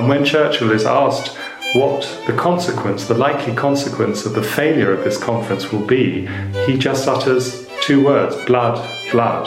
And 0.00 0.08
when 0.08 0.24
Churchill 0.24 0.70
is 0.70 0.86
asked 0.86 1.36
what 1.74 2.00
the 2.26 2.32
consequence, 2.32 3.04
the 3.04 3.12
likely 3.12 3.54
consequence 3.54 4.24
of 4.24 4.32
the 4.32 4.42
failure 4.42 4.94
of 4.94 5.04
this 5.04 5.22
conference 5.22 5.70
will 5.70 5.84
be, 5.84 6.26
he 6.64 6.78
just 6.78 7.06
utters 7.06 7.68
two 7.82 8.06
words 8.06 8.34
blood, 8.46 8.76
blood. 9.12 9.44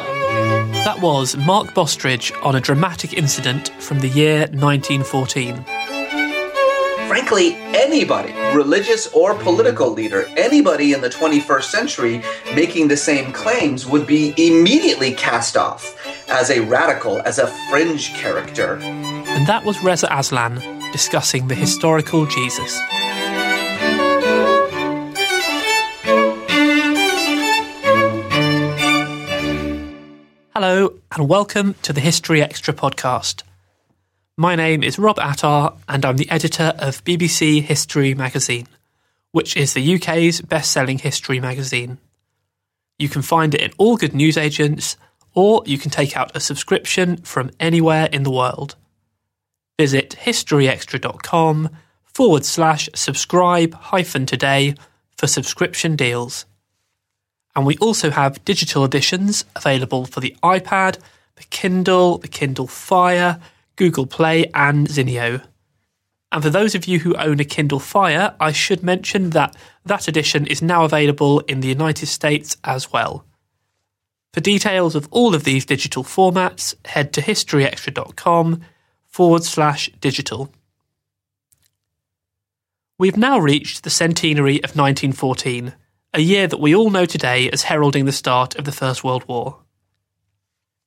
That 0.85 1.01
was 1.01 1.35
Mark 1.37 1.73
Bostridge 1.73 2.31
on 2.43 2.55
a 2.55 2.61
dramatic 2.61 3.13
incident 3.13 3.69
from 3.79 3.99
the 3.99 4.09
year 4.09 4.41
1914. 4.51 5.65
Frankly, 7.07 7.55
anybody, 7.73 8.33
religious 8.55 9.07
or 9.07 9.33
political 9.33 9.89
leader, 9.89 10.27
anybody 10.37 10.93
in 10.93 11.01
the 11.01 11.09
21st 11.09 11.63
century 11.63 12.21
making 12.53 12.89
the 12.89 12.97
same 12.97 13.33
claims 13.33 13.87
would 13.87 14.05
be 14.05 14.35
immediately 14.37 15.15
cast 15.15 15.57
off 15.57 15.97
as 16.29 16.51
a 16.51 16.59
radical, 16.59 17.21
as 17.21 17.39
a 17.39 17.47
fringe 17.71 18.13
character. 18.13 18.77
And 19.35 19.47
that 19.47 19.65
was 19.65 19.83
Reza 19.83 20.07
Aslan 20.11 20.61
discussing 20.91 21.47
the 21.47 21.55
historical 21.55 22.27
Jesus. 22.27 22.79
Hello, 30.53 30.93
and 31.11 31.27
welcome 31.27 31.73
to 31.81 31.91
the 31.91 31.99
History 31.99 32.43
Extra 32.43 32.75
podcast. 32.75 33.41
My 34.37 34.55
name 34.55 34.83
is 34.83 34.99
Rob 34.99 35.17
Attar, 35.17 35.73
and 35.89 36.05
I'm 36.05 36.17
the 36.17 36.29
editor 36.29 36.75
of 36.77 37.03
BBC 37.03 37.63
History 37.63 38.13
magazine, 38.13 38.67
which 39.31 39.57
is 39.57 39.73
the 39.73 39.95
UK's 39.95 40.41
best 40.41 40.71
selling 40.71 40.99
history 40.99 41.39
magazine. 41.39 41.97
You 42.99 43.09
can 43.09 43.23
find 43.23 43.55
it 43.55 43.61
in 43.61 43.71
all 43.79 43.97
good 43.97 44.13
newsagents, 44.13 44.95
or 45.33 45.63
you 45.65 45.79
can 45.79 45.89
take 45.89 46.15
out 46.15 46.35
a 46.35 46.39
subscription 46.39 47.17
from 47.17 47.49
anywhere 47.59 48.07
in 48.11 48.21
the 48.21 48.31
world. 48.31 48.75
Visit 49.83 50.11
historyextra.com 50.11 51.69
forward 52.05 52.45
slash 52.45 52.87
subscribe 52.95 53.73
hyphen 53.73 54.25
today 54.25 54.75
for 55.17 55.27
subscription 55.27 55.97
deals. 55.97 56.45
And 57.53 57.65
we 57.65 57.75
also 57.79 58.09
have 58.09 58.45
digital 58.45 58.85
editions 58.85 59.43
available 59.57 60.05
for 60.05 60.21
the 60.21 60.37
iPad, 60.41 60.99
the 61.35 61.43
Kindle, 61.49 62.17
the 62.17 62.29
Kindle 62.29 62.65
Fire, 62.65 63.41
Google 63.75 64.05
Play, 64.05 64.49
and 64.53 64.87
Zinio. 64.87 65.41
And 66.31 66.41
for 66.41 66.49
those 66.49 66.75
of 66.75 66.85
you 66.85 66.99
who 66.99 67.13
own 67.15 67.41
a 67.41 67.43
Kindle 67.43 67.81
Fire, 67.81 68.35
I 68.39 68.53
should 68.53 68.83
mention 68.83 69.31
that 69.31 69.53
that 69.83 70.07
edition 70.07 70.47
is 70.47 70.61
now 70.61 70.85
available 70.85 71.41
in 71.41 71.59
the 71.59 71.67
United 71.67 72.05
States 72.05 72.55
as 72.63 72.93
well. 72.93 73.25
For 74.33 74.39
details 74.39 74.95
of 74.95 75.09
all 75.11 75.35
of 75.35 75.43
these 75.43 75.65
digital 75.65 76.05
formats, 76.05 76.73
head 76.85 77.11
to 77.11 77.21
historyextra.com 77.21 78.61
forward 79.13 79.43
slash 79.43 79.91
digital. 80.01 80.51
We've 82.97 83.15
now 83.15 83.37
reached 83.37 83.83
the 83.83 83.91
centenary 83.91 84.57
of 84.57 84.75
1914, 84.75 85.73
a 86.15 86.19
year 86.19 86.47
that 86.47 86.59
we 86.59 86.73
all 86.73 86.89
know 86.89 87.05
today 87.05 87.47
as 87.51 87.63
heralding 87.63 88.05
the 88.05 88.11
start 88.11 88.55
of 88.55 88.65
the 88.65 88.71
First 88.71 89.03
World 89.03 89.23
War. 89.27 89.59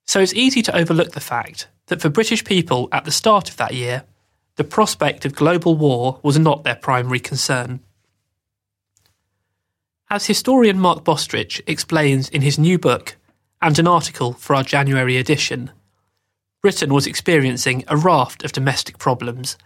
So 0.07 0.19
it's 0.21 0.35
easy 0.35 0.61
to 0.63 0.77
overlook 0.77 1.13
the 1.13 1.21
fact 1.21 1.69
that 1.87 2.03
for 2.03 2.09
British 2.09 2.45
people 2.45 2.89
at 2.91 3.05
the 3.05 3.13
start 3.13 3.49
of 3.49 3.59
that 3.59 3.75
year, 3.75 4.03
the 4.57 4.65
prospect 4.65 5.25
of 5.25 5.37
global 5.37 5.77
war 5.77 6.19
was 6.25 6.37
not 6.37 6.65
their 6.65 6.75
primary 6.75 7.21
concern. 7.21 7.79
As 10.11 10.27
historian 10.27 10.81
Mark 10.81 11.05
Bostridge 11.05 11.63
explains 11.69 12.29
in 12.29 12.43
his 12.43 12.59
new 12.59 12.77
book 12.77 13.17
and 13.63 13.79
an 13.79 13.87
article 13.87 14.33
for 14.33 14.57
our 14.57 14.65
January 14.65 15.17
edition, 15.17 15.71
Britain 16.63 16.93
was 16.93 17.07
experiencing 17.07 17.85
a 17.89 17.97
raft 17.97 18.45
of 18.45 18.53
domestic 18.53 18.99
problems 18.99 19.57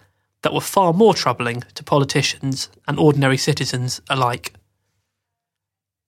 that 0.42 0.52
were 0.52 0.60
far 0.60 0.92
more 0.92 1.14
troubling 1.14 1.62
to 1.74 1.84
politicians 1.84 2.68
and 2.88 2.98
ordinary 2.98 3.36
citizens 3.36 4.00
alike. 4.08 4.54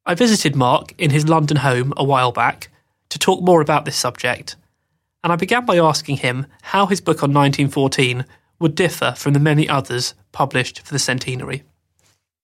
I 0.05 0.15
visited 0.15 0.57
Mark 0.57 0.95
in 0.99 1.11
his 1.11 1.29
London 1.29 1.59
home 1.59 1.93
a 1.97 2.05
while 2.05 2.33
back 2.33 2.69
to 3.11 3.19
talk 3.19 3.43
more 3.43 3.61
about 3.61 3.85
this 3.85 3.97
subject, 3.97 4.57
and 5.23 5.33
I 5.33 5.37
began 5.37 5.65
by 5.65 5.79
asking 5.79 6.17
him 6.17 6.47
how 6.63 6.87
his 6.87 7.01
book 7.01 7.23
on 7.23 7.33
1914 7.33 8.25
would 8.59 8.75
differ 8.75 9.15
from 9.17 9.33
the 9.33 9.41
many 9.41 9.69
others 9.69 10.15
published 10.33 10.85
for 10.85 10.93
the 10.93 10.99
centenary. 10.99 11.63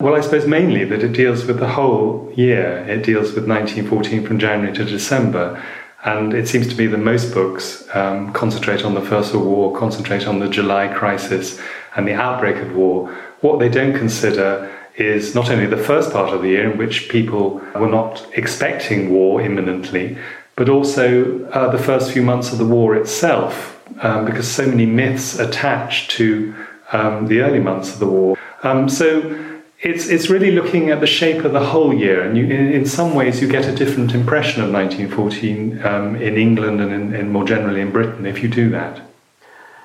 Well, 0.00 0.14
I 0.14 0.20
suppose 0.20 0.46
mainly 0.46 0.84
that 0.84 1.02
it 1.02 1.12
deals 1.12 1.44
with 1.44 1.58
the 1.58 1.68
whole 1.68 2.32
year. 2.36 2.86
It 2.88 3.02
deals 3.02 3.32
with 3.32 3.48
1914 3.48 4.24
from 4.24 4.38
January 4.38 4.72
to 4.76 4.84
December. 4.84 5.60
And 6.04 6.32
it 6.32 6.48
seems 6.48 6.68
to 6.68 6.74
be 6.74 6.86
that 6.86 6.98
most 6.98 7.34
books 7.34 7.88
um, 7.94 8.32
concentrate 8.32 8.84
on 8.84 8.94
the 8.94 9.00
First 9.00 9.34
World 9.34 9.46
War, 9.46 9.76
concentrate 9.76 10.26
on 10.26 10.38
the 10.38 10.48
July 10.48 10.88
crisis 10.88 11.60
and 11.96 12.06
the 12.06 12.14
outbreak 12.14 12.56
of 12.56 12.74
war. 12.74 13.12
What 13.40 13.58
they 13.58 13.68
don't 13.68 13.96
consider 13.96 14.72
is 14.96 15.34
not 15.34 15.50
only 15.50 15.66
the 15.66 15.76
first 15.76 16.12
part 16.12 16.32
of 16.32 16.42
the 16.42 16.48
year 16.48 16.70
in 16.70 16.78
which 16.78 17.08
people 17.08 17.60
were 17.74 17.88
not 17.88 18.26
expecting 18.34 19.10
war 19.10 19.40
imminently, 19.40 20.16
but 20.56 20.68
also 20.68 21.44
uh, 21.50 21.70
the 21.70 21.78
first 21.78 22.12
few 22.12 22.22
months 22.22 22.52
of 22.52 22.58
the 22.58 22.66
war 22.66 22.96
itself, 22.96 23.80
um, 24.00 24.24
because 24.24 24.48
so 24.48 24.66
many 24.66 24.86
myths 24.86 25.38
attach 25.38 26.08
to 26.08 26.54
um, 26.92 27.26
the 27.26 27.40
early 27.40 27.60
months 27.60 27.92
of 27.92 28.00
the 28.00 28.06
war. 28.06 28.36
Um, 28.62 28.88
so 28.88 29.57
it's 29.80 30.08
it's 30.08 30.28
really 30.28 30.50
looking 30.50 30.90
at 30.90 31.00
the 31.00 31.06
shape 31.06 31.44
of 31.44 31.52
the 31.52 31.64
whole 31.64 31.94
year, 31.94 32.22
and 32.22 32.36
you, 32.36 32.44
in, 32.44 32.72
in, 32.72 32.84
some 32.84 33.14
ways 33.14 33.40
you 33.40 33.48
get 33.48 33.66
a 33.66 33.74
different 33.74 34.12
impression 34.12 34.62
of 34.62 34.72
1914 34.72 35.86
um, 35.86 36.16
in 36.16 36.36
England 36.36 36.80
and 36.80 36.92
in, 36.92 37.14
in 37.14 37.30
more 37.30 37.44
generally 37.44 37.80
in 37.80 37.92
Britain 37.92 38.26
if 38.26 38.42
you 38.42 38.48
do 38.48 38.70
that. 38.70 39.00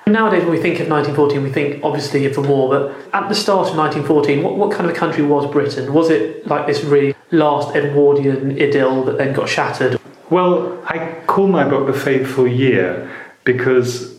Nowadays, 0.06 0.42
when 0.42 0.50
we 0.50 0.60
think 0.60 0.80
of 0.80 0.88
1914, 0.88 1.42
we 1.42 1.50
think 1.50 1.82
obviously 1.82 2.26
of 2.26 2.34
the 2.34 2.42
war, 2.42 2.68
but 2.68 2.94
at 3.14 3.28
the 3.28 3.34
start 3.34 3.70
of 3.70 3.76
1914, 3.76 4.42
what, 4.42 4.56
what 4.56 4.70
kind 4.70 4.84
of 4.84 4.94
a 4.94 4.98
country 4.98 5.24
was 5.24 5.50
Britain? 5.50 5.94
Was 5.94 6.10
it 6.10 6.46
like 6.46 6.66
this 6.66 6.84
really 6.84 7.14
last 7.30 7.74
Edwardian 7.74 8.60
idyll 8.60 9.04
that 9.04 9.16
then 9.16 9.32
got 9.32 9.48
shattered? 9.48 9.98
Well, 10.28 10.82
I 10.86 11.22
call 11.26 11.46
my 11.46 11.66
book 11.66 11.86
The 11.86 11.98
Fateful 11.98 12.46
Year 12.46 13.10
because, 13.44 14.14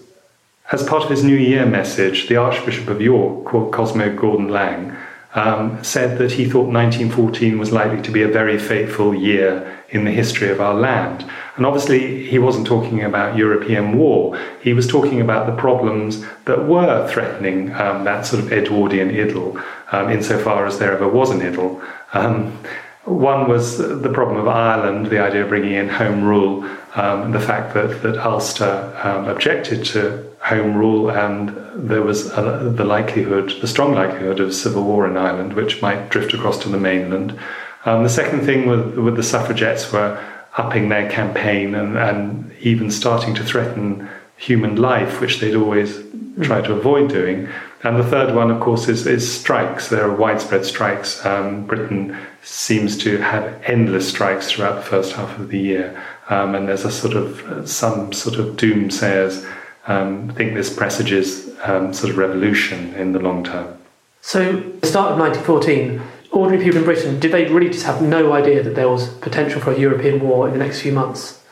as 0.72 0.82
part 0.88 1.04
of 1.04 1.10
his 1.12 1.24
New 1.24 1.38
Year 1.38 1.68
message, 1.68 2.30
the 2.30 2.38
Archbishop 2.38 2.88
of 2.88 3.00
York, 3.00 3.46
called 3.46 3.72
Cosmo 3.72 4.16
Gordon 4.16 4.50
Lang, 4.50 4.98
um, 5.36 5.84
said 5.84 6.18
that 6.18 6.32
he 6.32 6.46
thought 6.46 6.72
1914 6.72 7.60
was 7.60 7.72
likely 7.72 8.02
to 8.02 8.12
be 8.12 8.24
a 8.24 8.28
very 8.28 8.58
fateful 8.58 9.14
year 9.14 9.84
in 9.90 10.06
the 10.06 10.12
history 10.12 10.50
of 10.50 10.60
our 10.60 10.74
land. 10.74 11.30
And 11.58 11.66
obviously, 11.66 12.26
he 12.26 12.40
wasn't 12.40 12.66
talking 12.66 13.04
about 13.04 13.38
European 13.38 13.98
war. 13.98 14.40
He 14.62 14.74
was 14.74 14.88
talking 14.88 15.22
about 15.22 15.46
the 15.46 15.56
problems 15.56 16.26
that 16.46 16.66
were 16.68 17.08
threatening 17.10 17.74
um, 17.74 18.06
that 18.06 18.26
sort 18.26 18.44
of 18.44 18.52
Edwardian 18.52 19.10
idyll, 19.10 19.62
um, 19.92 20.10
insofar 20.10 20.66
as 20.66 20.80
there 20.80 20.94
ever 20.94 21.08
was 21.08 21.30
an 21.32 21.42
idyll. 21.42 21.82
Um, 22.14 22.58
one 23.04 23.48
was 23.48 23.78
the 23.78 24.12
problem 24.12 24.38
of 24.38 24.48
Ireland, 24.48 25.08
the 25.08 25.20
idea 25.20 25.44
of 25.44 25.50
bringing 25.50 25.74
in 25.74 25.90
home 25.90 26.24
rule, 26.24 26.68
um, 26.96 27.32
the 27.32 27.40
fact 27.40 27.74
that, 27.76 28.02
that 28.02 28.18
Ulster 28.18 29.00
um, 29.04 29.28
objected 29.28 29.86
to 29.86 30.35
home 30.46 30.78
rule, 30.78 31.10
and 31.10 31.50
there 31.76 32.04
was 32.04 32.28
a, 32.38 32.72
the 32.76 32.86
likelihood, 32.86 33.52
the 33.62 33.68
strong 33.68 33.94
likelihood 33.94 34.40
of 34.40 34.54
civil 34.54 34.84
war 34.84 35.08
in 35.08 35.18
Ireland, 35.18 35.54
which 35.54 35.82
might 35.82 36.10
drift 36.10 36.36
across 36.36 36.60
to 36.60 36.70
the 36.70 36.78
mainland. 36.78 37.38
Um, 37.86 38.04
the 38.04 38.10
second 38.10 38.46
thing 38.46 38.68
with, 38.68 38.96
with 38.96 39.16
the 39.16 39.24
suffragettes 39.24 39.92
were 39.92 40.24
upping 40.58 40.90
their 40.90 41.10
campaign 41.10 41.74
and, 41.74 41.98
and 41.98 42.52
even 42.62 42.92
starting 42.92 43.34
to 43.36 43.44
threaten 43.44 44.08
human 44.38 44.76
life, 44.76 45.20
which 45.20 45.40
they'd 45.40 45.56
always 45.56 46.04
try 46.42 46.62
to 46.62 46.74
avoid 46.74 47.10
doing. 47.10 47.48
And 47.84 47.98
the 47.98 48.04
third 48.04 48.36
one, 48.36 48.52
of 48.52 48.60
course, 48.60 48.88
is, 48.88 49.08
is 49.08 49.40
strikes. 49.42 49.90
There 49.90 50.04
are 50.04 50.16
widespread 50.16 50.66
strikes. 50.66 51.26
Um, 51.26 51.66
Britain 51.66 52.18
seems 52.44 52.98
to 53.00 53.18
have 53.18 53.62
endless 53.66 54.10
strikes 54.10 54.52
throughout 54.52 54.76
the 54.76 54.90
first 54.90 55.14
half 55.14 55.40
of 55.40 55.50
the 55.50 55.60
year. 55.60 56.04
Um, 56.30 56.54
and 56.56 56.68
there's 56.68 56.86
a 56.86 56.92
sort 56.92 57.16
of, 57.16 57.68
some 57.68 58.14
sort 58.14 58.38
of 58.40 58.56
doomsayers 58.56 59.46
um, 59.88 60.30
think 60.30 60.54
this 60.54 60.76
presages 60.76 61.50
um, 61.64 61.94
sort 61.94 62.12
of 62.12 62.18
revolution 62.18 62.94
in 62.96 63.12
the 63.12 63.20
long 63.20 63.44
term. 63.44 63.78
So, 64.22 64.54
the 64.54 64.88
start 64.88 65.12
of 65.12 65.20
1914, 65.20 66.02
ordinary 66.32 66.64
people 66.64 66.80
in 66.80 66.86
Britain, 66.86 67.20
did 67.20 67.32
they 67.32 67.46
really 67.46 67.70
just 67.70 67.86
have 67.86 68.02
no 68.02 68.34
idea 68.34 68.64
that 68.64 68.76
there 68.76 68.90
was 68.90 69.08
potential 69.16 69.62
for 69.62 69.72
a 69.72 69.80
European 69.80 70.20
war 70.20 70.48
in 70.48 70.54
the 70.54 70.60
next 70.60 70.82
few 70.82 70.92
months? 70.92 71.44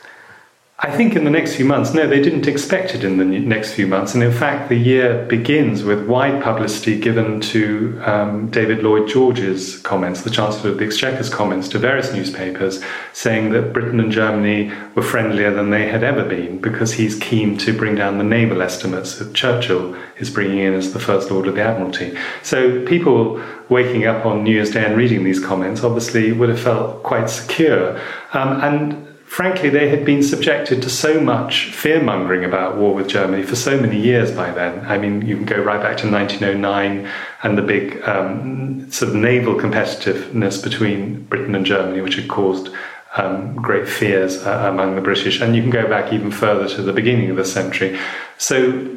I 0.80 0.90
think 0.90 1.14
in 1.14 1.22
the 1.22 1.30
next 1.30 1.54
few 1.54 1.64
months, 1.64 1.94
no, 1.94 2.08
they 2.08 2.20
didn't 2.20 2.48
expect 2.48 2.96
it 2.96 3.04
in 3.04 3.16
the 3.16 3.24
next 3.24 3.74
few 3.74 3.86
months. 3.86 4.12
And 4.12 4.24
in 4.24 4.32
fact, 4.32 4.68
the 4.68 4.76
year 4.76 5.24
begins 5.26 5.84
with 5.84 6.08
wide 6.08 6.42
publicity 6.42 6.98
given 6.98 7.40
to 7.42 8.02
um, 8.04 8.50
David 8.50 8.82
Lloyd 8.82 9.08
George's 9.08 9.78
comments, 9.78 10.22
the 10.22 10.30
Chancellor 10.30 10.72
of 10.72 10.78
the 10.78 10.84
Exchequer's 10.84 11.30
comments 11.30 11.68
to 11.68 11.78
various 11.78 12.12
newspapers, 12.12 12.82
saying 13.12 13.52
that 13.52 13.72
Britain 13.72 14.00
and 14.00 14.10
Germany 14.10 14.72
were 14.96 15.02
friendlier 15.02 15.54
than 15.54 15.70
they 15.70 15.86
had 15.86 16.02
ever 16.02 16.24
been 16.24 16.60
because 16.60 16.94
he's 16.94 17.14
keen 17.20 17.56
to 17.58 17.72
bring 17.72 17.94
down 17.94 18.18
the 18.18 18.24
naval 18.24 18.60
estimates 18.60 19.18
that 19.20 19.32
Churchill 19.32 19.96
is 20.18 20.28
bringing 20.28 20.58
in 20.58 20.74
as 20.74 20.92
the 20.92 21.00
First 21.00 21.30
Lord 21.30 21.46
of 21.46 21.54
the 21.54 21.62
Admiralty. 21.62 22.18
So 22.42 22.84
people 22.84 23.40
waking 23.68 24.06
up 24.06 24.26
on 24.26 24.42
New 24.42 24.52
Year's 24.52 24.72
Day 24.72 24.84
and 24.84 24.96
reading 24.96 25.22
these 25.22 25.42
comments 25.42 25.84
obviously 25.84 26.32
would 26.32 26.48
have 26.48 26.60
felt 26.60 27.04
quite 27.04 27.30
secure. 27.30 27.98
Um, 28.32 28.60
and 28.60 29.13
frankly, 29.34 29.68
they 29.68 29.88
had 29.88 30.04
been 30.04 30.22
subjected 30.22 30.80
to 30.80 30.88
so 30.88 31.20
much 31.20 31.72
fear 31.72 32.00
mongering 32.00 32.44
about 32.44 32.76
war 32.76 32.94
with 32.94 33.08
Germany 33.08 33.42
for 33.42 33.56
so 33.56 33.80
many 33.80 34.00
years 34.00 34.30
by 34.30 34.48
then. 34.52 34.86
I 34.86 34.96
mean, 34.96 35.22
you 35.22 35.34
can 35.34 35.44
go 35.44 35.60
right 35.60 35.82
back 35.82 35.96
to 35.98 36.08
1909 36.08 37.10
and 37.42 37.58
the 37.58 37.62
big 37.62 38.00
um, 38.08 38.88
sort 38.92 39.08
of 39.08 39.16
naval 39.16 39.56
competitiveness 39.56 40.62
between 40.62 41.24
Britain 41.24 41.56
and 41.56 41.66
Germany, 41.66 42.00
which 42.00 42.14
had 42.14 42.28
caused 42.28 42.68
um, 43.16 43.56
great 43.56 43.88
fears 43.88 44.40
uh, 44.46 44.68
among 44.72 44.94
the 44.94 45.00
British. 45.00 45.40
And 45.40 45.56
you 45.56 45.62
can 45.62 45.72
go 45.72 45.88
back 45.88 46.12
even 46.12 46.30
further 46.30 46.68
to 46.76 46.82
the 46.82 46.92
beginning 46.92 47.28
of 47.28 47.36
the 47.36 47.44
century. 47.44 47.98
So 48.38 48.88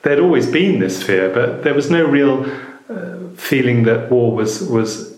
there'd 0.00 0.18
always 0.18 0.50
been 0.50 0.78
this 0.78 1.02
fear, 1.02 1.28
but 1.28 1.62
there 1.62 1.74
was 1.74 1.90
no 1.90 2.06
real 2.06 2.50
uh, 2.88 3.28
feeling 3.36 3.82
that 3.82 4.10
war 4.10 4.34
was 4.34 4.62
was 4.62 5.13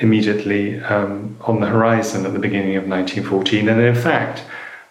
immediately 0.00 0.80
um, 0.80 1.36
on 1.42 1.60
the 1.60 1.66
horizon 1.66 2.24
at 2.26 2.32
the 2.32 2.38
beginning 2.38 2.76
of 2.76 2.86
1914. 2.86 3.68
And 3.68 3.80
in 3.80 3.94
fact, 3.94 4.44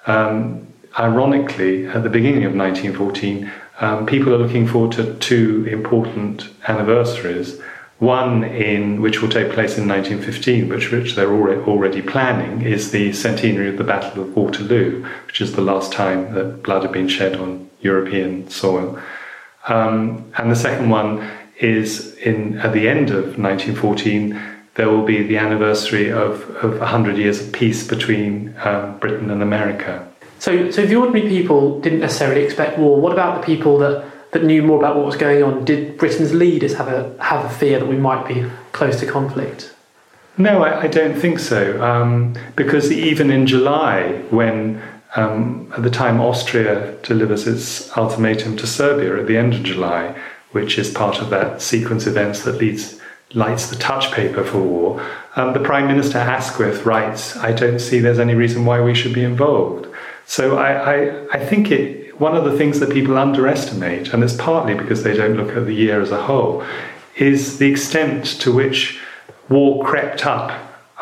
um, 0.06 0.68
ironically, 0.98 1.88
at 1.88 2.04
the 2.04 2.10
beginning 2.10 2.44
of 2.46 2.56
1914, 2.56 3.52
um, 3.80 4.06
people 4.06 4.34
are 4.34 4.38
looking 4.38 4.68
forward 4.68 4.92
to 4.94 5.14
two 5.16 5.66
important 5.70 6.50
anniversaries. 6.68 7.60
One 8.00 8.44
in 8.44 9.02
which 9.02 9.22
will 9.22 9.30
take 9.30 9.52
place 9.52 9.78
in 9.78 9.88
1915, 9.88 10.70
which, 10.70 10.92
which 10.92 11.16
they're 11.16 11.32
already, 11.32 11.62
already 11.62 12.02
planning, 12.02 12.62
is 12.62 12.92
the 12.92 13.12
centenary 13.14 13.70
of 13.70 13.78
the 13.78 13.84
Battle 13.84 14.22
of 14.22 14.36
Waterloo, 14.36 15.04
which 15.26 15.42
is 15.42 15.56
the 15.56 15.62
last 15.62 15.92
time 15.92 16.34
that 16.36 16.64
blood 16.64 16.84
had 16.84 16.92
been 16.92 17.08
shed 17.08 17.36
on 17.36 17.70
European 17.82 18.50
soil. 18.50 19.00
Um, 19.68 20.32
and 20.38 20.52
the 20.52 20.56
second 20.56 20.90
one 20.90 21.28
is 21.60 22.16
in 22.18 22.60
at 22.60 22.74
the 22.74 22.88
end 22.88 23.10
of 23.10 23.40
1914 23.40 24.57
there 24.78 24.90
will 24.90 25.04
be 25.04 25.24
the 25.24 25.38
anniversary 25.38 26.10
of, 26.12 26.44
of 26.64 26.80
100 26.80 27.18
years 27.18 27.42
of 27.42 27.52
peace 27.52 27.86
between 27.86 28.56
um, 28.64 28.98
Britain 29.00 29.32
and 29.32 29.42
America. 29.42 30.08
So, 30.40 30.70
so 30.70 30.86
the 30.86 30.96
ordinary 30.96 31.28
people 31.28 31.82
didn't 31.82 32.00
necessarily 32.00 32.44
expect 32.44 32.78
war. 32.78 33.02
What 33.02 33.12
about 33.12 33.42
the 33.42 33.46
people 33.46 33.80
that, 33.80 34.06
that 34.32 34.44
knew 34.44 34.62
more 34.62 34.78
about 34.78 34.96
what 34.96 35.06
was 35.06 35.18
going 35.18 35.44
on? 35.44 35.66
Did 35.66 35.98
Britain's 35.98 36.32
leaders 36.32 36.76
have 36.76 36.88
a, 36.88 37.16
have 37.22 37.44
a 37.44 37.50
fear 37.50 37.80
that 37.80 37.88
we 37.88 37.98
might 37.98 38.28
be 38.28 38.46
close 38.72 39.00
to 39.00 39.08
conflict? 39.08 39.74
No, 40.38 40.64
I, 40.64 40.84
I 40.84 40.88
don't 40.88 41.18
think 41.18 41.40
so. 41.40 41.84
Um, 41.84 42.36
because 42.56 42.92
even 42.92 43.32
in 43.32 43.48
July, 43.48 44.22
when 44.30 44.80
um, 45.16 45.74
at 45.76 45.82
the 45.82 45.90
time 45.90 46.22
Austria 46.22 46.96
delivers 47.02 47.48
its 47.48 47.98
ultimatum 47.98 48.56
to 48.58 48.68
Serbia 48.68 49.20
at 49.20 49.26
the 49.26 49.38
end 49.38 49.56
of 49.56 49.64
July, 49.64 50.16
which 50.52 50.78
is 50.78 50.92
part 50.92 51.20
of 51.20 51.32
that 51.32 51.64
sequence 51.64 52.06
of 52.06 52.14
events 52.14 52.44
that 52.44 52.60
leads 52.60 53.00
lights 53.34 53.70
the 53.70 53.76
touch 53.76 54.12
paper 54.12 54.44
for 54.44 54.60
war. 54.60 55.06
Um, 55.36 55.54
the 55.54 55.60
Prime 55.60 55.88
Minister 55.88 56.18
Asquith 56.18 56.86
writes, 56.86 57.36
I 57.38 57.52
don't 57.52 57.80
see 57.80 58.00
there's 58.00 58.20
any 58.20 58.36
reason 58.36 58.66
why 58.66 58.82
we 58.82 58.96
should 58.96 59.14
be 59.14 59.24
involved. 59.24 59.88
So 60.26 60.58
I, 60.58 60.96
I, 60.96 61.28
I 61.34 61.46
think 61.46 61.72
it, 61.72 62.20
one 62.20 62.36
of 62.36 62.46
the 62.46 62.58
things 62.58 62.80
that 62.80 62.92
people 62.92 63.18
underestimate, 63.18 64.14
and 64.14 64.24
it's 64.24 64.36
partly 64.36 64.74
because 64.74 65.04
they 65.04 65.16
don't 65.16 65.36
look 65.38 65.56
at 65.56 65.66
the 65.66 65.74
year 65.74 66.02
as 66.02 66.12
a 66.12 66.24
whole, 66.24 66.66
is 67.16 67.58
the 67.58 67.70
extent 67.70 68.26
to 68.42 68.52
which 68.52 69.00
war 69.50 69.86
crept 69.86 70.26
up 70.26 70.52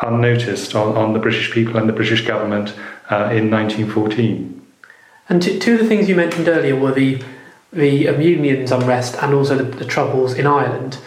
unnoticed 0.02 0.74
on, 0.74 0.96
on 0.96 1.12
the 1.12 1.18
British 1.18 1.50
people 1.52 1.76
and 1.76 1.88
the 1.88 1.92
British 1.92 2.26
government 2.26 2.70
uh, 3.10 3.30
in 3.32 3.50
1914. 3.50 4.52
And 5.28 5.42
two 5.42 5.74
of 5.74 5.80
the 5.80 5.86
things 5.88 6.08
you 6.08 6.14
mentioned 6.14 6.48
earlier 6.48 6.76
were 6.76 6.92
the 6.92 7.22
the 7.72 7.90
Union's 7.90 8.72
unrest 8.72 9.16
and 9.22 9.34
also 9.34 9.56
the, 9.56 9.64
the 9.64 9.84
troubles 9.84 10.34
in 10.34 10.46
Ireland. 10.46 10.98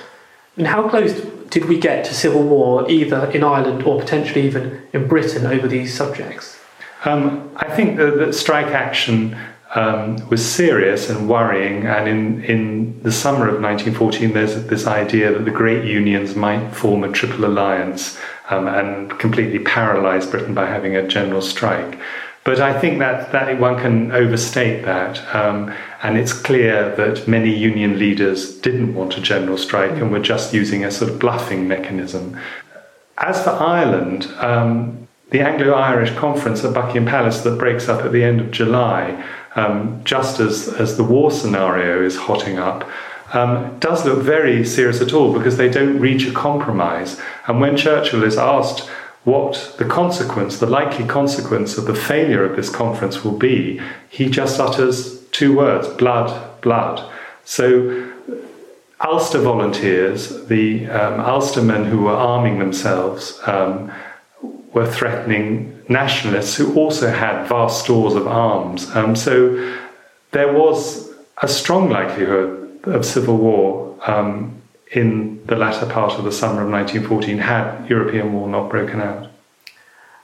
And 0.60 0.68
how 0.68 0.90
close 0.90 1.14
did 1.50 1.66
we 1.66 1.80
get 1.80 2.04
to 2.06 2.14
civil 2.14 2.44
war, 2.44 2.92
either 2.92 3.32
in 3.32 3.46
Ireland 3.46 3.84
or 3.84 3.98
potentially 3.98 4.46
even 4.46 4.82
in 4.92 5.08
Britain, 5.08 5.48
over 5.48 5.70
these 5.70 5.94
subjects? 5.96 6.60
Um, 7.06 7.50
I 7.56 7.74
think 7.74 7.96
that, 7.96 8.34
strike 8.36 8.68
action 8.68 9.38
um, 9.74 10.28
was 10.28 10.46
serious 10.46 11.10
and 11.10 11.30
worrying, 11.30 11.86
and 11.86 12.10
in, 12.10 12.44
in 12.44 13.04
the 13.04 13.12
summer 13.12 13.48
of 13.48 13.62
1914, 13.62 14.34
there's 14.34 14.66
this 14.66 14.86
idea 14.86 15.32
that 15.32 15.46
the 15.46 15.52
great 15.52 15.86
unions 15.86 16.36
might 16.36 16.72
form 16.72 17.06
a 17.06 17.12
triple 17.12 17.46
alliance 17.46 18.20
um, 18.50 18.68
and 18.68 19.18
completely 19.18 19.60
paralyze 19.60 20.28
Britain 20.28 20.54
by 20.54 20.66
having 20.66 20.94
a 20.94 21.08
general 21.08 21.42
strike. 21.42 21.98
But 22.50 22.62
I 22.62 22.80
think 22.80 22.98
that, 22.98 23.32
that 23.32 23.60
one 23.60 23.78
can 23.78 24.12
overstate 24.12 24.84
that. 24.84 25.24
Um, 25.36 25.72
and 26.02 26.18
it's 26.18 26.34
clear 26.34 26.96
that 26.96 27.28
many 27.28 27.56
union 27.56 28.00
leaders 28.00 28.56
didn't 28.56 28.96
want 28.96 29.16
a 29.20 29.22
general 29.22 29.56
strike 29.56 29.92
and 29.92 30.12
were 30.12 30.20
just 30.20 30.52
using 30.52 30.84
a 30.84 30.90
sort 30.90 31.12
of 31.12 31.20
bluffing 31.20 31.68
mechanism. 31.68 32.40
As 33.20 33.44
for 33.44 33.52
Ireland, 33.52 34.26
um, 34.38 35.08
the 35.30 35.42
Anglo 35.42 35.74
Irish 35.74 36.10
conference 36.16 36.66
at 36.66 36.74
Buckingham 36.74 37.06
Palace 37.06 37.42
that 37.42 37.60
breaks 37.60 37.88
up 37.88 38.04
at 38.04 38.12
the 38.12 38.24
end 38.24 38.42
of 38.42 38.50
July, 38.50 39.24
um, 39.54 40.02
just 40.04 40.40
as, 40.40 40.70
as 40.70 40.98
the 40.98 41.04
war 41.04 41.30
scenario 41.30 42.04
is 42.04 42.16
hotting 42.16 42.58
up, 42.58 42.90
um, 43.32 43.78
does 43.78 44.06
look 44.06 44.24
very 44.24 44.66
serious 44.66 45.02
at 45.02 45.14
all 45.14 45.34
because 45.38 45.58
they 45.58 45.70
don't 45.70 46.00
reach 46.00 46.26
a 46.26 46.34
compromise. 46.34 47.22
And 47.46 47.62
when 47.62 47.78
Churchill 47.78 48.24
is 48.24 48.40
asked 48.40 48.90
what 49.24 49.76
the 49.78 49.86
consequence, 49.86 50.60
the 50.60 50.66
likely 50.66 51.06
consequence 51.06 51.78
of 51.78 51.86
the 51.86 51.96
failure 51.96 52.44
of 52.44 52.56
this 52.56 52.70
conference 52.70 53.24
will 53.24 53.38
be, 53.38 53.82
he 54.10 54.30
just 54.30 54.60
utters 54.60 55.20
two 55.32 55.58
words 55.58 55.88
blood, 55.88 56.62
blood. 56.62 57.08
So 57.46 58.10
Ulster 59.02 59.40
volunteers, 59.40 60.46
the 60.48 60.88
um, 60.88 61.20
Ulster 61.20 61.62
men 61.62 61.86
who 61.86 62.02
were 62.04 62.12
arming 62.12 62.60
themselves, 62.60 63.40
um, 63.46 63.92
were 64.74 64.88
threatening 64.88 65.82
nationalists 65.90 66.56
who 66.56 66.74
also 66.76 67.10
had 67.10 67.48
vast 67.48 67.84
stores 67.84 68.14
of 68.14 68.28
arms. 68.28 68.90
Um, 68.96 69.16
so 69.16 69.76
there 70.32 70.54
was 70.54 71.10
a 71.42 71.48
strong 71.48 71.90
likelihood 71.90 72.80
of 72.84 73.06
civil 73.06 73.38
war 73.38 73.96
um, 74.06 74.59
in 74.92 75.46
the 75.46 75.56
latter 75.56 75.86
part 75.86 76.14
of 76.14 76.24
the 76.24 76.32
summer 76.32 76.64
of 76.64 76.72
1914 76.72 77.38
had 77.38 77.88
European 77.90 78.34
war 78.34 78.48
not 78.48 78.70
broken 78.70 79.02
out. 79.02 79.30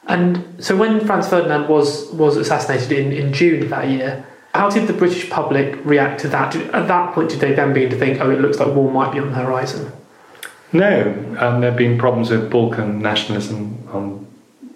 And 0.08 0.64
so 0.64 0.76
when 0.76 1.06
Franz 1.06 1.28
Ferdinand 1.28 1.68
was, 1.68 2.12
was 2.12 2.38
assassinated 2.38 2.92
in, 2.92 3.12
in 3.12 3.34
June 3.34 3.64
of 3.64 3.70
that 3.70 3.90
year, 3.90 4.26
how 4.54 4.70
did 4.70 4.88
the 4.88 4.94
British 4.94 5.30
public 5.30 5.84
react 5.84 6.22
to 6.22 6.28
that? 6.30 6.56
At 6.56 6.88
that 6.88 7.14
point, 7.14 7.30
did 7.30 7.40
they 7.40 7.54
then 7.54 7.74
begin 7.74 7.90
to 7.90 7.98
think, 7.98 8.22
oh, 8.22 8.30
it 8.32 8.40
looks 8.40 8.60
like 8.60 8.74
war 8.74 8.92
might 8.92 9.12
be 9.12 9.20
on 9.20 9.30
the 9.30 9.36
horizon? 9.36 9.92
No, 10.72 11.14
there 11.34 11.62
have 11.62 11.76
been 11.76 11.98
problems 11.98 12.30
with 12.30 12.50
Balkan 12.50 13.02
nationalism 13.02 13.88
on 13.92 14.28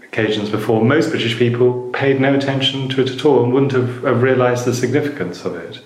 occasions 0.04 0.50
before. 0.50 0.84
Most 0.84 1.12
British 1.12 1.38
people 1.38 1.90
paid 1.94 2.20
no 2.20 2.34
attention 2.34 2.90
to 2.90 3.02
it 3.02 3.10
at 3.10 3.26
all 3.26 3.44
and 3.44 3.54
wouldn't 3.54 3.72
have, 3.72 4.04
have 4.04 4.22
realised 4.22 4.66
the 4.66 4.74
significance 4.74 5.46
of 5.46 5.56
it. 5.56 5.80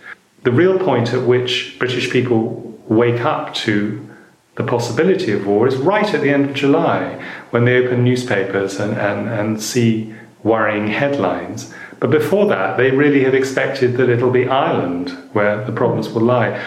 The 0.43 0.51
real 0.51 0.79
point 0.79 1.13
at 1.13 1.23
which 1.23 1.77
British 1.79 2.09
people 2.09 2.72
wake 2.87 3.21
up 3.21 3.53
to 3.53 4.09
the 4.55 4.63
possibility 4.63 5.31
of 5.31 5.47
war 5.47 5.67
is 5.67 5.75
right 5.77 6.13
at 6.13 6.21
the 6.21 6.29
end 6.29 6.49
of 6.49 6.55
July 6.55 7.23
when 7.49 7.65
they 7.65 7.83
open 7.83 8.03
newspapers 8.03 8.79
and, 8.79 8.93
and, 8.97 9.27
and 9.27 9.61
see 9.61 10.13
worrying 10.43 10.87
headlines. 10.87 11.73
But 11.99 12.11
before 12.11 12.47
that, 12.47 12.77
they 12.77 12.91
really 12.91 13.23
had 13.23 13.33
expected 13.33 13.97
that 13.97 14.09
it'll 14.09 14.31
be 14.31 14.47
Ireland 14.47 15.09
where 15.31 15.63
the 15.63 15.71
problems 15.71 16.09
will 16.09 16.21
lie. 16.23 16.61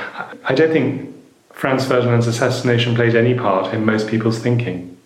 I 0.45 0.55
don't 0.55 0.73
think 0.73 1.15
Franz 1.53 1.87
Ferdinand's 1.87 2.27
assassination 2.27 2.95
played 2.95 3.15
any 3.15 3.35
part 3.35 3.73
in 3.73 3.85
most 3.85 4.09
people's 4.09 4.39
thinking. 4.39 4.97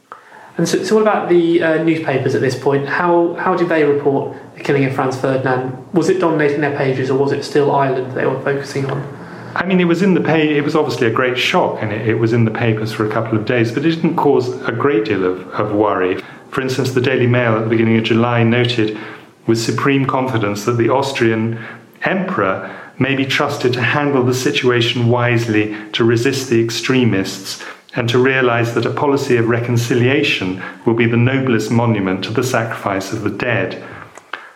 And 0.57 0.69
so, 0.69 0.83
so 0.85 0.95
what 0.95 1.02
about 1.02 1.29
the 1.29 1.62
uh, 1.62 1.83
newspapers 1.83 2.35
at 2.35 2.40
this 2.40 2.59
point? 2.59 2.87
How, 2.87 3.35
how 3.35 3.57
did 3.57 3.69
they 3.69 3.85
report 3.85 4.37
the 4.55 4.62
killing 4.62 4.85
of 4.85 4.95
Franz 4.95 5.21
Ferdinand? 5.21 5.93
Was 5.93 6.09
it 6.09 6.19
dominating 6.19 6.61
their 6.61 6.76
pages 6.76 7.11
or 7.11 7.19
was 7.19 7.33
it 7.33 7.45
still 7.45 7.75
Ireland 7.75 8.17
they 8.17 8.26
were 8.26 8.40
focusing 8.43 8.90
on? 8.90 9.20
I 9.54 9.66
mean, 9.66 9.80
it 9.80 9.85
was 9.85 10.02
in 10.02 10.14
the 10.14 10.21
pay. 10.21 10.57
It 10.57 10.64
was 10.64 10.76
obviously 10.76 11.07
a 11.07 11.12
great 11.12 11.37
shock, 11.37 11.83
and 11.83 11.92
it, 11.92 12.09
it, 12.09 12.14
was 12.14 12.33
in 12.33 12.45
the 12.45 12.50
papers 12.50 12.92
for 12.92 13.07
a 13.07 13.11
couple 13.11 13.38
of 13.38 13.45
days. 13.45 13.73
But 13.73 13.85
it 13.85 13.90
didn't 13.90 14.16
cause 14.16 14.49
a 14.62 14.73
great 14.73 15.04
deal 15.04 15.25
of, 15.25 15.49
of 15.50 15.73
worry. 15.73 16.23
For 16.50 16.61
instance, 16.61 16.92
the 16.92 17.00
Daily 17.00 17.26
Mail 17.26 17.57
at 17.57 17.64
the 17.64 17.71
beginning 17.71 17.99
of 17.99 18.04
July 18.04 18.42
noted 18.42 18.99
with 19.47 19.61
supreme 19.61 20.07
confidence 20.07 20.64
that 20.64 20.73
the 20.73 20.88
Austrian 20.88 21.62
emperor 22.02 22.76
may 22.99 23.14
be 23.16 23.25
trusted 23.25 23.73
to 23.73 23.83
handle 23.83 24.23
the 24.23 24.35
situation 24.35 25.09
wisely, 25.09 25.75
to 25.92 26.04
resist 26.04 26.50
the 26.50 26.62
extremists, 26.62 27.64
and 27.97 28.09
to 28.09 28.19
realize 28.19 28.75
that 28.75 28.87
a 28.87 28.92
policy 28.92 29.37
of 29.37 29.49
reconciliation 29.49 30.62
will 30.85 30.95
be 30.95 31.07
the 31.07 31.16
noblest 31.16 31.71
monument 31.71 32.23
to 32.23 32.30
the 32.30 32.45
sacrifice 32.45 33.12
of 33.12 33.23
the 33.23 33.30
dead. 33.30 33.83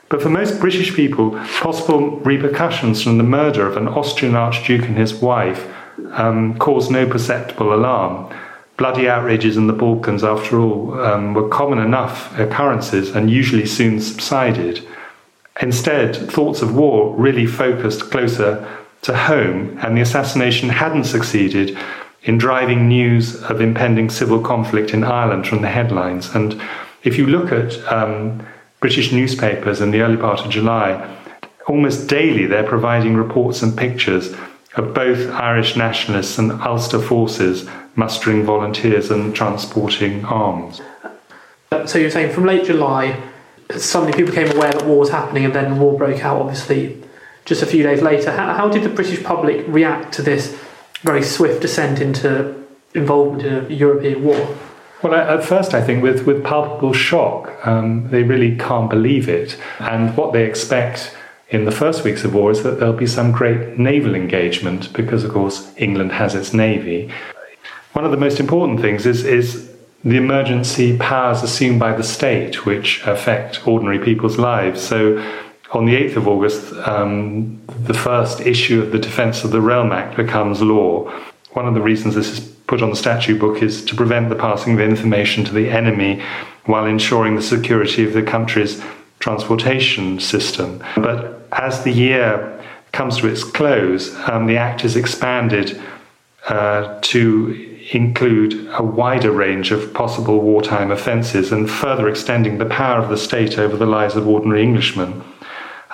But 0.08 0.22
for 0.22 0.28
most 0.28 0.60
British 0.60 0.94
people, 0.94 1.30
possible 1.60 2.18
repercussions 2.20 3.02
from 3.02 3.18
the 3.18 3.24
murder 3.24 3.66
of 3.66 3.76
an 3.76 3.88
Austrian 3.88 4.36
Archduke 4.36 4.84
and 4.84 4.96
his 4.96 5.14
wife 5.14 5.66
um, 6.12 6.58
caused 6.58 6.90
no 6.90 7.06
perceptible 7.06 7.74
alarm. 7.74 8.32
Bloody 8.76 9.08
outrages 9.08 9.56
in 9.56 9.66
the 9.66 9.72
Balkans, 9.72 10.24
after 10.24 10.58
all, 10.58 11.00
um, 11.00 11.32
were 11.32 11.48
common 11.48 11.78
enough 11.78 12.36
occurrences 12.38 13.14
and 13.14 13.30
usually 13.30 13.66
soon 13.66 14.00
subsided. 14.00 14.86
Instead, 15.60 16.16
thoughts 16.16 16.60
of 16.60 16.74
war 16.74 17.14
really 17.14 17.46
focused 17.46 18.10
closer 18.10 18.68
to 19.02 19.16
home, 19.16 19.78
and 19.82 19.96
the 19.96 20.00
assassination 20.00 20.68
hadn't 20.68 21.04
succeeded 21.04 21.78
in 22.24 22.38
driving 22.38 22.88
news 22.88 23.40
of 23.44 23.60
impending 23.60 24.10
civil 24.10 24.40
conflict 24.40 24.92
in 24.92 25.04
Ireland 25.04 25.46
from 25.46 25.62
the 25.62 25.68
headlines. 25.68 26.34
And 26.34 26.60
if 27.04 27.16
you 27.18 27.26
look 27.26 27.52
at 27.52 27.76
um, 27.92 28.44
British 28.84 29.12
newspapers 29.12 29.80
in 29.80 29.92
the 29.92 30.02
early 30.02 30.18
part 30.18 30.44
of 30.44 30.50
July, 30.50 31.10
almost 31.66 32.06
daily 32.06 32.44
they're 32.44 32.68
providing 32.68 33.16
reports 33.16 33.62
and 33.62 33.74
pictures 33.74 34.34
of 34.74 34.92
both 34.92 35.30
Irish 35.30 35.74
nationalists 35.74 36.36
and 36.36 36.52
Ulster 36.52 37.00
forces 37.00 37.66
mustering 37.96 38.44
volunteers 38.44 39.10
and 39.10 39.34
transporting 39.34 40.22
arms. 40.26 40.82
So 41.86 41.98
you're 41.98 42.10
saying 42.10 42.34
from 42.34 42.44
late 42.44 42.66
July, 42.66 43.18
suddenly 43.74 44.12
people 44.12 44.34
became 44.34 44.54
aware 44.54 44.72
that 44.72 44.84
war 44.84 44.98
was 44.98 45.08
happening 45.08 45.46
and 45.46 45.54
then 45.54 45.78
war 45.78 45.96
broke 45.96 46.22
out, 46.22 46.42
obviously, 46.42 47.02
just 47.46 47.62
a 47.62 47.66
few 47.66 47.82
days 47.82 48.02
later. 48.02 48.32
How, 48.32 48.52
how 48.52 48.68
did 48.68 48.82
the 48.82 48.90
British 48.90 49.24
public 49.24 49.64
react 49.66 50.12
to 50.16 50.22
this 50.22 50.60
very 51.00 51.22
swift 51.22 51.62
descent 51.62 52.02
into 52.02 52.62
involvement 52.92 53.46
in 53.46 53.64
a 53.64 53.68
European 53.70 54.22
war? 54.22 54.54
Well, 55.04 55.12
at 55.14 55.44
first, 55.44 55.74
I 55.74 55.82
think 55.82 56.02
with, 56.02 56.26
with 56.26 56.42
palpable 56.42 56.94
shock, 56.94 57.52
um, 57.66 58.08
they 58.08 58.22
really 58.22 58.56
can't 58.56 58.88
believe 58.88 59.28
it. 59.28 59.58
And 59.78 60.16
what 60.16 60.32
they 60.32 60.46
expect 60.46 61.14
in 61.50 61.66
the 61.66 61.70
first 61.70 62.04
weeks 62.04 62.24
of 62.24 62.34
war 62.34 62.50
is 62.50 62.62
that 62.62 62.80
there'll 62.80 62.94
be 62.94 63.06
some 63.06 63.30
great 63.30 63.78
naval 63.78 64.14
engagement 64.14 64.90
because, 64.94 65.22
of 65.22 65.30
course, 65.30 65.70
England 65.76 66.12
has 66.12 66.34
its 66.34 66.54
navy. 66.54 67.12
One 67.92 68.06
of 68.06 68.12
the 68.12 68.16
most 68.16 68.40
important 68.40 68.80
things 68.80 69.04
is, 69.04 69.26
is 69.26 69.70
the 70.04 70.16
emergency 70.16 70.96
powers 70.96 71.42
assumed 71.42 71.78
by 71.78 71.92
the 71.92 72.02
state, 72.02 72.64
which 72.64 73.02
affect 73.06 73.68
ordinary 73.68 73.98
people's 73.98 74.38
lives. 74.38 74.80
So, 74.80 75.18
on 75.72 75.84
the 75.84 75.96
8th 75.96 76.16
of 76.16 76.28
August, 76.28 76.72
um, 76.88 77.60
the 77.82 77.92
first 77.92 78.40
issue 78.40 78.80
of 78.80 78.90
the 78.90 78.98
Defence 78.98 79.44
of 79.44 79.50
the 79.50 79.60
Realm 79.60 79.92
Act 79.92 80.16
becomes 80.16 80.62
law. 80.62 81.12
One 81.52 81.68
of 81.68 81.74
the 81.74 81.82
reasons 81.82 82.14
this 82.14 82.30
is 82.30 82.53
put 82.66 82.82
on 82.82 82.90
the 82.90 82.96
statute 82.96 83.38
book 83.38 83.62
is 83.62 83.84
to 83.84 83.94
prevent 83.94 84.28
the 84.28 84.34
passing 84.34 84.74
of 84.74 84.80
information 84.80 85.44
to 85.44 85.52
the 85.52 85.68
enemy 85.68 86.22
while 86.64 86.86
ensuring 86.86 87.36
the 87.36 87.42
security 87.42 88.04
of 88.04 88.12
the 88.12 88.22
country's 88.22 88.82
transportation 89.20 90.18
system. 90.18 90.82
But 90.96 91.46
as 91.52 91.84
the 91.84 91.92
year 91.92 92.62
comes 92.92 93.18
to 93.18 93.28
its 93.28 93.44
close, 93.44 94.14
um, 94.28 94.46
the 94.46 94.56
Act 94.56 94.84
is 94.84 94.96
expanded 94.96 95.80
uh, 96.48 96.98
to 97.00 97.70
include 97.92 98.68
a 98.72 98.82
wider 98.82 99.30
range 99.30 99.70
of 99.70 99.92
possible 99.92 100.40
wartime 100.40 100.90
offences 100.90 101.52
and 101.52 101.70
further 101.70 102.08
extending 102.08 102.58
the 102.58 102.66
power 102.66 102.98
of 102.98 103.10
the 103.10 103.16
state 103.16 103.58
over 103.58 103.76
the 103.76 103.86
lives 103.86 104.16
of 104.16 104.26
ordinary 104.26 104.62
Englishmen. 104.62 105.22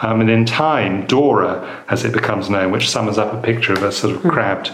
Um, 0.02 0.20
and 0.20 0.30
in 0.30 0.46
time, 0.46 1.06
Dora, 1.06 1.84
as 1.88 2.04
it 2.04 2.12
becomes 2.12 2.48
known, 2.48 2.70
which 2.70 2.88
summons 2.88 3.18
up 3.18 3.34
a 3.34 3.42
picture 3.42 3.72
of 3.72 3.82
a 3.82 3.92
sort 3.92 4.16
of 4.16 4.22
crabbed 4.22 4.72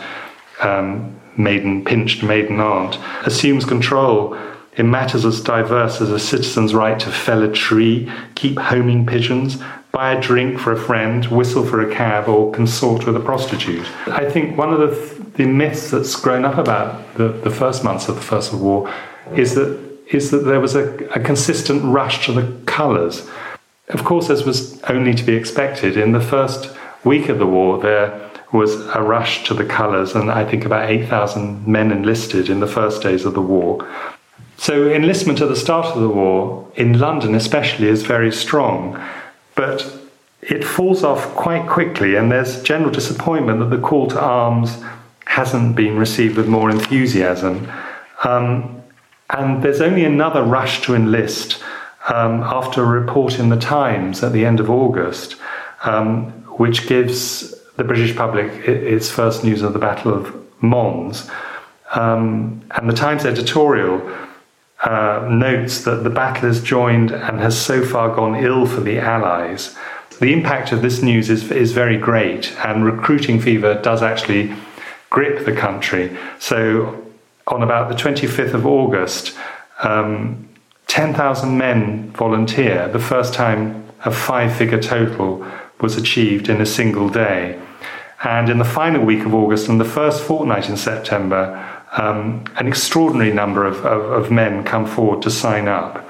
um, 0.61 1.19
maiden 1.39 1.85
pinched 1.85 2.23
maiden 2.23 2.61
aunt, 2.61 2.99
assumes 3.27 3.65
control 3.65 4.37
in 4.77 4.91
matters 4.91 5.25
as 5.25 5.41
diverse 5.41 6.01
as 6.01 6.11
a 6.11 6.19
citizen's 6.19 6.75
right 6.75 7.01
to 7.01 7.11
fell 7.11 7.43
a 7.43 7.51
tree, 7.51 8.11
keep 8.35 8.59
homing 8.59 9.07
pigeons, 9.07 9.59
buy 9.93 10.13
a 10.13 10.21
drink 10.21 10.59
for 10.59 10.73
a 10.73 10.79
friend, 10.79 11.25
whistle 11.27 11.65
for 11.65 11.81
a 11.81 11.95
cab, 11.95 12.29
or 12.29 12.53
consort 12.53 13.07
with 13.07 13.17
a 13.17 13.21
prostitute. 13.21 13.87
I 14.09 14.29
think 14.31 14.59
one 14.59 14.73
of 14.73 14.81
the, 14.81 14.95
th- 14.95 15.33
the 15.35 15.47
myths 15.47 15.91
that's 15.91 16.15
grown 16.17 16.45
up 16.45 16.59
about 16.59 17.15
the, 17.15 17.29
the 17.29 17.51
first 17.51 17.83
months 17.83 18.09
of 18.09 18.17
the 18.17 18.21
First 18.21 18.53
World 18.53 18.63
War 18.63 18.95
is 19.35 19.55
that 19.55 19.87
is 20.09 20.31
that 20.31 20.45
there 20.45 20.61
was 20.61 20.77
a, 20.77 20.95
a 21.15 21.21
consistent 21.21 21.83
rush 21.85 22.27
to 22.27 22.33
the 22.33 22.53
colours. 22.67 23.29
Of 23.89 24.05
course, 24.05 24.31
as 24.31 24.45
was 24.45 24.81
only 24.85 25.15
to 25.15 25.25
be 25.25 25.35
expected, 25.35 25.97
in 25.97 26.13
the 26.13 26.21
first 26.21 26.77
week 27.05 27.29
of 27.29 27.39
the 27.39 27.47
war, 27.47 27.81
there 27.81 28.31
was 28.53 28.75
a 28.95 29.03
rush 29.03 29.45
to 29.45 29.55
the 29.55 29.65
colours, 29.65 30.15
and 30.15 30.31
I 30.31 30.45
think 30.45 30.65
about 30.65 30.89
8,000 30.89 31.67
men 31.67 31.91
enlisted 31.91 32.49
in 32.49 32.61
the 32.61 32.67
first 32.67 33.03
days 33.03 33.25
of 33.25 33.35
the 33.35 33.43
war. 33.43 33.87
So, 34.57 34.89
enlistment 34.89 35.41
at 35.41 35.49
the 35.49 35.57
start 35.57 35.87
of 35.95 36.01
the 36.01 36.09
war, 36.09 36.67
in 36.77 36.99
London 36.99 37.35
especially, 37.35 37.89
is 37.89 38.03
very 38.03 38.33
strong, 38.33 39.03
but 39.55 39.93
it 40.41 40.65
falls 40.65 41.03
off 41.03 41.35
quite 41.35 41.69
quickly, 41.69 42.15
and 42.15 42.31
there's 42.31 42.63
general 42.63 42.91
disappointment 42.91 43.59
that 43.59 43.71
the 43.71 43.83
call 43.83 44.07
to 44.09 44.21
arms 44.21 44.83
hasn't 45.27 45.75
been 45.75 45.99
received 45.99 46.37
with 46.37 46.47
more 46.47 46.71
enthusiasm. 46.71 47.71
Um, 48.25 48.83
and 49.31 49.63
there's 49.63 49.81
only 49.81 50.05
another 50.05 50.43
rush 50.45 50.83
to 50.83 50.95
enlist 50.95 51.63
um, 52.09 52.43
after 52.43 52.83
a 52.83 52.87
report 52.87 53.39
in 53.39 53.49
the 53.49 53.57
Times 53.57 54.23
at 54.23 54.33
the 54.33 54.47
end 54.47 54.61
of 54.61 54.71
August, 54.71 55.37
um, 55.83 56.31
which 56.59 56.87
gives 56.87 57.56
the 57.77 57.85
British 57.85 58.17
public 58.17 58.51
its 58.67 59.11
first 59.11 59.45
news 59.45 59.63
of 59.63 59.73
the 59.73 59.79
Battle 59.79 60.13
of 60.13 60.35
Mons. 60.63 61.31
Um, 61.95 62.63
and 62.73 62.89
the 62.89 62.95
Times 62.95 63.25
editorial 63.25 64.01
uh, 64.83 65.29
notes 65.31 65.85
that 65.85 66.05
the 66.05 66.11
battle 66.11 66.49
is 66.49 66.63
joined 66.63 67.11
and 67.11 67.41
has 67.41 67.59
so 67.59 67.85
far 67.85 68.15
gone 68.15 68.35
ill 68.37 68.67
for 68.67 68.81
the 68.81 68.99
Allies. 68.99 69.77
The 70.21 70.33
impact 70.33 70.73
of 70.73 70.83
this 70.83 71.03
news 71.03 71.29
is, 71.29 71.51
is 71.51 71.73
very 71.73 71.99
great, 71.99 72.53
and 72.65 72.85
recruiting 72.85 73.41
fever 73.41 73.75
does 73.75 74.03
actually 74.03 74.55
grip 75.11 75.45
the 75.45 75.53
country. 75.53 76.17
So, 76.39 77.03
on 77.47 77.63
about 77.63 77.89
the 77.89 77.95
25th 77.95 78.55
of 78.55 78.67
August, 78.67 79.37
um, 79.83 80.49
10,000 80.89 81.57
men 81.57 82.11
volunteer, 82.13 82.89
the 82.89 82.99
first 82.99 83.35
time 83.35 83.87
a 84.05 84.11
five 84.11 84.55
figure 84.55 84.81
total 84.81 85.47
was 85.81 85.97
achieved 85.97 86.49
in 86.49 86.61
a 86.61 86.67
single 86.67 87.09
day. 87.09 87.61
And 88.25 88.49
in 88.49 88.59
the 88.59 88.65
final 88.65 89.05
week 89.05 89.27
of 89.27 89.35
August 89.35 89.69
and 89.69 89.81
the 89.81 89.85
first 89.85 90.23
fortnight 90.23 90.69
in 90.69 90.77
September, 90.77 91.63
um, 91.93 92.45
an 92.57 92.67
extraordinary 92.67 93.33
number 93.33 93.65
of, 93.67 93.85
of, 93.85 94.11
of 94.11 94.31
men 94.31 94.65
come 94.65 94.87
forward 94.87 95.23
to 95.23 95.31
sign 95.31 95.69
up. 95.69 96.03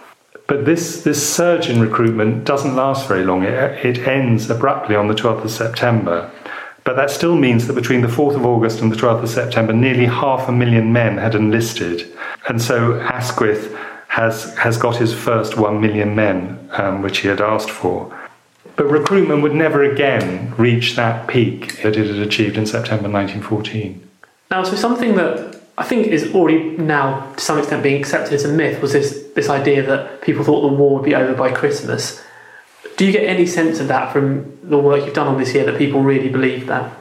But 0.46 0.64
this, 0.64 1.02
this 1.02 1.34
surge 1.34 1.68
in 1.68 1.80
recruitment 1.80 2.44
doesn't 2.44 2.76
last 2.76 3.08
very 3.08 3.24
long. 3.24 3.42
It, 3.42 3.84
it 3.84 4.06
ends 4.06 4.48
abruptly 4.48 4.94
on 4.94 5.08
the 5.08 5.14
12th 5.14 5.44
of 5.44 5.50
September. 5.50 6.30
But 6.84 6.94
that 6.94 7.10
still 7.10 7.34
means 7.34 7.66
that 7.66 7.72
between 7.72 8.02
the 8.02 8.08
4th 8.08 8.36
of 8.36 8.46
August 8.46 8.80
and 8.80 8.92
the 8.92 8.96
12th 8.96 9.24
of 9.24 9.28
September, 9.28 9.72
nearly 9.72 10.06
half 10.06 10.48
a 10.48 10.52
million 10.52 10.92
men 10.92 11.18
had 11.18 11.34
enlisted. 11.34 12.12
And 12.48 12.62
so 12.62 13.00
Asquith 13.00 13.76
has, 14.06 14.56
has 14.56 14.78
got 14.78 14.96
his 14.96 15.12
first 15.12 15.58
1 15.58 15.80
million 15.80 16.14
men, 16.14 16.70
um, 16.72 17.02
which 17.02 17.18
he 17.18 17.28
had 17.28 17.40
asked 17.40 17.70
for. 17.70 18.16
But 18.76 18.90
recruitment 18.90 19.42
would 19.42 19.54
never 19.54 19.82
again 19.82 20.54
reach 20.56 20.96
that 20.96 21.26
peak 21.28 21.82
that 21.82 21.96
it 21.96 22.06
had 22.06 22.18
achieved 22.18 22.58
in 22.58 22.66
September 22.66 23.08
1914. 23.08 24.06
Now, 24.50 24.62
so 24.62 24.76
something 24.76 25.16
that 25.16 25.60
I 25.78 25.84
think 25.84 26.06
is 26.06 26.34
already 26.34 26.76
now 26.76 27.32
to 27.32 27.40
some 27.40 27.58
extent 27.58 27.82
being 27.82 28.00
accepted 28.00 28.34
as 28.34 28.44
a 28.44 28.52
myth 28.52 28.80
was 28.80 28.92
this, 28.92 29.28
this 29.34 29.48
idea 29.48 29.82
that 29.82 30.22
people 30.22 30.44
thought 30.44 30.60
the 30.62 30.74
war 30.74 30.94
would 30.94 31.04
be 31.04 31.14
over 31.14 31.34
by 31.34 31.52
Christmas. 31.52 32.22
Do 32.96 33.04
you 33.04 33.12
get 33.12 33.24
any 33.24 33.46
sense 33.46 33.80
of 33.80 33.88
that 33.88 34.12
from 34.12 34.58
the 34.62 34.78
work 34.78 35.04
you've 35.04 35.14
done 35.14 35.26
on 35.26 35.38
this 35.38 35.54
year 35.54 35.64
that 35.64 35.76
people 35.78 36.02
really 36.02 36.28
believe 36.28 36.66
that? 36.66 36.92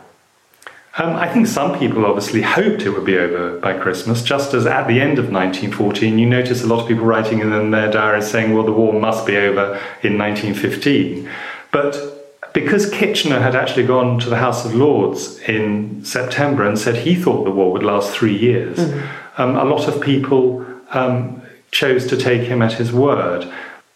Um, 0.98 1.14
I 1.18 1.28
think 1.28 1.48
some 1.48 1.78
people 1.78 2.06
obviously 2.06 2.42
hoped 2.42 2.84
it 2.84 2.90
would 2.90 3.04
be 3.04 3.18
over 3.18 3.60
by 3.60 3.78
Christmas, 3.78 4.24
just 4.24 4.54
as 4.54 4.66
at 4.66 4.88
the 4.88 5.02
end 5.02 5.20
of 5.20 5.30
1914, 5.30 6.18
you 6.18 6.26
notice 6.26 6.64
a 6.64 6.68
lot 6.68 6.82
of 6.82 6.88
people 6.88 7.06
writing 7.06 7.40
in 7.40 7.72
their 7.72 7.92
diaries 7.92 8.30
saying, 8.30 8.54
well, 8.54 8.64
the 8.64 8.72
war 8.72 8.94
must 8.94 9.26
be 9.26 9.36
over 9.36 9.82
in 10.04 10.18
1915. 10.18 11.30
But 11.76 12.54
because 12.54 12.90
Kitchener 12.90 13.40
had 13.40 13.56
actually 13.56 13.86
gone 13.86 14.20
to 14.20 14.30
the 14.30 14.38
House 14.38 14.64
of 14.66 14.74
Lords 14.74 15.40
in 15.40 16.06
September 16.06 16.66
and 16.68 16.80
said 16.80 16.96
he 16.96 17.16
thought 17.16 17.44
the 17.44 17.52
war 17.52 17.74
would 17.74 17.84
last 17.84 18.12
three 18.12 18.38
years, 18.38 18.78
mm-hmm. 18.78 19.42
um, 19.42 19.58
a 19.58 19.66
lot 19.66 19.88
of 19.90 20.02
people 20.02 20.66
um, 20.92 21.42
chose 21.72 22.08
to 22.08 22.16
take 22.16 22.44
him 22.44 22.62
at 22.62 22.74
his 22.74 22.94
word 22.94 23.52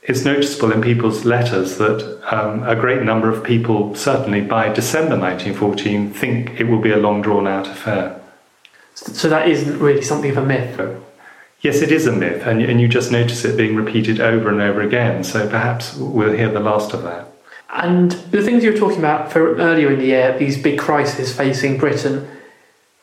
it's 0.10 0.26
noticeable 0.26 0.72
in 0.72 0.82
people's 0.82 1.24
letters 1.24 1.78
that 1.78 2.20
um, 2.34 2.64
a 2.64 2.76
great 2.76 3.04
number 3.04 3.30
of 3.30 3.44
people, 3.44 3.94
certainly 3.94 4.42
by 4.42 4.68
December 4.70 5.16
1914, 5.16 6.12
think 6.12 6.60
it 6.60 6.64
will 6.64 6.82
be 6.82 6.92
a 6.92 6.98
long 6.98 7.22
drawn 7.22 7.48
out 7.48 7.68
affair. 7.68 8.20
So 8.96 9.30
that 9.30 9.48
isn't 9.48 9.78
really 9.78 10.02
something 10.02 10.32
of 10.32 10.38
a 10.38 10.46
myth? 10.46 10.80
Yes, 11.62 11.82
it 11.82 11.92
is 11.92 12.08
a 12.08 12.12
myth, 12.12 12.48
and, 12.48 12.60
and 12.62 12.82
you 12.82 12.88
just 12.88 13.12
notice 13.12 13.46
it 13.46 13.56
being 13.56 13.76
repeated 13.76 14.20
over 14.20 14.50
and 14.50 14.62
over 14.62 14.82
again, 14.82 15.24
so 15.24 15.48
perhaps 15.48 15.96
we'll 15.96 16.34
hear 16.34 16.50
the 16.50 16.60
last 16.60 16.94
of 16.94 17.04
that. 17.04 17.29
And 17.72 18.12
the 18.12 18.42
things 18.42 18.64
you 18.64 18.72
were 18.72 18.78
talking 18.78 18.98
about 18.98 19.32
for 19.32 19.56
earlier 19.58 19.92
in 19.92 20.00
the 20.00 20.06
year, 20.06 20.38
these 20.38 20.62
big 20.62 20.80
crises 20.80 21.36
facing 21.36 21.78
Britain, 21.78 22.28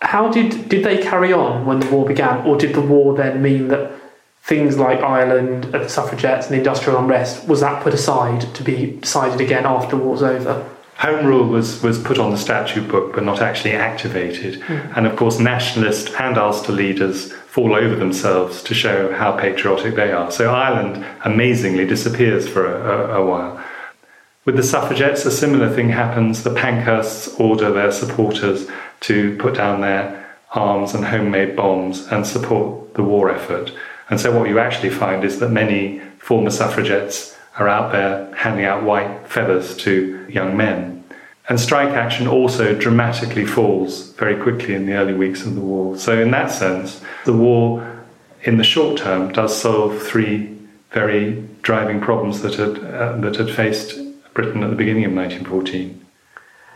how 0.02 0.30
did, 0.30 0.68
did 0.68 0.84
they 0.84 0.98
carry 0.98 1.32
on 1.32 1.66
when 1.66 1.80
the 1.80 1.90
war 1.90 2.06
began, 2.06 2.44
or 2.46 2.56
did 2.56 2.74
the 2.74 2.80
war 2.80 3.16
then 3.16 3.40
mean 3.40 3.68
that 3.68 3.92
things 4.42 4.76
like 4.76 5.00
Ireland, 5.00 5.64
the 5.64 5.88
suffragettes, 5.88 6.46
and 6.46 6.54
the 6.54 6.58
industrial 6.58 6.98
unrest, 6.98 7.48
was 7.48 7.60
that 7.60 7.82
put 7.82 7.94
aside 7.94 8.54
to 8.54 8.62
be 8.62 8.92
decided 8.92 9.40
again 9.40 9.66
after 9.66 9.96
war's 9.96 10.22
over? 10.22 10.68
Home 10.98 11.26
rule 11.26 11.46
was, 11.46 11.82
was 11.82 11.98
put 11.98 12.18
on 12.18 12.30
the 12.30 12.38
statute 12.38 12.88
book 12.88 13.14
but 13.14 13.22
not 13.22 13.42
actually 13.42 13.72
activated. 13.72 14.60
Mm. 14.62 14.96
And 14.96 15.06
of 15.06 15.16
course, 15.16 15.38
nationalist 15.38 16.10
and 16.18 16.38
Ulster 16.38 16.72
leaders 16.72 17.32
fall 17.32 17.74
over 17.74 17.96
themselves 17.96 18.62
to 18.62 18.74
show 18.74 19.12
how 19.12 19.32
patriotic 19.32 19.94
they 19.94 20.12
are. 20.12 20.30
So 20.30 20.52
Ireland 20.52 21.04
amazingly 21.24 21.86
disappears 21.86 22.48
for 22.48 22.66
a, 22.66 23.16
a, 23.16 23.22
a 23.22 23.26
while. 23.26 23.62
With 24.46 24.54
the 24.54 24.62
suffragettes, 24.62 25.26
a 25.26 25.32
similar 25.32 25.68
thing 25.68 25.88
happens. 25.88 26.44
The 26.44 26.54
Pankhursts 26.54 27.38
order 27.40 27.72
their 27.72 27.90
supporters 27.90 28.68
to 29.00 29.36
put 29.38 29.54
down 29.54 29.80
their 29.80 30.24
arms 30.52 30.94
and 30.94 31.04
homemade 31.04 31.56
bombs 31.56 32.06
and 32.12 32.24
support 32.24 32.94
the 32.94 33.02
war 33.02 33.28
effort. 33.28 33.72
And 34.08 34.20
so 34.20 34.30
what 34.38 34.48
you 34.48 34.60
actually 34.60 34.90
find 34.90 35.24
is 35.24 35.40
that 35.40 35.50
many 35.50 36.00
former 36.18 36.50
suffragettes 36.50 37.36
are 37.58 37.66
out 37.66 37.90
there 37.90 38.32
handing 38.36 38.64
out 38.64 38.84
white 38.84 39.26
feathers 39.26 39.76
to 39.78 40.24
young 40.28 40.56
men. 40.56 41.02
And 41.48 41.58
strike 41.58 41.90
action 41.90 42.28
also 42.28 42.72
dramatically 42.72 43.46
falls 43.46 44.12
very 44.12 44.40
quickly 44.40 44.74
in 44.74 44.86
the 44.86 44.94
early 44.94 45.14
weeks 45.14 45.44
of 45.44 45.56
the 45.56 45.60
war. 45.60 45.98
So, 45.98 46.20
in 46.20 46.30
that 46.30 46.52
sense, 46.52 47.00
the 47.24 47.32
war 47.32 48.04
in 48.44 48.58
the 48.58 48.64
short 48.64 48.98
term 48.98 49.32
does 49.32 49.60
solve 49.60 50.00
three 50.00 50.56
very 50.92 51.44
driving 51.62 52.00
problems 52.00 52.42
that 52.42 52.54
had, 52.54 52.78
uh, 52.78 53.16
that 53.16 53.36
had 53.36 53.50
faced 53.50 54.05
Britain 54.36 54.62
at 54.62 54.70
the 54.70 54.76
beginning 54.76 55.04
of 55.04 55.12
1914. 55.12 56.06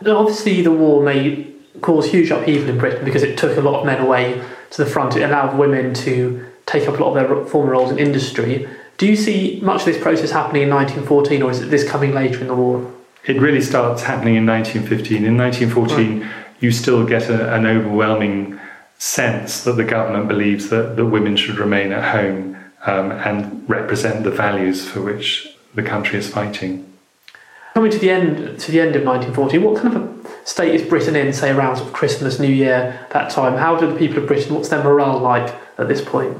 Obviously, 0.06 0.62
the 0.62 0.72
war 0.72 1.02
may 1.02 1.46
cause 1.82 2.10
huge 2.10 2.30
upheaval 2.30 2.70
in 2.70 2.78
Britain 2.78 3.04
because 3.04 3.22
it 3.22 3.38
took 3.38 3.56
a 3.56 3.60
lot 3.60 3.80
of 3.80 3.86
men 3.86 4.00
away 4.00 4.42
to 4.70 4.84
the 4.84 4.90
front. 4.90 5.14
It 5.14 5.22
allowed 5.22 5.56
women 5.56 5.94
to 5.94 6.44
take 6.66 6.88
up 6.88 6.98
a 6.98 7.04
lot 7.04 7.16
of 7.16 7.28
their 7.28 7.44
former 7.44 7.72
roles 7.72 7.92
in 7.92 7.98
industry. 7.98 8.68
Do 8.98 9.06
you 9.06 9.16
see 9.16 9.60
much 9.62 9.80
of 9.80 9.86
this 9.86 10.02
process 10.02 10.30
happening 10.30 10.62
in 10.62 10.70
1914, 10.70 11.42
or 11.42 11.50
is 11.50 11.60
it 11.60 11.66
this 11.66 11.88
coming 11.88 12.12
later 12.12 12.40
in 12.40 12.48
the 12.48 12.54
war? 12.54 12.92
It 13.26 13.40
really 13.40 13.60
starts 13.60 14.02
happening 14.02 14.36
in 14.36 14.46
1915. 14.46 15.24
In 15.24 15.36
1914, 15.36 16.20
right. 16.20 16.30
you 16.60 16.72
still 16.72 17.06
get 17.06 17.28
a, 17.28 17.54
an 17.54 17.66
overwhelming 17.66 18.58
sense 18.98 19.64
that 19.64 19.72
the 19.72 19.84
government 19.84 20.28
believes 20.28 20.70
that, 20.70 20.96
that 20.96 21.06
women 21.06 21.36
should 21.36 21.58
remain 21.58 21.92
at 21.92 22.12
home 22.14 22.56
um, 22.86 23.12
and 23.12 23.68
represent 23.68 24.24
the 24.24 24.30
values 24.30 24.88
for 24.88 25.02
which 25.02 25.56
the 25.74 25.82
country 25.82 26.18
is 26.18 26.28
fighting. 26.28 26.89
Coming 27.74 27.90
to 27.92 27.98
the 27.98 28.10
end 28.10 28.58
to 28.60 28.72
the 28.72 28.80
end 28.80 28.96
of 28.96 29.04
1914, 29.04 29.62
what 29.62 29.80
kind 29.80 29.96
of 29.96 30.02
a 30.02 30.46
state 30.46 30.74
is 30.74 30.82
Britain 30.82 31.14
in, 31.14 31.32
say 31.32 31.50
around 31.50 31.76
sort 31.76 31.88
of 31.88 31.94
Christmas, 31.94 32.40
New 32.40 32.52
Year, 32.52 33.06
that 33.12 33.30
time? 33.30 33.56
How 33.56 33.76
do 33.76 33.86
the 33.86 33.96
people 33.96 34.18
of 34.18 34.26
Britain? 34.26 34.54
What's 34.54 34.68
their 34.68 34.82
morale 34.82 35.18
like 35.18 35.54
at 35.78 35.88
this 35.88 36.02
point? 36.02 36.36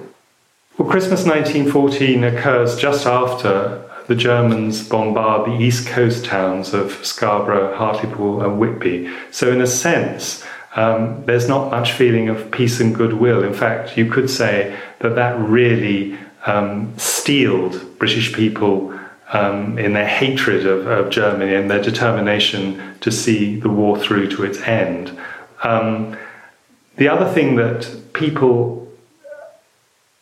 Well, 0.76 0.88
Christmas 0.88 1.24
1914 1.24 2.24
occurs 2.24 2.76
just 2.76 3.06
after 3.06 3.86
the 4.06 4.16
Germans 4.16 4.88
bombard 4.88 5.46
the 5.46 5.62
east 5.62 5.86
coast 5.86 6.24
towns 6.24 6.74
of 6.74 6.92
Scarborough, 7.04 7.76
Hartlepool, 7.76 8.42
and 8.42 8.58
Whitby. 8.58 9.08
So, 9.30 9.52
in 9.52 9.60
a 9.60 9.66
sense, 9.68 10.44
um, 10.74 11.24
there's 11.26 11.48
not 11.48 11.70
much 11.70 11.92
feeling 11.92 12.28
of 12.28 12.50
peace 12.50 12.80
and 12.80 12.94
goodwill. 12.94 13.44
In 13.44 13.54
fact, 13.54 13.96
you 13.96 14.10
could 14.10 14.28
say 14.28 14.76
that 14.98 15.14
that 15.14 15.38
really 15.38 16.18
um, 16.46 16.92
steeled 16.98 17.98
British 17.98 18.32
people 18.32 18.98
um, 19.32 19.78
in 19.78 19.92
their 19.92 20.06
hatred 20.06 20.66
of, 20.66 20.86
of, 20.86 21.10
Germany 21.10 21.54
and 21.54 21.70
their 21.70 21.82
determination 21.82 22.96
to 23.00 23.12
see 23.12 23.56
the 23.56 23.68
war 23.68 23.96
through 23.96 24.28
to 24.30 24.44
its 24.44 24.60
end. 24.62 25.16
Um, 25.62 26.16
the 26.96 27.08
other 27.08 27.32
thing 27.32 27.56
that 27.56 28.12
people 28.12 28.88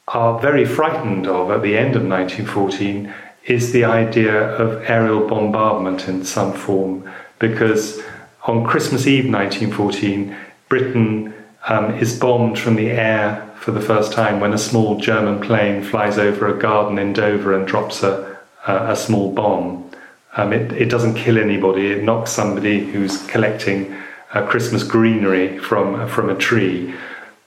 are 0.09 0.39
very 0.41 0.65
frightened 0.65 1.27
of 1.27 1.51
at 1.51 1.63
the 1.63 1.77
end 1.77 1.97
of 1.97 2.05
1914 2.05 3.13
is 3.47 3.73
the 3.73 3.85
idea 3.85 4.51
of 4.57 4.83
aerial 4.89 5.27
bombardment 5.27 6.07
in 6.07 6.25
some 6.25 6.53
form, 6.53 7.11
because 7.39 8.01
on 8.43 8.65
Christmas 8.65 9.07
Eve 9.07 9.31
1914, 9.31 10.37
Britain 10.69 11.35
um, 11.67 11.95
is 11.95 12.19
bombed 12.19 12.59
from 12.59 12.77
the 12.77 12.91
air 12.91 13.51
for 13.57 13.73
the 13.73 13.81
first 13.81 14.13
time 14.13 14.39
when 14.39 14.53
a 14.53 14.59
small 14.59 14.99
German 15.01 15.41
plane 15.41 15.83
flies 15.83 16.19
over 16.19 16.47
a 16.47 16.59
garden 16.59 16.99
in 16.99 17.13
Dover 17.13 17.55
and 17.55 17.67
drops 17.67 18.03
a, 18.03 18.28
a, 18.69 18.93
a 18.93 18.97
small 18.97 19.33
bomb. 19.33 19.91
Um, 20.37 20.53
it, 20.53 20.71
it, 20.73 20.91
doesn't 20.91 21.15
kill 21.15 21.39
anybody, 21.39 21.91
it 21.91 22.05
knocks 22.05 22.31
somebody 22.31 22.85
who's 22.85 23.27
collecting 23.27 23.97
uh, 24.35 24.47
Christmas 24.47 24.85
greenery 24.85 25.59
from, 25.59 26.07
from 26.09 26.31
a 26.31 26.37
tree. 26.37 26.95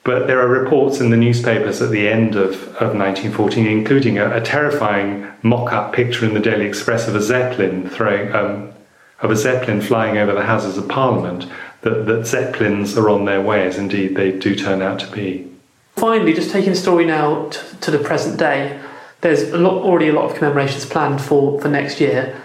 But 0.03 0.25
there 0.25 0.41
are 0.41 0.47
reports 0.47 0.99
in 0.99 1.11
the 1.11 1.17
newspapers 1.17 1.81
at 1.81 1.91
the 1.91 2.09
end 2.09 2.35
of, 2.35 2.53
of 2.75 2.95
1914, 2.95 3.67
including 3.67 4.17
a, 4.17 4.35
a 4.35 4.41
terrifying 4.41 5.27
mock-up 5.43 5.93
picture 5.93 6.25
in 6.25 6.33
the 6.33 6.39
Daily 6.39 6.65
Express 6.65 7.07
of 7.07 7.15
a 7.15 7.21
zeppelin 7.21 7.89
throwing 7.89 8.33
um, 8.33 8.73
of 9.21 9.29
a 9.29 9.35
zeppelin 9.35 9.79
flying 9.79 10.17
over 10.17 10.33
the 10.33 10.41
Houses 10.41 10.77
of 10.77 10.89
Parliament. 10.89 11.45
That, 11.81 12.05
that 12.07 12.27
zeppelins 12.27 12.97
are 12.97 13.09
on 13.09 13.25
their 13.25 13.41
way, 13.41 13.65
as 13.65 13.77
indeed 13.77 14.15
they 14.15 14.31
do 14.31 14.55
turn 14.55 14.81
out 14.81 14.99
to 14.99 15.11
be. 15.11 15.47
Finally, 15.95 16.33
just 16.33 16.51
taking 16.51 16.71
the 16.71 16.75
story 16.75 17.05
now 17.05 17.47
to, 17.49 17.77
to 17.77 17.91
the 17.91 17.99
present 17.99 18.37
day, 18.37 18.79
there's 19.21 19.43
a 19.51 19.57
lot, 19.57 19.83
already 19.83 20.09
a 20.09 20.13
lot 20.13 20.29
of 20.29 20.35
commemorations 20.35 20.85
planned 20.85 21.21
for, 21.21 21.59
for 21.61 21.69
next 21.69 22.01
year. 22.01 22.39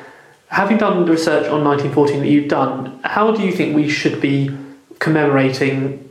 Having 0.49 0.79
done 0.79 1.05
the 1.05 1.11
research 1.11 1.47
on 1.49 1.65
1914 1.65 2.21
that 2.21 2.29
you've 2.29 2.49
done, 2.49 3.01
how 3.03 3.33
do 3.33 3.43
you 3.43 3.53
think 3.53 3.75
we 3.75 3.89
should 3.89 4.21
be 4.21 4.51
commemorating 4.99 6.09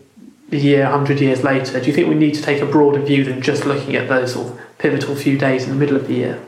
the 0.49 0.57
year, 0.57 0.83
100 0.83 1.19
years 1.19 1.43
later? 1.43 1.79
Do 1.79 1.87
you 1.87 1.93
think 1.93 2.09
we 2.09 2.15
need 2.15 2.35
to 2.35 2.41
take 2.41 2.61
a 2.61 2.65
broader 2.65 2.99
view 2.99 3.23
than 3.23 3.41
just 3.41 3.65
looking 3.65 3.95
at 3.95 4.09
those 4.09 4.33
sort 4.33 4.47
of 4.47 4.59
pivotal 4.77 5.15
few 5.15 5.37
days 5.37 5.63
in 5.63 5.69
the 5.69 5.75
middle 5.75 5.95
of 5.95 6.07
the 6.07 6.13
year? 6.13 6.41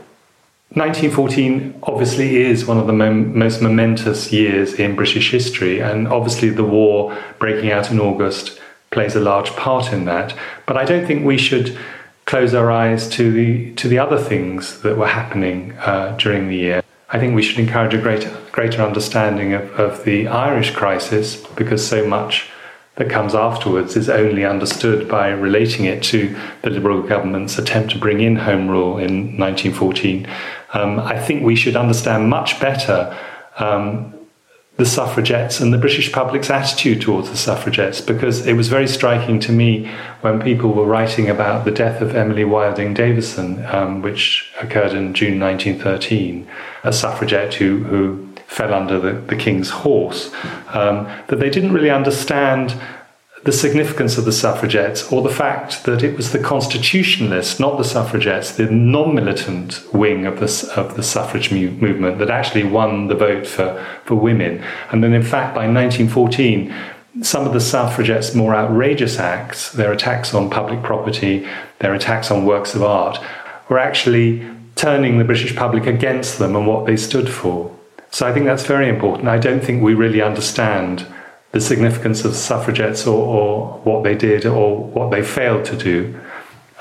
1914 0.73 1.80
obviously 1.84 2.36
is 2.38 2.65
one 2.65 2.77
of 2.77 2.88
the 2.88 2.93
mom- 2.93 3.38
most 3.38 3.62
momentous 3.62 4.34
years 4.34 4.73
in 4.73 4.95
British 4.95 5.32
history, 5.32 5.80
and 5.80 6.08
obviously 6.10 6.49
the 6.49 6.63
war 6.63 7.17
breaking 7.39 7.71
out 7.71 7.89
in 7.89 7.99
August 7.99 8.60
plays 8.91 9.15
a 9.15 9.19
large 9.19 9.51
part 9.56 9.93
in 9.93 10.06
that. 10.06 10.36
But 10.65 10.75
I 10.75 10.84
don't 10.84 11.06
think 11.06 11.25
we 11.25 11.38
should 11.38 11.77
close 12.27 12.53
our 12.53 12.69
eyes 12.69 13.07
to 13.07 13.31
the 13.31 13.73
to 13.75 13.87
the 13.87 13.97
other 13.97 14.19
things 14.21 14.81
that 14.81 14.97
were 14.97 15.07
happening 15.07 15.71
uh, 15.79 16.15
during 16.19 16.49
the 16.49 16.55
year. 16.55 16.83
I 17.09 17.19
think 17.19 17.33
we 17.33 17.41
should 17.41 17.57
encourage 17.57 17.95
a 17.95 18.01
greater 18.01 18.29
greater 18.51 18.83
understanding 18.83 19.53
of, 19.53 19.71
of 19.79 20.03
the 20.03 20.27
Irish 20.27 20.71
crisis 20.75 21.37
because 21.55 21.87
so 21.87 22.05
much 22.05 22.49
that 22.95 23.09
comes 23.09 23.33
afterwards 23.33 23.95
is 23.95 24.09
only 24.09 24.43
understood 24.43 25.07
by 25.07 25.29
relating 25.29 25.85
it 25.85 26.03
to 26.03 26.35
the 26.63 26.69
Liberal 26.69 27.01
government's 27.01 27.57
attempt 27.57 27.91
to 27.91 27.99
bring 27.99 28.19
in 28.21 28.35
Home 28.35 28.67
Rule 28.67 28.97
in 28.97 29.37
1914. 29.37 30.27
Um, 30.73 30.99
I 30.99 31.17
think 31.19 31.43
we 31.43 31.55
should 31.55 31.75
understand 31.75 32.29
much 32.29 32.59
better 32.59 33.15
um, 33.59 34.16
the 34.77 34.85
suffragettes 34.85 35.59
and 35.59 35.73
the 35.73 35.77
British 35.77 36.11
public's 36.11 36.51
attitude 36.51 37.01
towards 37.01 37.29
the 37.31 37.37
suffragettes 37.37 37.99
because 37.99 38.45
it 38.45 38.53
was 38.53 38.67
very 38.67 38.87
striking 38.87 39.39
to 39.39 39.51
me 39.51 39.91
when 40.21 40.39
people 40.39 40.71
were 40.71 40.85
writing 40.85 41.29
about 41.29 41.65
the 41.65 41.71
death 41.71 41.99
of 41.99 42.15
Emily 42.15 42.45
Wilding 42.45 42.93
Davison, 42.93 43.65
um, 43.65 44.03
which 44.03 44.53
occurred 44.61 44.93
in 44.93 45.15
June 45.15 45.39
1913, 45.39 46.47
a 46.83 46.93
suffragette 46.93 47.55
who, 47.55 47.83
who 47.85 48.27
fell 48.45 48.73
under 48.73 48.99
the, 48.99 49.13
the 49.13 49.35
king's 49.35 49.69
horse, 49.69 50.31
um, 50.69 51.05
that 51.27 51.39
they 51.39 51.49
didn't 51.49 51.73
really 51.73 51.89
understand 51.89 52.79
the 53.47 53.53
significance 53.53 54.17
of 54.17 54.25
the 54.25 54.31
suffragettes 54.33 55.10
or 55.10 55.21
the 55.21 55.33
fact 55.33 55.86
that 55.86 56.03
it 56.03 56.17
was 56.17 56.33
the 56.33 56.38
constitutionalists, 56.38 57.62
not 57.62 57.77
the 57.77 57.83
suffragettes, 57.86 58.51
the 58.51 58.69
non 58.69 59.15
militant 59.15 59.81
wing 59.93 60.25
of 60.25 60.41
the, 60.41 60.73
of 60.75 60.97
the 60.97 61.01
suffrage 61.01 61.49
mu- 61.49 61.71
movement 61.71 62.19
that 62.19 62.29
actually 62.29 62.65
won 62.65 63.07
the 63.07 63.15
vote 63.15 63.47
for, 63.47 63.81
for 64.03 64.15
women. 64.15 64.62
And 64.91 65.01
then, 65.01 65.13
in 65.13 65.23
fact, 65.23 65.55
by 65.55 65.65
1914, 65.65 66.75
some 67.21 67.47
of 67.47 67.53
the 67.53 67.62
suffragettes' 67.62 68.36
more 68.36 68.53
outrageous 68.53 69.17
acts, 69.17 69.71
their 69.71 69.93
attacks 69.93 70.33
on 70.33 70.49
public 70.49 70.83
property, 70.83 71.47
their 71.79 71.93
attacks 71.93 72.29
on 72.29 72.45
works 72.45 72.75
of 72.75 72.83
art, 72.83 73.17
were 73.69 73.79
actually 73.79 74.45
turning 74.75 75.19
the 75.19 75.23
British 75.23 75.55
public 75.55 75.86
against 75.86 76.38
them 76.38 76.53
and 76.53 76.67
what 76.67 76.86
they 76.86 76.97
stood 76.97 77.29
for. 77.29 77.73
So 78.12 78.27
I 78.27 78.33
think 78.33 78.45
that's 78.45 78.65
very 78.65 78.89
important. 78.89 79.29
I 79.29 79.38
don't 79.38 79.63
think 79.63 79.81
we 79.81 79.93
really 79.93 80.21
understand 80.21 81.07
the 81.57 81.61
significance 81.61 82.23
of 82.23 82.35
suffragettes 82.35 83.07
or, 83.07 83.19
or 83.39 83.79
what 83.79 84.03
they 84.03 84.13
did 84.13 84.45
or 84.45 84.77
what 84.77 85.09
they 85.09 85.23
failed 85.23 85.65
to 85.65 85.75
do. 85.75 86.15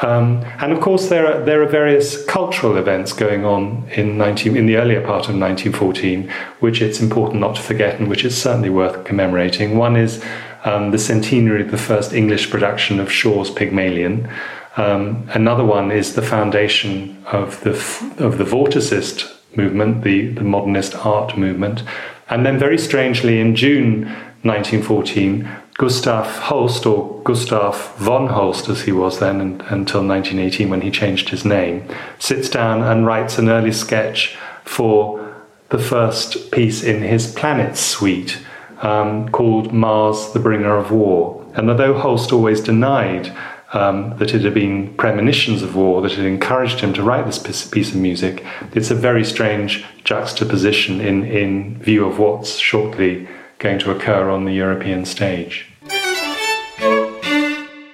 Um, 0.03 0.45
and 0.61 0.71
of 0.71 0.83
course, 0.83 1.09
there 1.09 1.27
are 1.27 1.43
there 1.43 1.63
are 1.63 1.69
various 1.83 2.23
cultural 2.27 2.77
events 2.77 3.15
going 3.15 3.47
on 3.47 3.89
in 3.93 4.19
19, 4.19 4.55
in 4.55 4.67
the 4.67 4.77
earlier 4.77 5.01
part 5.01 5.31
of 5.31 5.35
1914, 5.35 6.31
which 6.61 6.83
it's 6.83 7.01
important 7.01 7.41
not 7.41 7.57
to 7.57 7.63
forget, 7.63 7.99
and 7.99 8.07
which 8.11 8.23
is 8.23 8.37
certainly 8.37 8.69
worth 8.69 9.07
commemorating. 9.07 9.79
One 9.79 9.97
is 9.97 10.23
um, 10.65 10.91
the 10.91 10.99
centenary 10.99 11.63
of 11.63 11.71
the 11.71 11.79
first 11.79 12.13
English 12.13 12.51
production 12.51 13.01
of 13.01 13.11
Shaw's 13.11 13.51
Pygmalion. 13.51 14.29
Um, 14.77 15.27
another 15.33 15.65
one 15.65 15.91
is 15.91 16.15
the 16.15 16.27
foundation 16.37 17.25
of 17.25 17.63
the 17.63 17.71
of 18.19 18.37
the 18.37 18.45
Vorticist 18.45 19.19
movement, 19.57 20.05
the, 20.05 20.29
the 20.33 20.45
modernist 20.45 20.95
art 21.07 21.39
movement. 21.39 21.83
And 22.29 22.45
then, 22.45 22.59
very 22.59 22.77
strangely, 22.77 23.41
in 23.41 23.57
June 23.57 24.15
1914, 24.47 25.49
Gustav 25.75 26.27
Holst, 26.27 26.87
or 26.87 27.21
Gustav 27.23 27.97
von 27.97 28.29
Holst 28.29 28.69
as 28.69 28.83
he 28.83 28.93
was 28.93 29.19
then 29.19 29.41
and, 29.41 29.61
until 29.63 30.07
1918 30.07 30.71
when 30.71 30.81
he 30.81 30.91
changed 30.91 31.29
his 31.29 31.45
name, 31.45 31.87
sits 32.19 32.49
down 32.49 32.83
and 32.83 33.07
writes 33.07 33.39
an 33.39 33.49
early 33.49 33.73
sketch 33.73 34.37
for 34.65 35.23
the 35.69 35.79
first 35.79 36.51
piece 36.51 36.83
in 36.83 37.03
his 37.03 37.33
Planets 37.33 37.81
suite 37.81 38.39
um, 38.83 39.29
called 39.31 39.73
Mars, 39.73 40.33
the 40.33 40.39
Bringer 40.39 40.77
of 40.77 40.91
War. 40.91 41.45
And 41.55 41.71
although 41.71 41.99
Holst 41.99 42.33
always 42.33 42.61
denied 42.61 43.37
um, 43.73 44.17
that 44.19 44.35
it 44.35 44.43
had 44.43 44.55
been 44.55 44.95
premonitions 44.95 45.63
of 45.63 45.75
war 45.77 46.01
that 46.03 46.13
had 46.13 46.25
encouraged 46.25 46.81
him 46.81 46.93
to 46.95 47.03
write 47.03 47.27
this 47.27 47.67
piece 47.67 47.91
of 47.91 47.97
music. 47.97 48.45
It's 48.73 48.91
a 48.91 48.95
very 48.95 49.25
strange 49.25 49.85
juxtaposition 50.05 51.01
in, 51.01 51.25
in 51.25 51.79
view 51.79 52.07
of 52.07 52.19
what's 52.19 52.57
shortly 52.57 53.29
going 53.59 53.79
to 53.81 53.91
occur 53.91 54.31
on 54.31 54.45
the 54.45 54.53
European 54.53 55.05
stage. 55.05 55.67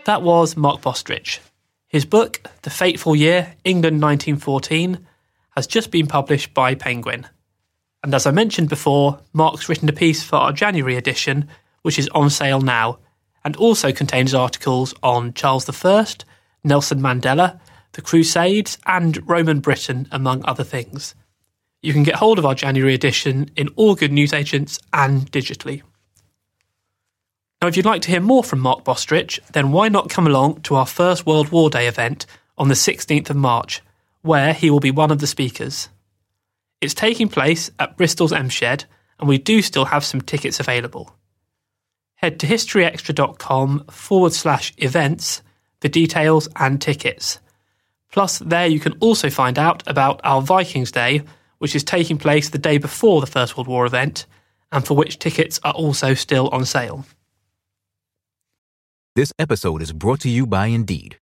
That 0.04 0.22
was 0.22 0.56
Mark 0.56 0.82
Bostridge. 0.82 1.40
His 1.88 2.04
book, 2.04 2.40
The 2.62 2.70
Fateful 2.70 3.14
Year, 3.14 3.54
England 3.64 4.02
1914, 4.02 5.06
has 5.56 5.66
just 5.66 5.90
been 5.90 6.06
published 6.06 6.54
by 6.54 6.74
Penguin. 6.74 7.26
And 8.02 8.14
as 8.14 8.26
I 8.26 8.30
mentioned 8.30 8.68
before, 8.68 9.20
Mark's 9.32 9.68
written 9.68 9.88
a 9.88 9.92
piece 9.92 10.22
for 10.22 10.36
our 10.36 10.52
January 10.52 10.96
edition, 10.96 11.48
which 11.82 11.98
is 11.98 12.08
on 12.08 12.30
sale 12.30 12.60
now 12.60 12.98
and 13.44 13.56
also 13.56 13.92
contains 13.92 14.34
articles 14.34 14.94
on 15.02 15.32
Charles 15.34 15.68
I, 15.84 16.06
Nelson 16.64 17.00
Mandela, 17.00 17.60
the 17.92 18.02
Crusades, 18.02 18.78
and 18.86 19.28
Roman 19.28 19.60
Britain, 19.60 20.08
among 20.10 20.44
other 20.44 20.64
things. 20.64 21.14
You 21.82 21.92
can 21.92 22.04
get 22.04 22.14
hold 22.14 22.38
of 22.38 22.46
our 22.46 22.54
January 22.54 22.94
edition 22.94 23.50
in 23.56 23.68
all 23.76 23.94
good 23.94 24.12
newsagents 24.12 24.78
and 24.92 25.30
digitally. 25.30 25.82
Now, 27.60 27.68
if 27.68 27.76
you'd 27.76 27.86
like 27.86 28.02
to 28.02 28.10
hear 28.10 28.20
more 28.20 28.42
from 28.42 28.60
Mark 28.60 28.84
Bostridge, 28.84 29.40
then 29.52 29.72
why 29.72 29.88
not 29.88 30.10
come 30.10 30.26
along 30.26 30.62
to 30.62 30.76
our 30.76 30.86
first 30.86 31.26
World 31.26 31.50
War 31.50 31.70
Day 31.70 31.86
event 31.86 32.26
on 32.56 32.68
the 32.68 32.74
16th 32.74 33.30
of 33.30 33.36
March, 33.36 33.82
where 34.22 34.52
he 34.52 34.70
will 34.70 34.80
be 34.80 34.90
one 34.90 35.10
of 35.10 35.18
the 35.18 35.26
speakers. 35.26 35.88
It's 36.80 36.94
taking 36.94 37.28
place 37.28 37.70
at 37.78 37.96
Bristol's 37.96 38.32
M 38.32 38.48
Shed, 38.48 38.84
and 39.18 39.28
we 39.28 39.38
do 39.38 39.62
still 39.62 39.86
have 39.86 40.04
some 40.04 40.20
tickets 40.20 40.58
available 40.58 41.14
head 42.22 42.38
to 42.38 42.46
historyextra.com 42.46 43.84
forward 43.90 44.32
slash 44.32 44.72
events 44.78 45.42
for 45.80 45.88
details 45.88 46.48
and 46.56 46.80
tickets. 46.80 47.40
Plus, 48.12 48.38
there 48.38 48.66
you 48.66 48.78
can 48.78 48.96
also 49.00 49.28
find 49.28 49.58
out 49.58 49.82
about 49.86 50.20
our 50.22 50.40
Vikings 50.40 50.92
Day, 50.92 51.22
which 51.62 51.76
is 51.76 51.84
taking 51.84 52.18
place 52.18 52.48
the 52.48 52.58
day 52.58 52.76
before 52.76 53.20
the 53.20 53.26
First 53.28 53.56
World 53.56 53.68
War 53.68 53.86
event, 53.86 54.26
and 54.72 54.84
for 54.84 54.94
which 54.94 55.20
tickets 55.20 55.60
are 55.62 55.72
also 55.72 56.12
still 56.12 56.48
on 56.48 56.64
sale. 56.64 57.06
This 59.14 59.32
episode 59.38 59.80
is 59.80 59.92
brought 59.92 60.18
to 60.22 60.28
you 60.28 60.44
by 60.44 60.66
Indeed. 60.66 61.20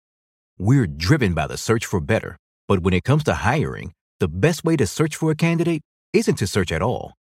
We're 0.59 0.87
driven 0.87 1.33
by 1.33 1.47
the 1.47 1.57
search 1.57 1.87
for 1.87 2.03
better, 2.03 2.37
but 2.69 2.81
when 2.81 2.93
it 2.93 3.03
comes 3.03 3.25
to 3.25 3.33
hiring, 3.33 3.95
the 4.21 4.29
best 4.29 4.63
way 4.63 4.77
to 4.77 4.87
search 4.87 5.17
for 5.17 5.31
a 5.31 5.35
candidate 5.35 5.81
isn't 6.13 6.37
to 6.37 6.47
search 6.47 6.71
at 6.71 6.83
all. 6.83 7.15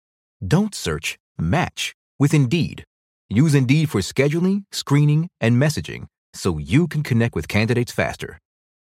Don't 0.45 0.75
search, 0.75 1.17
match 1.37 1.95
with 2.19 2.33
Indeed. 2.33 2.83
Use 3.29 3.55
Indeed 3.55 3.89
for 3.89 4.01
scheduling, 4.01 4.65
screening, 4.73 5.29
and 5.39 5.55
messaging 5.55 6.07
so 6.33 6.57
you 6.57 6.89
can 6.89 7.01
connect 7.01 7.33
with 7.33 7.47
candidates 7.47 7.93
faster. 7.93 8.39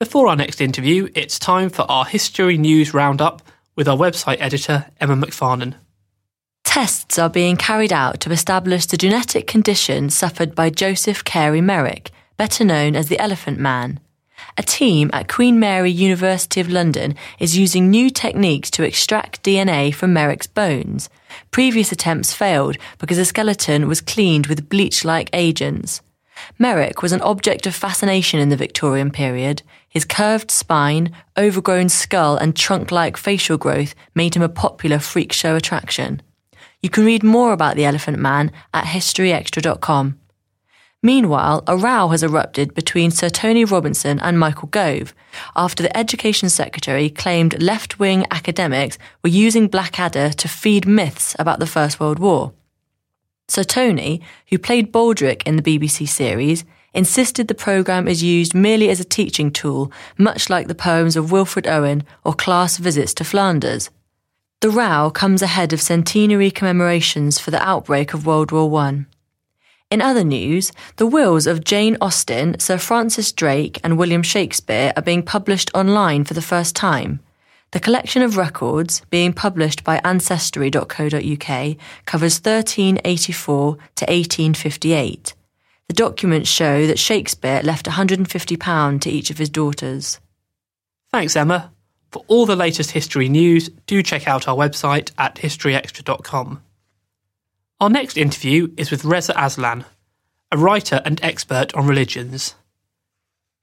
Before 0.00 0.28
our 0.28 0.36
next 0.36 0.60
interview, 0.60 1.08
it's 1.16 1.40
time 1.40 1.70
for 1.70 1.82
our 1.90 2.04
history 2.04 2.56
news 2.56 2.94
roundup 2.94 3.42
with 3.74 3.88
our 3.88 3.96
website 3.96 4.36
editor, 4.38 4.86
Emma 5.00 5.16
McFarnon. 5.16 5.74
Tests 6.62 7.18
are 7.18 7.28
being 7.28 7.56
carried 7.56 7.92
out 7.92 8.20
to 8.20 8.30
establish 8.30 8.86
the 8.86 8.96
genetic 8.96 9.48
condition 9.48 10.08
suffered 10.08 10.54
by 10.54 10.70
Joseph 10.70 11.24
Carey 11.24 11.60
Merrick, 11.60 12.12
better 12.36 12.62
known 12.62 12.94
as 12.94 13.08
the 13.08 13.18
Elephant 13.18 13.58
Man. 13.58 13.98
A 14.56 14.62
team 14.62 15.10
at 15.12 15.26
Queen 15.26 15.58
Mary 15.58 15.90
University 15.90 16.60
of 16.60 16.70
London 16.70 17.16
is 17.40 17.58
using 17.58 17.90
new 17.90 18.08
techniques 18.08 18.70
to 18.70 18.84
extract 18.84 19.42
DNA 19.42 19.92
from 19.92 20.12
Merrick's 20.12 20.46
bones. 20.46 21.10
Previous 21.50 21.90
attempts 21.90 22.32
failed 22.32 22.76
because 22.98 23.16
the 23.16 23.24
skeleton 23.24 23.88
was 23.88 24.00
cleaned 24.00 24.46
with 24.46 24.68
bleach 24.68 25.04
like 25.04 25.28
agents. 25.32 26.02
Merrick 26.56 27.02
was 27.02 27.12
an 27.12 27.20
object 27.22 27.66
of 27.66 27.74
fascination 27.74 28.38
in 28.38 28.48
the 28.48 28.56
Victorian 28.56 29.10
period. 29.10 29.62
His 29.88 30.04
curved 30.04 30.50
spine, 30.50 31.12
overgrown 31.36 31.88
skull, 31.88 32.36
and 32.36 32.54
trunk 32.54 32.90
like 32.92 33.16
facial 33.16 33.56
growth 33.56 33.94
made 34.14 34.36
him 34.36 34.42
a 34.42 34.48
popular 34.48 34.98
freak 34.98 35.32
show 35.32 35.56
attraction. 35.56 36.22
You 36.82 36.90
can 36.90 37.04
read 37.04 37.24
more 37.24 37.52
about 37.52 37.76
the 37.76 37.84
Elephant 37.84 38.18
Man 38.18 38.52
at 38.72 38.84
historyextra.com. 38.84 40.18
Meanwhile, 41.02 41.62
a 41.66 41.76
row 41.76 42.08
has 42.08 42.24
erupted 42.24 42.74
between 42.74 43.12
Sir 43.12 43.28
Tony 43.28 43.64
Robinson 43.64 44.18
and 44.18 44.38
Michael 44.38 44.68
Gove 44.68 45.14
after 45.54 45.82
the 45.82 45.96
Education 45.96 46.48
Secretary 46.48 47.08
claimed 47.08 47.62
left 47.62 48.00
wing 48.00 48.26
academics 48.32 48.98
were 49.22 49.30
using 49.30 49.68
Blackadder 49.68 50.30
to 50.30 50.48
feed 50.48 50.88
myths 50.88 51.36
about 51.38 51.60
the 51.60 51.66
First 51.66 52.00
World 52.00 52.18
War. 52.18 52.52
Sir 53.46 53.62
Tony, 53.62 54.20
who 54.48 54.58
played 54.58 54.92
Baldrick 54.92 55.42
in 55.44 55.56
the 55.56 55.62
BBC 55.62 56.08
series, 56.08 56.64
insisted 56.94 57.48
the 57.48 57.54
programme 57.54 58.08
is 58.08 58.22
used 58.22 58.54
merely 58.54 58.90
as 58.90 59.00
a 59.00 59.04
teaching 59.04 59.50
tool, 59.50 59.92
much 60.16 60.48
like 60.50 60.68
the 60.68 60.74
poems 60.74 61.16
of 61.16 61.32
Wilfred 61.32 61.66
Owen 61.66 62.04
or 62.24 62.34
class 62.34 62.76
visits 62.76 63.14
to 63.14 63.24
Flanders. 63.24 63.90
The 64.60 64.70
row 64.70 65.10
comes 65.10 65.42
ahead 65.42 65.72
of 65.72 65.80
centenary 65.80 66.50
commemorations 66.50 67.38
for 67.38 67.52
the 67.52 67.62
outbreak 67.62 68.12
of 68.12 68.26
World 68.26 68.50
War 68.50 68.74
I. 68.80 69.06
In 69.90 70.02
other 70.02 70.24
news, 70.24 70.72
the 70.96 71.06
wills 71.06 71.46
of 71.46 71.64
Jane 71.64 71.96
Austen, 72.00 72.58
Sir 72.58 72.76
Francis 72.76 73.32
Drake, 73.32 73.80
and 73.82 73.96
William 73.96 74.22
Shakespeare 74.22 74.92
are 74.96 75.02
being 75.02 75.22
published 75.22 75.70
online 75.74 76.24
for 76.24 76.34
the 76.34 76.42
first 76.42 76.76
time. 76.76 77.20
The 77.70 77.80
collection 77.80 78.20
of 78.22 78.36
records, 78.36 79.02
being 79.10 79.32
published 79.32 79.84
by 79.84 80.00
Ancestry.co.uk, 80.02 81.76
covers 82.04 82.38
1384 82.40 83.74
to 83.74 84.04
1858. 84.04 85.34
The 85.88 85.94
documents 85.94 86.50
show 86.50 86.86
that 86.86 86.98
Shakespeare 86.98 87.62
left 87.62 87.86
£150 87.86 89.00
to 89.00 89.10
each 89.10 89.30
of 89.30 89.38
his 89.38 89.48
daughters. 89.48 90.20
Thanks, 91.10 91.34
Emma. 91.34 91.72
For 92.10 92.24
all 92.26 92.46
the 92.46 92.56
latest 92.56 92.90
history 92.90 93.28
news, 93.28 93.70
do 93.86 94.02
check 94.02 94.28
out 94.28 94.48
our 94.48 94.56
website 94.56 95.10
at 95.18 95.36
historyextra.com. 95.36 96.62
Our 97.80 97.90
next 97.90 98.16
interview 98.16 98.68
is 98.76 98.90
with 98.90 99.04
Reza 99.04 99.32
Aslan, 99.36 99.84
a 100.52 100.58
writer 100.58 101.00
and 101.04 101.22
expert 101.22 101.74
on 101.74 101.86
religions. 101.86 102.54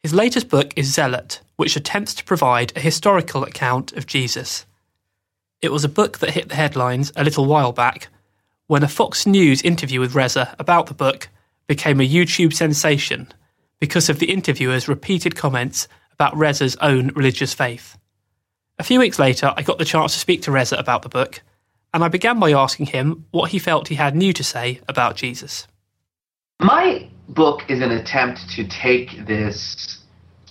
His 0.02 0.14
latest 0.14 0.50
book 0.50 0.74
is 0.76 0.94
Zealot, 0.94 1.42
which 1.56 1.76
attempts 1.76 2.14
to 2.16 2.24
provide 2.24 2.76
a 2.76 2.80
historical 2.80 3.44
account 3.44 3.94
of 3.94 4.06
Jesus. 4.08 4.66
It 5.62 5.72
was 5.72 5.84
a 5.84 5.90
book 5.90 6.20
that 6.20 6.32
hit 6.32 6.50
the 6.50 6.56
headlines 6.56 7.12
a 7.16 7.24
little 7.24 7.46
while 7.46 7.72
back 7.72 8.08
when 8.68 8.84
a 8.84 8.88
Fox 8.88 9.26
News 9.26 9.62
interview 9.62 10.00
with 10.00 10.16
Reza 10.16 10.56
about 10.60 10.88
the 10.88 10.94
book 10.94 11.30
became 11.68 12.00
a 12.00 12.08
YouTube 12.08 12.54
sensation 12.54 13.32
because 13.80 14.10
of 14.10 14.20
the 14.20 14.32
interviewer's 14.32 14.88
repeated 14.88 15.36
comments 15.36 15.88
about 16.14 16.36
Reza's 16.36 16.76
own 16.78 17.10
religious 17.10 17.54
faith. 17.54 17.98
A 18.80 18.84
few 18.84 19.00
weeks 19.00 19.20
later, 19.20 19.54
I 19.56 19.62
got 19.62 19.78
the 19.78 19.86
chance 19.86 20.14
to 20.14 20.20
speak 20.20 20.42
to 20.44 20.52
Reza 20.52 20.78
about 20.78 21.02
the 21.02 21.10
book, 21.10 21.42
and 21.94 22.04
I 22.04 22.08
began 22.08 22.40
by 22.40 22.52
asking 22.52 22.88
him 22.88 23.26
what 23.32 23.52
he 23.52 23.60
felt 23.60 23.88
he 23.88 23.96
had 23.96 24.16
new 24.16 24.34
to 24.34 24.44
say 24.44 24.82
about 24.88 25.16
Jesus. 25.16 25.68
My 26.60 27.10
book 27.30 27.64
is 27.70 27.82
an 27.82 27.92
attempt 27.92 28.50
to 28.52 28.68
take 28.68 29.26
this 29.26 30.00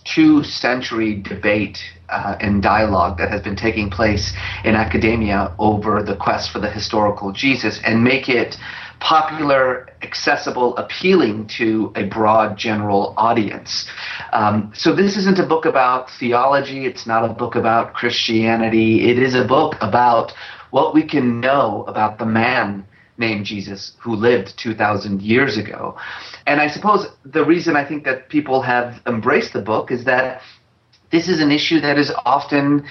two 0.04 0.44
century 0.44 1.14
debate 1.14 1.82
uh, 2.08 2.36
and 2.40 2.62
dialogue 2.62 3.18
that 3.18 3.30
has 3.30 3.40
been 3.40 3.56
taking 3.56 3.90
place 3.90 4.32
in 4.64 4.74
academia 4.74 5.54
over 5.58 6.02
the 6.02 6.16
quest 6.16 6.50
for 6.50 6.58
the 6.60 6.70
historical 6.70 7.32
Jesus 7.32 7.80
and 7.84 8.04
make 8.04 8.28
it 8.28 8.56
popular, 9.04 9.86
accessible, 10.00 10.74
appealing 10.78 11.46
to 11.46 11.92
a 11.94 12.04
broad 12.04 12.56
general 12.56 13.12
audience. 13.18 13.86
Um, 14.32 14.72
so, 14.74 14.94
this 14.94 15.18
isn't 15.18 15.38
a 15.38 15.46
book 15.46 15.66
about 15.66 16.10
theology, 16.18 16.86
it's 16.86 17.06
not 17.06 17.22
a 17.22 17.34
book 17.34 17.54
about 17.54 17.92
Christianity, 17.92 19.10
it 19.10 19.18
is 19.18 19.34
a 19.34 19.44
book 19.44 19.74
about 19.82 20.32
what 20.70 20.94
we 20.94 21.02
can 21.06 21.38
know 21.38 21.84
about 21.86 22.18
the 22.18 22.24
man 22.24 22.86
named 23.18 23.44
Jesus 23.44 23.92
who 24.00 24.16
lived 24.16 24.54
2,000 24.56 25.20
years 25.20 25.58
ago. 25.58 25.96
And 26.46 26.58
I 26.58 26.68
suppose 26.68 27.06
the 27.26 27.44
reason 27.44 27.76
I 27.76 27.86
think 27.86 28.04
that 28.04 28.30
people 28.30 28.62
have 28.62 29.02
embraced 29.06 29.52
the 29.52 29.60
book 29.60 29.90
is 29.90 30.06
that 30.06 30.40
this 31.12 31.28
is 31.28 31.40
an 31.40 31.52
issue 31.52 31.78
that 31.80 31.98
is 31.98 32.10
often 32.24 32.86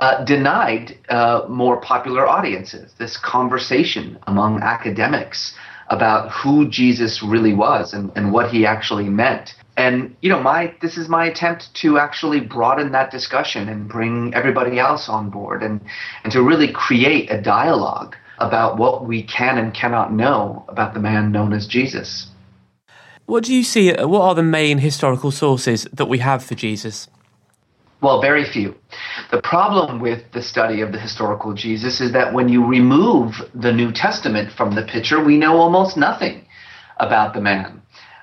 uh, 0.00 0.24
denied 0.24 0.98
uh, 1.08 1.42
more 1.48 1.80
popular 1.80 2.28
audiences. 2.28 2.92
This 2.98 3.16
conversation 3.16 4.18
among 4.26 4.62
academics 4.62 5.54
about 5.88 6.30
who 6.30 6.68
Jesus 6.68 7.22
really 7.22 7.54
was 7.54 7.94
and, 7.94 8.10
and 8.16 8.32
what 8.32 8.50
he 8.50 8.66
actually 8.66 9.08
meant. 9.08 9.54
And 9.76 10.16
you 10.20 10.28
know, 10.30 10.42
my 10.42 10.74
this 10.80 10.96
is 10.96 11.08
my 11.08 11.26
attempt 11.26 11.74
to 11.76 11.98
actually 11.98 12.40
broaden 12.40 12.92
that 12.92 13.10
discussion 13.10 13.68
and 13.68 13.88
bring 13.88 14.32
everybody 14.34 14.78
else 14.78 15.08
on 15.08 15.30
board 15.30 15.62
and 15.62 15.80
and 16.24 16.32
to 16.32 16.42
really 16.42 16.72
create 16.72 17.30
a 17.30 17.40
dialogue 17.40 18.16
about 18.38 18.78
what 18.78 19.06
we 19.06 19.22
can 19.22 19.58
and 19.58 19.72
cannot 19.74 20.12
know 20.12 20.64
about 20.68 20.94
the 20.94 21.00
man 21.00 21.30
known 21.30 21.52
as 21.52 21.66
Jesus. 21.66 22.28
What 23.26 23.44
do 23.44 23.54
you 23.54 23.62
see? 23.62 23.92
What 23.92 24.22
are 24.22 24.34
the 24.34 24.42
main 24.42 24.78
historical 24.78 25.30
sources 25.30 25.86
that 25.92 26.06
we 26.06 26.18
have 26.18 26.44
for 26.44 26.54
Jesus? 26.54 27.08
Well, 28.02 28.20
very 28.20 28.44
few. 28.44 28.74
The 29.30 29.40
problem 29.40 30.00
with 30.00 30.30
the 30.32 30.42
study 30.42 30.82
of 30.82 30.92
the 30.92 31.00
historical 31.00 31.54
Jesus 31.54 32.00
is 32.00 32.12
that 32.12 32.34
when 32.34 32.48
you 32.48 32.64
remove 32.64 33.34
the 33.54 33.72
New 33.72 33.90
Testament 33.90 34.52
from 34.52 34.74
the 34.74 34.82
picture, 34.82 35.22
we 35.24 35.38
know 35.38 35.56
almost 35.56 35.96
nothing 35.96 36.46
about 36.98 37.32
the 37.32 37.40
man. 37.40 37.80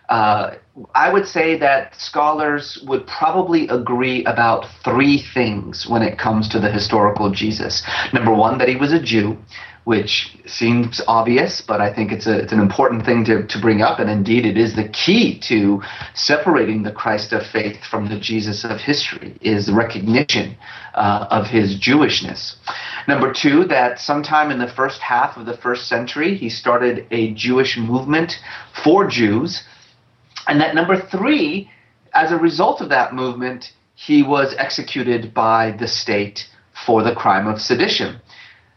Uh, 0.09 0.55
I 0.93 1.11
would 1.11 1.27
say 1.27 1.57
that 1.57 1.95
scholars 1.95 2.83
would 2.87 3.07
probably 3.07 3.67
agree 3.67 4.23
about 4.25 4.65
three 4.83 5.23
things 5.33 5.87
when 5.87 6.01
it 6.01 6.19
comes 6.19 6.49
to 6.49 6.59
the 6.59 6.71
historical 6.71 7.31
Jesus. 7.31 7.83
Number 8.11 8.33
one, 8.33 8.57
that 8.59 8.69
he 8.69 8.75
was 8.75 8.91
a 8.93 9.01
Jew 9.01 9.37
which 9.83 10.37
seems 10.45 11.01
obvious, 11.07 11.59
but 11.59 11.81
I 11.81 11.93
think 11.93 12.11
it's 12.11 12.25
a 12.25 12.39
it's 12.39 12.53
an 12.53 12.59
important 12.59 13.05
thing 13.05 13.25
to, 13.25 13.45
to 13.45 13.59
bring 13.59 13.81
up, 13.81 13.99
and 13.99 14.09
indeed 14.09 14.45
it 14.45 14.57
is 14.57 14.75
the 14.75 14.87
key 14.87 15.39
to 15.39 15.81
separating 16.13 16.83
the 16.83 16.91
Christ 16.91 17.33
of 17.33 17.45
faith 17.45 17.83
from 17.83 18.07
the 18.07 18.17
Jesus 18.17 18.63
of 18.63 18.79
history 18.79 19.37
is 19.41 19.69
recognition 19.69 20.55
uh, 20.93 21.27
of 21.29 21.47
his 21.47 21.77
Jewishness. 21.77 22.55
Number 23.07 23.33
two, 23.33 23.65
that 23.65 23.99
sometime 23.99 24.51
in 24.51 24.59
the 24.59 24.69
first 24.69 25.01
half 25.01 25.35
of 25.35 25.45
the 25.45 25.57
first 25.57 25.89
century, 25.89 26.35
he 26.35 26.49
started 26.49 27.05
a 27.11 27.33
Jewish 27.33 27.77
movement 27.77 28.39
for 28.83 29.05
Jews, 29.07 29.63
and 30.47 30.61
that 30.61 30.75
number 30.75 30.97
three, 30.97 31.69
as 32.13 32.31
a 32.31 32.37
result 32.37 32.79
of 32.79 32.87
that 32.89 33.13
movement, 33.13 33.73
he 33.95 34.23
was 34.23 34.55
executed 34.57 35.33
by 35.33 35.71
the 35.71 35.87
state 35.87 36.47
for 36.85 37.03
the 37.03 37.13
crime 37.13 37.47
of 37.47 37.61
sedition. 37.61 38.21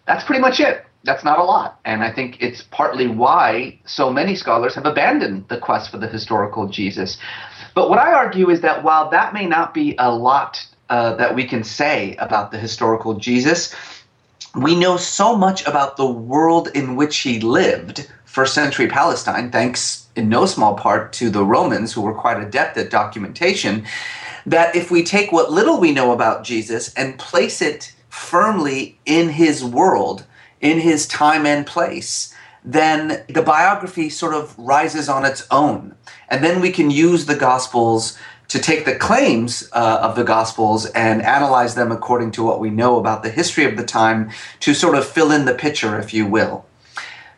That's 0.07 0.25
pretty 0.25 0.41
much 0.41 0.61
it 0.61 0.85
that's 1.07 1.25
not 1.25 1.39
a 1.39 1.45
lot. 1.45 1.81
And 1.85 2.03
I 2.03 2.13
think 2.13 2.37
it's 2.41 2.63
partly 2.63 3.07
why 3.07 3.79
so 3.87 4.13
many 4.13 4.35
scholars 4.35 4.75
have 4.75 4.85
abandoned 4.85 5.49
the 5.49 5.59
quest 5.59 5.91
for 5.91 5.99
the 5.99 6.09
historical 6.09 6.69
Jesus. 6.69 7.17
But 7.75 7.89
what 7.89 7.99
I 7.99 8.13
argue 8.13 8.51
is 8.51 8.61
that 8.61 8.83
while 8.83 9.09
that 9.11 9.33
may 9.33 9.47
not 9.47 9.73
be 9.73 9.95
a 9.99 10.15
lot 10.15 10.67
uh, 10.91 11.15
that 11.15 11.35
we 11.35 11.45
can 11.45 11.65
say 11.65 12.17
about 12.17 12.51
the 12.51 12.59
historical 12.59 13.15
Jesus, 13.15 13.75
we 14.55 14.75
know 14.75 14.97
so 14.97 15.37
much 15.37 15.67
about 15.67 15.97
the 15.97 16.07
world 16.07 16.69
in 16.75 16.97
which 16.97 17.19
he 17.19 17.41
lived, 17.41 18.11
first 18.25 18.55
century 18.55 18.89
Palestine, 18.89 19.51
thanks 19.51 20.07
in 20.17 20.29
no 20.29 20.47
small 20.47 20.75
part 20.75 21.13
to 21.15 21.31
the 21.31 21.45
Romans, 21.45 21.93
who 21.93 22.01
were 22.01 22.15
quite 22.15 22.41
adept 22.41 22.77
at 22.77 22.91
documentation, 22.91 23.85
that 24.47 24.75
if 24.75 24.91
we 24.91 25.03
take 25.03 25.33
what 25.33 25.53
little 25.53 25.79
we 25.79 25.93
know 25.93 26.13
about 26.13 26.45
Jesus 26.45 26.93
and 26.95 27.19
place 27.19 27.61
it 27.61 27.93
firmly 28.09 28.99
in 29.05 29.29
his 29.29 29.63
world, 29.63 30.25
in 30.61 30.81
his 30.81 31.07
time 31.07 31.47
and 31.47 31.67
place, 31.67 32.35
then 32.65 33.25
the 33.29 33.43
biography 33.43 34.11
sort 34.11 34.35
of 34.35 34.59
rises 34.59 35.09
on 35.09 35.25
its 35.25 35.47
own. 35.51 35.95
And 36.29 36.43
then 36.43 36.61
we 36.61 36.71
can 36.71 36.91
use 36.91 37.27
the 37.27 37.37
Gospels 37.37 38.19
to 38.49 38.59
take 38.59 38.85
the 38.85 38.95
claims 38.95 39.69
uh, 39.73 39.99
of 40.03 40.17
the 40.17 40.25
Gospels 40.25 40.87
and 40.87 41.23
analyze 41.23 41.75
them 41.75 41.93
according 41.93 42.33
to 42.33 42.45
what 42.45 42.61
we 42.61 42.71
know 42.71 42.99
about 42.99 43.23
the 43.23 43.31
history 43.31 43.65
of 43.65 43.77
the 43.77 43.85
time 43.85 44.31
to 44.61 44.75
sort 44.75 44.97
of 44.97 45.07
fill 45.07 45.31
in 45.31 45.45
the 45.45 45.55
picture, 45.55 45.99
if 45.99 46.13
you 46.13 46.27
will. 46.27 46.65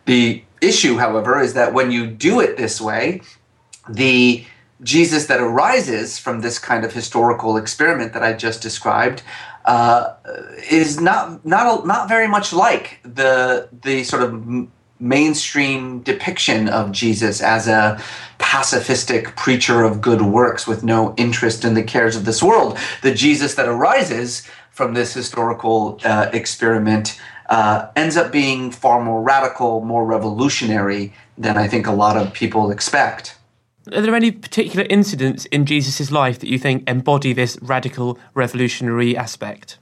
The 0.07 0.43
issue, 0.61 0.97
however, 0.97 1.41
is 1.41 1.55
that 1.55 1.75
when 1.75 1.91
you 1.91 2.07
do 2.07 2.41
it 2.41 2.57
this 2.57 2.81
way, 2.81 3.23
the 3.89 4.45
Jesus 4.83 5.27
that 5.27 5.41
arises 5.41 6.19
from 6.19 6.41
this 6.41 6.59
kind 6.59 6.85
of 6.85 6.93
historical 6.93 7.57
experiment 7.57 8.13
that 8.13 8.23
I 8.23 8.33
just 8.33 8.63
described 8.63 9.23
uh, 9.69 10.15
is 10.71 10.99
not 10.99 11.45
not 11.45 11.87
not 11.87 12.09
very 12.09 12.27
much 12.27 12.53
like 12.53 13.01
the 13.03 13.69
the 13.83 14.03
sort 14.03 14.23
of 14.23 14.69
mainstream 14.99 16.01
depiction 16.01 16.69
of 16.69 16.91
Jesus 16.91 17.41
as 17.41 17.69
a 17.69 18.03
pacifistic 18.39 19.37
preacher 19.37 19.85
of 19.85 20.01
good 20.01 20.23
works 20.23 20.67
with 20.67 20.83
no 20.83 21.15
interest 21.17 21.65
in 21.65 21.75
the 21.75 21.83
cares 21.83 22.17
of 22.17 22.25
this 22.25 22.43
world. 22.43 22.79
The 23.03 23.15
Jesus 23.15 23.55
that 23.55 23.69
arises 23.69 24.49
from 24.73 24.95
this 24.95 25.13
historical 25.13 26.01
uh, 26.03 26.31
experiment 26.33 27.21
uh, 27.51 27.89
ends 27.95 28.17
up 28.17 28.33
being 28.33 28.71
far 28.71 29.05
more 29.05 29.23
radical, 29.23 29.83
more 29.83 30.05
revolutionary 30.05 31.13
than 31.37 31.57
I 31.59 31.69
think 31.69 31.87
a 31.87 31.93
lot 31.93 32.17
of 32.17 32.33
people 32.33 32.71
expect. 32.71 33.38
Are 33.95 34.01
there 34.03 34.15
any 34.15 34.31
particular 34.31 34.87
incidents 34.91 35.47
in 35.47 35.65
Jesus' 35.65 36.11
life 36.11 36.39
that 36.41 36.49
you 36.49 36.59
think 36.59 36.89
embody 36.89 37.33
this 37.33 37.59
radical 37.63 38.19
revolutionary 38.35 39.17
aspect? 39.17 39.79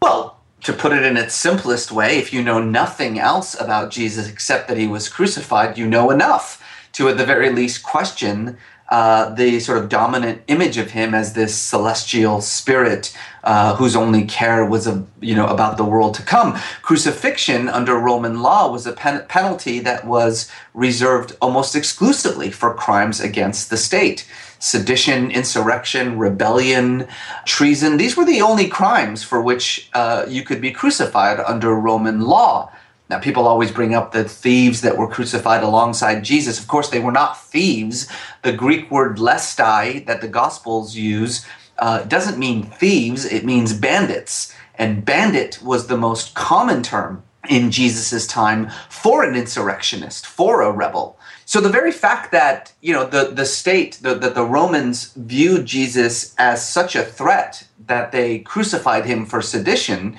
Well, 0.00 0.40
to 0.62 0.72
put 0.72 0.92
it 0.92 1.04
in 1.04 1.16
its 1.16 1.34
simplest 1.34 1.92
way, 1.92 2.18
if 2.18 2.32
you 2.32 2.42
know 2.42 2.62
nothing 2.62 3.18
else 3.18 3.58
about 3.60 3.90
Jesus 3.90 4.28
except 4.28 4.68
that 4.68 4.78
he 4.78 4.86
was 4.86 5.08
crucified, 5.08 5.76
you 5.76 5.86
know 5.86 6.10
enough 6.10 6.62
to, 6.92 7.08
at 7.08 7.18
the 7.18 7.26
very 7.26 7.50
least, 7.50 7.82
question 7.82 8.56
uh, 8.88 9.30
the 9.34 9.58
sort 9.58 9.78
of 9.78 9.88
dominant 9.88 10.42
image 10.46 10.76
of 10.78 10.92
him 10.92 11.14
as 11.14 11.32
this 11.32 11.56
celestial 11.56 12.40
spirit 12.40 13.16
uh, 13.42 13.74
whose 13.76 13.96
only 13.96 14.24
care 14.24 14.64
was 14.64 14.86
of, 14.86 15.06
you 15.20 15.34
know 15.34 15.46
about 15.46 15.76
the 15.76 15.84
world 15.84 16.14
to 16.14 16.22
come. 16.22 16.56
Crucifixion 16.82 17.68
under 17.68 17.96
Roman 17.96 18.42
law 18.42 18.70
was 18.70 18.86
a 18.86 18.92
pen- 18.92 19.24
penalty 19.28 19.80
that 19.80 20.06
was 20.06 20.50
reserved 20.74 21.36
almost 21.40 21.74
exclusively 21.74 22.50
for 22.50 22.74
crimes 22.74 23.20
against 23.20 23.70
the 23.70 23.76
state. 23.76 24.26
Sedition, 24.58 25.30
insurrection, 25.30 26.18
rebellion, 26.18 27.06
treason, 27.44 27.96
these 27.96 28.16
were 28.16 28.24
the 28.24 28.40
only 28.40 28.68
crimes 28.68 29.22
for 29.22 29.40
which 29.40 29.90
uh, 29.94 30.24
you 30.28 30.42
could 30.42 30.60
be 30.60 30.70
crucified 30.70 31.38
under 31.40 31.74
Roman 31.74 32.20
law. 32.20 32.70
Now, 33.08 33.20
people 33.20 33.46
always 33.46 33.70
bring 33.70 33.94
up 33.94 34.12
the 34.12 34.24
thieves 34.24 34.80
that 34.80 34.98
were 34.98 35.06
crucified 35.06 35.62
alongside 35.62 36.24
Jesus. 36.24 36.58
Of 36.58 36.66
course, 36.66 36.90
they 36.90 36.98
were 36.98 37.12
not 37.12 37.40
thieves. 37.40 38.08
The 38.42 38.52
Greek 38.52 38.90
word 38.90 39.18
lestai 39.18 40.04
that 40.06 40.20
the 40.20 40.28
Gospels 40.28 40.96
use 40.96 41.46
uh, 41.78 42.02
doesn't 42.02 42.38
mean 42.38 42.64
thieves, 42.64 43.24
it 43.24 43.44
means 43.44 43.72
bandits. 43.72 44.54
And 44.76 45.04
bandit 45.04 45.62
was 45.62 45.86
the 45.86 45.96
most 45.96 46.34
common 46.34 46.82
term 46.82 47.22
in 47.48 47.70
Jesus' 47.70 48.26
time 48.26 48.70
for 48.88 49.22
an 49.22 49.36
insurrectionist, 49.36 50.26
for 50.26 50.62
a 50.62 50.72
rebel. 50.72 51.18
So 51.44 51.60
the 51.60 51.68
very 51.68 51.92
fact 51.92 52.32
that 52.32 52.72
you 52.80 52.92
know 52.92 53.06
the 53.06 53.26
the 53.26 53.46
state 53.46 53.98
that 54.02 54.20
the, 54.20 54.30
the 54.30 54.44
Romans 54.44 55.12
viewed 55.14 55.64
Jesus 55.64 56.34
as 56.38 56.68
such 56.68 56.96
a 56.96 57.04
threat 57.04 57.64
that 57.86 58.10
they 58.10 58.40
crucified 58.40 59.06
him 59.06 59.24
for 59.24 59.40
sedition 59.40 60.16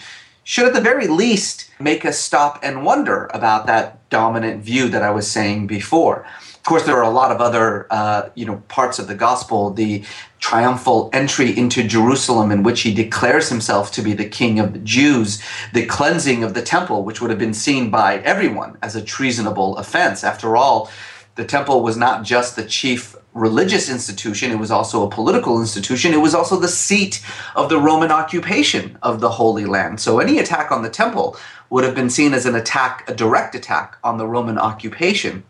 should 0.48 0.66
at 0.66 0.74
the 0.74 0.80
very 0.80 1.08
least 1.10 1.70
make 1.78 2.06
us 2.06 2.18
stop 2.18 2.58
and 2.64 2.86
wonder 2.86 3.30
about 3.34 3.66
that 3.68 4.10
dominant 4.10 4.64
view 4.64 4.88
that 4.88 5.04
I 5.04 5.12
was 5.12 5.30
saying 5.30 5.68
before. 5.68 6.26
Of 6.56 6.64
course, 6.64 6.86
there 6.86 6.96
are 6.96 7.04
a 7.04 7.10
lot 7.10 7.34
of 7.34 7.42
other, 7.42 7.86
uh, 7.90 8.30
you 8.34 8.46
know, 8.46 8.64
parts 8.70 8.98
of 8.98 9.10
the 9.10 9.14
gospel. 9.14 9.72
The 9.72 10.06
triumphal 10.40 11.10
entry 11.12 11.50
into 11.58 11.84
Jerusalem, 11.86 12.50
in 12.50 12.64
which 12.64 12.80
he 12.84 12.94
declares 12.94 13.50
himself 13.50 13.92
to 13.92 14.02
be 14.02 14.14
the 14.14 14.24
king 14.24 14.58
of 14.58 14.72
the 14.72 14.80
Jews, 14.80 15.44
the 15.74 15.86
cleansing 15.86 16.46
of 16.46 16.54
the 16.54 16.62
temple, 16.62 17.04
which 17.04 17.20
would 17.20 17.30
have 17.30 17.40
been 17.40 17.54
seen 17.54 17.90
by 17.90 18.20
everyone 18.20 18.78
as 18.82 18.96
a 18.96 19.04
treasonable 19.04 19.76
offense. 19.76 20.24
After 20.24 20.56
all, 20.56 20.90
the 21.38 21.46
temple 21.46 21.82
was 21.82 21.96
not 21.96 22.24
just 22.24 22.56
the 22.56 22.66
chief 22.66 23.16
religious 23.34 23.90
institution, 23.90 24.52
it 24.52 24.60
was 24.60 24.72
also 24.72 25.06
a 25.06 25.10
political 25.10 25.62
institution. 25.62 26.12
It 26.12 26.22
was 26.22 26.34
also 26.34 26.60
the 26.60 26.68
seat 26.68 27.24
of 27.56 27.70
the 27.70 27.80
Roman 27.80 28.12
occupation 28.12 28.98
of 29.04 29.22
the 29.22 29.30
Holy 29.30 29.66
Land. 29.66 30.00
So 30.02 30.20
any 30.20 30.40
attack 30.40 30.72
on 30.72 30.82
the 30.82 30.90
temple 30.90 31.38
would 31.70 31.84
have 31.84 31.96
been 31.96 32.10
seen 32.10 32.34
as 32.34 32.46
an 32.46 32.56
attack, 32.56 33.08
a 33.08 33.14
direct 33.14 33.54
attack 33.54 33.98
on 34.04 34.18
the 34.18 34.28
Roman 34.28 34.58
occupation. 34.58 35.44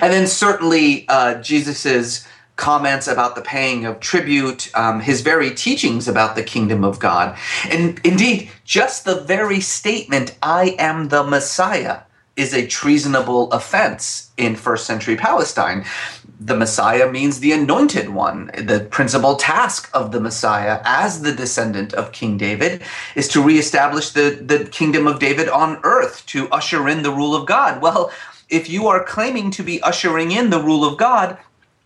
And 0.00 0.12
then 0.12 0.26
certainly 0.26 1.06
uh, 1.08 1.34
Jesus's 1.42 2.26
comments 2.56 3.08
about 3.08 3.34
the 3.34 3.40
paying 3.40 3.86
of 3.86 3.98
tribute, 4.00 4.70
um, 4.76 5.00
his 5.00 5.22
very 5.22 5.50
teachings 5.50 6.06
about 6.06 6.36
the 6.36 6.42
kingdom 6.42 6.84
of 6.84 6.98
God. 6.98 7.36
And 7.70 7.98
indeed, 8.04 8.50
just 8.64 9.04
the 9.04 9.20
very 9.22 9.60
statement, 9.60 10.36
I 10.42 10.76
am 10.78 11.08
the 11.08 11.24
Messiah, 11.24 12.00
is 12.40 12.54
a 12.54 12.66
treasonable 12.66 13.52
offense 13.52 14.30
in 14.38 14.56
first 14.56 14.86
century 14.86 15.14
Palestine. 15.14 15.84
The 16.40 16.56
Messiah 16.56 17.10
means 17.12 17.40
the 17.40 17.52
anointed 17.52 18.08
one. 18.08 18.50
The 18.56 18.88
principal 18.90 19.36
task 19.36 19.90
of 19.92 20.10
the 20.10 20.20
Messiah, 20.20 20.80
as 20.84 21.20
the 21.20 21.32
descendant 21.32 21.92
of 21.92 22.12
King 22.12 22.38
David, 22.38 22.82
is 23.14 23.28
to 23.28 23.42
reestablish 23.42 24.10
the, 24.10 24.30
the 24.40 24.64
kingdom 24.64 25.06
of 25.06 25.18
David 25.18 25.50
on 25.50 25.80
earth, 25.82 26.24
to 26.26 26.48
usher 26.48 26.88
in 26.88 27.02
the 27.02 27.12
rule 27.12 27.34
of 27.34 27.46
God. 27.46 27.82
Well, 27.82 28.10
if 28.48 28.70
you 28.70 28.88
are 28.88 29.04
claiming 29.04 29.50
to 29.52 29.62
be 29.62 29.82
ushering 29.82 30.32
in 30.32 30.48
the 30.48 30.62
rule 30.62 30.84
of 30.84 30.96
God, 30.96 31.36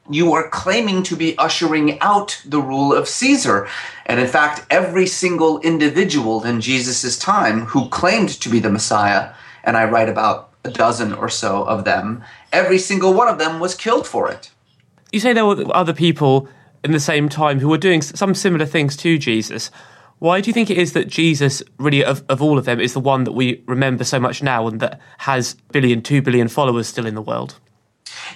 you 0.09 0.35
are 0.35 0.49
claiming 0.49 1.03
to 1.05 1.17
be 1.17 1.37
ushering 1.37 1.99
out 2.01 2.41
the 2.45 2.61
rule 2.61 2.93
of 2.93 3.09
Caesar. 3.09 3.67
And 4.07 4.21
in 4.21 4.29
fact, 4.29 4.67
every 4.71 5.07
single 5.07 5.59
individual 5.61 6.45
in 6.45 6.61
Jesus' 6.61 7.19
time 7.19 7.61
who 7.67 7.89
claimed 7.89 8.29
to 8.41 8.49
be 8.49 8.61
the 8.61 8.71
Messiah 8.71 9.33
and 9.65 9.77
I 9.77 9.85
write 9.85 10.09
about 10.09 10.51
a 10.65 10.71
dozen 10.71 11.13
or 11.13 11.29
so 11.29 11.65
of 11.65 11.85
them, 11.85 12.23
every 12.53 12.79
single 12.79 13.13
one 13.13 13.29
of 13.29 13.39
them 13.39 13.61
was 13.61 13.75
killed 13.75 14.07
for 14.07 14.31
it. 14.31 14.51
You 15.13 15.21
say 15.21 15.33
there 15.33 15.45
were 15.45 15.65
other 15.77 15.93
people 15.93 16.49
in 16.83 16.93
the 16.93 17.01
same 17.01 17.29
time 17.29 17.61
who 17.61 17.69
were 17.69 17.79
doing 17.79 18.03
some 18.03 18.35
similar 18.35 18.67
things 18.67 18.97
to 18.99 19.19
Jesus. 19.19 19.71
Why 20.19 20.41
do 20.41 20.49
you 20.49 20.55
think 20.55 20.71
it 20.71 20.79
is 20.79 20.93
that 20.93 21.09
Jesus, 21.09 21.63
really, 21.79 22.05
of, 22.05 22.25
of 22.29 22.41
all 22.41 22.59
of 22.59 22.65
them, 22.65 22.81
is 22.81 22.93
the 22.93 23.01
one 23.01 23.25
that 23.25 23.33
we 23.33 23.63
remember 23.67 24.05
so 24.05 24.19
much 24.21 24.43
now 24.43 24.67
and 24.67 24.81
that 24.81 25.01
has 25.19 25.55
billion, 25.73 26.03
two 26.03 26.23
billion 26.23 26.49
followers 26.49 26.87
still 26.87 27.07
in 27.07 27.15
the 27.15 27.23
world? 27.23 27.59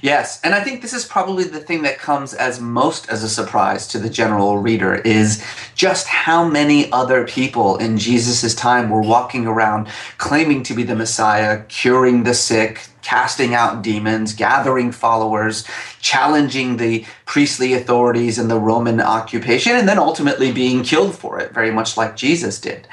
Yes, 0.00 0.40
and 0.42 0.54
I 0.54 0.62
think 0.62 0.80
this 0.80 0.92
is 0.92 1.04
probably 1.04 1.44
the 1.44 1.60
thing 1.60 1.82
that 1.82 1.98
comes 1.98 2.32
as 2.32 2.60
most 2.60 3.08
as 3.08 3.24
a 3.24 3.28
surprise 3.28 3.86
to 3.88 3.98
the 3.98 4.08
general 4.08 4.58
reader 4.58 4.94
is 4.94 5.44
just 5.74 6.06
how 6.06 6.48
many 6.48 6.90
other 6.92 7.26
people 7.26 7.76
in 7.78 7.98
Jesus' 7.98 8.54
time 8.54 8.90
were 8.90 9.02
walking 9.02 9.46
around 9.46 9.88
claiming 10.18 10.62
to 10.64 10.74
be 10.74 10.84
the 10.84 10.94
Messiah, 10.94 11.64
curing 11.68 12.22
the 12.22 12.34
sick, 12.34 12.80
casting 13.02 13.54
out 13.54 13.82
demons, 13.82 14.34
gathering 14.34 14.92
followers, 14.92 15.64
challenging 16.00 16.76
the 16.76 17.04
priestly 17.24 17.72
authorities 17.72 18.38
and 18.38 18.50
the 18.50 18.60
Roman 18.60 19.00
occupation, 19.00 19.74
and 19.74 19.88
then 19.88 19.98
ultimately 19.98 20.52
being 20.52 20.82
killed 20.82 21.16
for 21.16 21.40
it, 21.40 21.52
very 21.52 21.70
much 21.70 21.96
like 21.96 22.16
Jesus 22.16 22.60
did. 22.60 22.86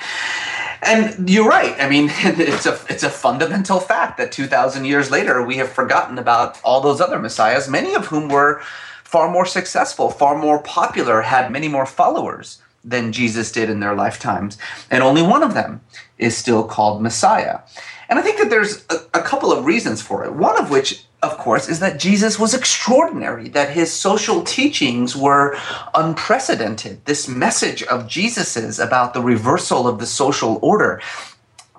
And 0.85 1.29
you're 1.29 1.47
right. 1.47 1.75
I 1.79 1.89
mean, 1.89 2.09
it's 2.11 2.65
a 2.65 2.79
it's 2.89 3.03
a 3.03 3.09
fundamental 3.09 3.79
fact 3.79 4.17
that 4.17 4.31
2,000 4.31 4.85
years 4.85 5.09
later 5.09 5.43
we 5.43 5.57
have 5.57 5.69
forgotten 5.69 6.17
about 6.17 6.61
all 6.63 6.81
those 6.81 7.01
other 7.01 7.19
messiahs, 7.19 7.67
many 7.67 7.95
of 7.95 8.07
whom 8.07 8.29
were 8.29 8.61
far 9.03 9.29
more 9.31 9.45
successful, 9.45 10.09
far 10.09 10.37
more 10.37 10.61
popular, 10.61 11.21
had 11.21 11.51
many 11.51 11.67
more 11.67 11.85
followers 11.85 12.61
than 12.83 13.11
Jesus 13.11 13.51
did 13.51 13.69
in 13.69 13.79
their 13.79 13.95
lifetimes, 13.95 14.57
and 14.91 15.01
only 15.01 15.21
one 15.21 15.41
of 15.41 15.55
them 15.55 15.81
is 16.17 16.37
still 16.37 16.63
called 16.63 17.01
Messiah. 17.01 17.59
And 18.07 18.19
I 18.19 18.21
think 18.21 18.37
that 18.37 18.51
there's 18.51 18.85
a, 18.89 19.19
a 19.19 19.21
couple 19.21 19.51
of 19.51 19.65
reasons 19.65 20.01
for 20.01 20.23
it. 20.23 20.33
One 20.33 20.59
of 20.59 20.69
which 20.69 21.05
of 21.25 21.37
course, 21.37 21.67
is 21.67 21.79
that 21.79 21.99
Jesus 21.99 22.39
was 22.39 22.53
extraordinary, 22.53 23.49
that 23.49 23.71
his 23.71 23.91
social 23.91 24.43
teachings 24.43 25.15
were 25.15 25.57
unprecedented. 25.93 27.03
This 27.05 27.27
message 27.27 27.83
of 27.83 28.07
Jesus's 28.07 28.79
about 28.79 29.13
the 29.13 29.21
reversal 29.21 29.87
of 29.87 29.99
the 29.99 30.05
social 30.05 30.59
order 30.61 31.01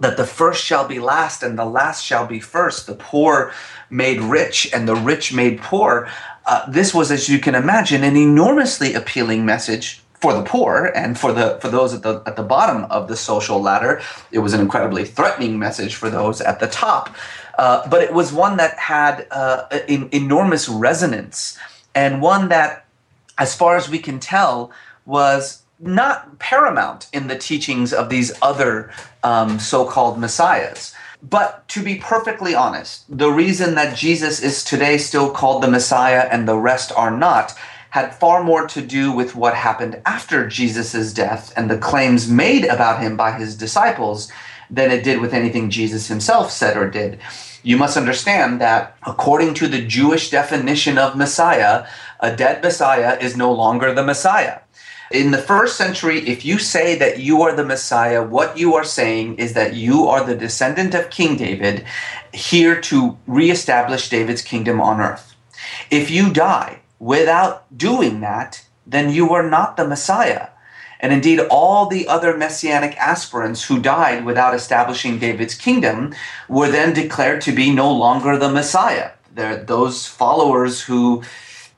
that 0.00 0.16
the 0.16 0.26
first 0.26 0.62
shall 0.62 0.86
be 0.86 0.98
last 0.98 1.42
and 1.42 1.58
the 1.58 1.64
last 1.64 2.04
shall 2.04 2.26
be 2.26 2.40
first, 2.40 2.86
the 2.86 2.94
poor 2.94 3.52
made 3.88 4.20
rich 4.20 4.70
and 4.74 4.86
the 4.86 4.94
rich 4.94 5.32
made 5.32 5.60
poor. 5.60 6.08
Uh, 6.44 6.68
this 6.70 6.92
was, 6.92 7.10
as 7.10 7.28
you 7.28 7.38
can 7.38 7.54
imagine, 7.54 8.04
an 8.04 8.16
enormously 8.16 8.94
appealing 8.94 9.46
message 9.46 10.02
for 10.20 10.32
the 10.32 10.42
poor 10.42 10.92
and 10.94 11.18
for 11.18 11.32
the 11.32 11.58
for 11.60 11.68
those 11.68 11.92
at 11.92 12.02
the 12.02 12.22
at 12.26 12.36
the 12.36 12.42
bottom 12.42 12.84
of 12.90 13.08
the 13.08 13.16
social 13.16 13.60
ladder. 13.60 14.00
It 14.32 14.38
was 14.38 14.54
an 14.54 14.60
incredibly 14.60 15.04
threatening 15.04 15.58
message 15.58 15.94
for 15.94 16.10
those 16.10 16.40
at 16.40 16.58
the 16.60 16.66
top, 16.66 17.14
uh, 17.58 17.88
but 17.88 18.02
it 18.02 18.12
was 18.12 18.32
one 18.32 18.56
that 18.56 18.78
had 18.78 19.26
uh, 19.30 19.66
in, 19.88 20.08
enormous 20.12 20.68
resonance 20.68 21.58
and 21.94 22.20
one 22.20 22.48
that, 22.48 22.86
as 23.38 23.54
far 23.54 23.76
as 23.76 23.88
we 23.88 23.98
can 23.98 24.20
tell, 24.20 24.70
was 25.04 25.62
not 25.78 26.38
paramount 26.38 27.08
in 27.12 27.28
the 27.28 27.38
teachings 27.38 27.92
of 27.92 28.08
these 28.08 28.32
other 28.42 28.90
um, 29.22 29.58
so-called 29.58 30.18
messiahs. 30.18 30.94
But 31.22 31.66
to 31.68 31.82
be 31.82 31.96
perfectly 31.96 32.54
honest, 32.54 33.04
the 33.08 33.30
reason 33.30 33.74
that 33.74 33.96
Jesus 33.96 34.40
is 34.42 34.62
today 34.62 34.98
still 34.98 35.30
called 35.30 35.62
the 35.62 35.70
Messiah 35.70 36.28
and 36.30 36.46
the 36.46 36.56
rest 36.56 36.92
are 36.94 37.10
not 37.10 37.54
had 37.90 38.14
far 38.14 38.44
more 38.44 38.66
to 38.68 38.82
do 38.82 39.10
with 39.10 39.34
what 39.34 39.54
happened 39.54 40.00
after 40.04 40.46
Jesus' 40.46 41.14
death 41.14 41.52
and 41.56 41.70
the 41.70 41.78
claims 41.78 42.28
made 42.28 42.66
about 42.66 43.00
him 43.00 43.16
by 43.16 43.32
his 43.32 43.56
disciples 43.56 44.30
than 44.68 44.90
it 44.90 45.02
did 45.02 45.20
with 45.20 45.32
anything 45.32 45.70
Jesus 45.70 46.08
himself 46.08 46.50
said 46.50 46.76
or 46.76 46.90
did. 46.90 47.18
You 47.66 47.76
must 47.76 47.96
understand 47.96 48.60
that 48.60 48.96
according 49.04 49.54
to 49.54 49.66
the 49.66 49.82
Jewish 49.82 50.30
definition 50.30 50.98
of 50.98 51.16
Messiah, 51.16 51.84
a 52.20 52.30
dead 52.30 52.62
Messiah 52.62 53.18
is 53.20 53.36
no 53.36 53.50
longer 53.50 53.92
the 53.92 54.04
Messiah. 54.04 54.60
In 55.10 55.32
the 55.32 55.42
first 55.42 55.76
century, 55.76 56.20
if 56.28 56.44
you 56.44 56.60
say 56.60 56.94
that 56.94 57.18
you 57.18 57.42
are 57.42 57.56
the 57.56 57.64
Messiah, 57.64 58.22
what 58.22 58.56
you 58.56 58.76
are 58.76 58.84
saying 58.84 59.38
is 59.38 59.54
that 59.54 59.74
you 59.74 60.06
are 60.06 60.22
the 60.22 60.36
descendant 60.36 60.94
of 60.94 61.10
King 61.10 61.36
David, 61.36 61.84
here 62.32 62.80
to 62.82 63.18
reestablish 63.26 64.10
David's 64.10 64.42
kingdom 64.42 64.80
on 64.80 65.00
earth. 65.00 65.34
If 65.90 66.08
you 66.08 66.32
die 66.32 66.82
without 67.00 67.76
doing 67.76 68.20
that, 68.20 68.64
then 68.86 69.10
you 69.10 69.32
are 69.32 69.50
not 69.50 69.76
the 69.76 69.88
Messiah. 69.88 70.50
And 71.00 71.12
indeed, 71.12 71.40
all 71.50 71.86
the 71.86 72.08
other 72.08 72.36
messianic 72.36 72.96
aspirants 72.96 73.64
who 73.64 73.80
died 73.80 74.24
without 74.24 74.54
establishing 74.54 75.18
David's 75.18 75.54
kingdom 75.54 76.14
were 76.48 76.70
then 76.70 76.94
declared 76.94 77.40
to 77.42 77.52
be 77.52 77.72
no 77.72 77.92
longer 77.92 78.36
the 78.36 78.50
Messiah. 78.50 79.10
They're 79.34 79.62
those 79.62 80.06
followers 80.06 80.82
who 80.82 81.22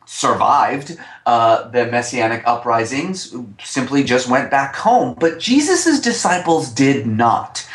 survived 0.08 0.96
uh, 1.26 1.68
the 1.68 1.84
messianic 1.86 2.42
uprisings 2.46 3.34
simply 3.62 4.02
just 4.02 4.26
went 4.28 4.50
back 4.50 4.74
home. 4.74 5.14
But 5.18 5.38
Jesus' 5.38 6.00
disciples 6.00 6.70
did 6.70 7.06
not. 7.06 7.68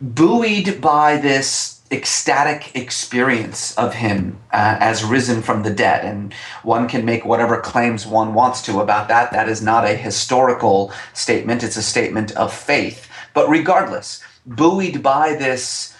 Buoyed 0.00 0.80
by 0.80 1.16
this 1.16 1.79
ecstatic 1.90 2.74
experience 2.76 3.76
of 3.76 3.94
him 3.94 4.38
uh, 4.52 4.76
as 4.80 5.04
risen 5.04 5.42
from 5.42 5.62
the 5.62 5.70
dead. 5.70 6.04
And 6.04 6.32
one 6.62 6.88
can 6.88 7.04
make 7.04 7.24
whatever 7.24 7.60
claims 7.60 8.06
one 8.06 8.32
wants 8.34 8.62
to 8.62 8.80
about 8.80 9.08
that. 9.08 9.32
That 9.32 9.48
is 9.48 9.60
not 9.60 9.84
a 9.84 9.94
historical 9.94 10.92
statement, 11.12 11.62
it's 11.62 11.76
a 11.76 11.82
statement 11.82 12.32
of 12.32 12.52
faith. 12.52 13.08
But 13.34 13.48
regardless, 13.48 14.22
buoyed 14.46 15.02
by 15.02 15.34
this 15.34 15.96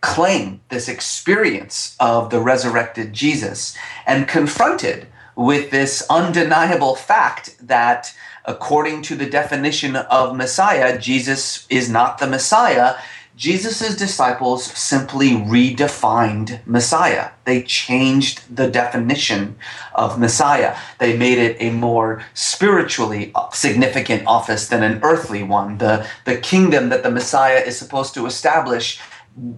claim, 0.00 0.60
this 0.68 0.88
experience 0.88 1.96
of 1.98 2.30
the 2.30 2.40
resurrected 2.40 3.12
Jesus, 3.12 3.76
and 4.06 4.28
confronted 4.28 5.08
with 5.34 5.70
this 5.70 6.04
undeniable 6.08 6.94
fact 6.94 7.56
that 7.66 8.14
according 8.44 9.02
to 9.02 9.14
the 9.14 9.28
definition 9.28 9.94
of 9.94 10.36
Messiah, 10.36 10.98
Jesus 10.98 11.66
is 11.68 11.90
not 11.90 12.18
the 12.18 12.26
Messiah. 12.26 12.96
Jesus' 13.38 13.94
disciples 13.94 14.64
simply 14.64 15.30
redefined 15.30 16.58
Messiah. 16.66 17.30
They 17.44 17.62
changed 17.62 18.42
the 18.54 18.68
definition 18.68 19.54
of 19.94 20.18
Messiah. 20.18 20.76
They 20.98 21.16
made 21.16 21.38
it 21.38 21.56
a 21.60 21.70
more 21.70 22.24
spiritually 22.34 23.32
significant 23.52 24.26
office 24.26 24.66
than 24.66 24.82
an 24.82 24.98
earthly 25.04 25.44
one. 25.44 25.78
The, 25.78 26.04
the 26.24 26.38
kingdom 26.38 26.88
that 26.88 27.04
the 27.04 27.12
Messiah 27.12 27.60
is 27.60 27.78
supposed 27.78 28.12
to 28.14 28.26
establish 28.26 29.00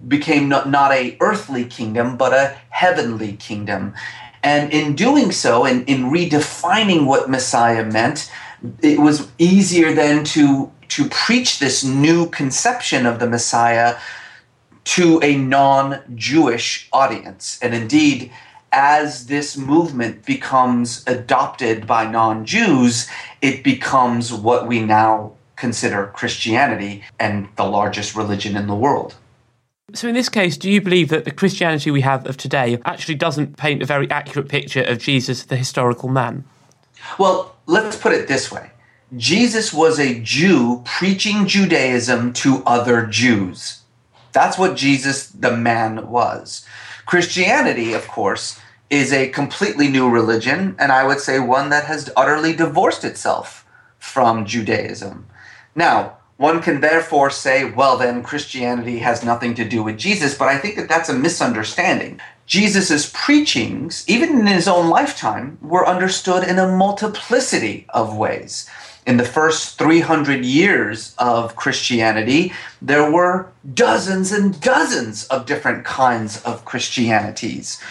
became 0.07 0.47
not, 0.47 0.69
not 0.69 0.91
a 0.91 1.17
earthly 1.19 1.65
kingdom, 1.65 2.17
but 2.17 2.33
a 2.33 2.55
heavenly 2.69 3.33
kingdom. 3.33 3.95
And 4.43 4.71
in 4.71 4.95
doing 4.95 5.31
so, 5.31 5.65
and 5.65 5.89
in, 5.89 6.03
in 6.05 6.11
redefining 6.11 7.07
what 7.07 7.31
Messiah 7.31 7.83
meant, 7.83 8.31
it 8.83 8.99
was 8.99 9.31
easier 9.39 9.91
then 9.91 10.23
to, 10.23 10.71
to 10.91 11.07
preach 11.07 11.59
this 11.59 11.85
new 11.85 12.29
conception 12.29 13.05
of 13.05 13.19
the 13.19 13.29
Messiah 13.29 13.97
to 14.83 15.21
a 15.23 15.37
non 15.37 16.01
Jewish 16.15 16.89
audience. 16.91 17.57
And 17.61 17.73
indeed, 17.73 18.29
as 18.73 19.27
this 19.27 19.55
movement 19.55 20.25
becomes 20.25 21.05
adopted 21.07 21.87
by 21.87 22.09
non 22.11 22.45
Jews, 22.45 23.07
it 23.41 23.63
becomes 23.63 24.33
what 24.33 24.67
we 24.67 24.81
now 24.81 25.31
consider 25.55 26.07
Christianity 26.07 27.03
and 27.19 27.47
the 27.55 27.65
largest 27.65 28.13
religion 28.13 28.57
in 28.57 28.67
the 28.67 28.75
world. 28.75 29.15
So, 29.93 30.09
in 30.09 30.15
this 30.15 30.27
case, 30.27 30.57
do 30.57 30.69
you 30.69 30.81
believe 30.81 31.07
that 31.07 31.23
the 31.23 31.31
Christianity 31.31 31.89
we 31.89 32.01
have 32.01 32.25
of 32.27 32.35
today 32.35 32.77
actually 32.83 33.15
doesn't 33.15 33.55
paint 33.55 33.81
a 33.81 33.85
very 33.85 34.11
accurate 34.11 34.49
picture 34.49 34.83
of 34.83 34.97
Jesus, 34.97 35.43
the 35.43 35.55
historical 35.55 36.09
man? 36.09 36.43
Well, 37.17 37.55
let's 37.65 37.95
put 37.95 38.11
it 38.11 38.27
this 38.27 38.51
way 38.51 38.71
Jesus 39.17 39.73
was 39.73 39.99
a 39.99 40.21
Jew 40.21 40.83
preaching 40.85 41.45
Judaism 41.45 42.31
to 42.33 42.63
other 42.65 43.05
Jews. 43.05 43.81
That's 44.31 44.57
what 44.57 44.77
Jesus, 44.77 45.27
the 45.27 45.51
man, 45.51 46.09
was. 46.09 46.65
Christianity, 47.05 47.91
of 47.91 48.07
course, 48.07 48.57
is 48.89 49.11
a 49.11 49.27
completely 49.27 49.89
new 49.89 50.09
religion, 50.09 50.77
and 50.79 50.93
I 50.93 51.05
would 51.05 51.19
say 51.19 51.39
one 51.39 51.67
that 51.71 51.85
has 51.85 52.09
utterly 52.15 52.53
divorced 52.53 53.03
itself 53.03 53.65
from 53.99 54.45
Judaism. 54.45 55.27
Now, 55.75 56.17
one 56.37 56.61
can 56.61 56.79
therefore 56.79 57.29
say, 57.31 57.65
well, 57.69 57.97
then 57.97 58.23
Christianity 58.23 58.99
has 58.99 59.25
nothing 59.25 59.53
to 59.55 59.67
do 59.67 59.83
with 59.83 59.97
Jesus, 59.97 60.37
but 60.37 60.47
I 60.47 60.57
think 60.57 60.77
that 60.77 60.87
that's 60.87 61.09
a 61.09 61.13
misunderstanding. 61.13 62.21
Jesus' 62.45 63.11
preachings, 63.13 64.05
even 64.07 64.39
in 64.39 64.47
his 64.47 64.69
own 64.69 64.89
lifetime, 64.89 65.57
were 65.61 65.85
understood 65.85 66.47
in 66.47 66.57
a 66.57 66.75
multiplicity 66.77 67.85
of 67.89 68.15
ways. 68.15 68.69
In 69.05 69.17
the 69.17 69.25
first 69.25 69.79
300 69.79 70.45
years 70.45 71.15
of 71.17 71.55
Christianity, 71.55 72.53
there 72.81 73.11
were 73.11 73.47
dozens 73.73 74.31
and 74.31 74.59
dozens 74.61 75.25
of 75.27 75.47
different 75.47 75.85
kinds 75.85 76.41
of 76.43 76.65
Christianities. 76.65 77.81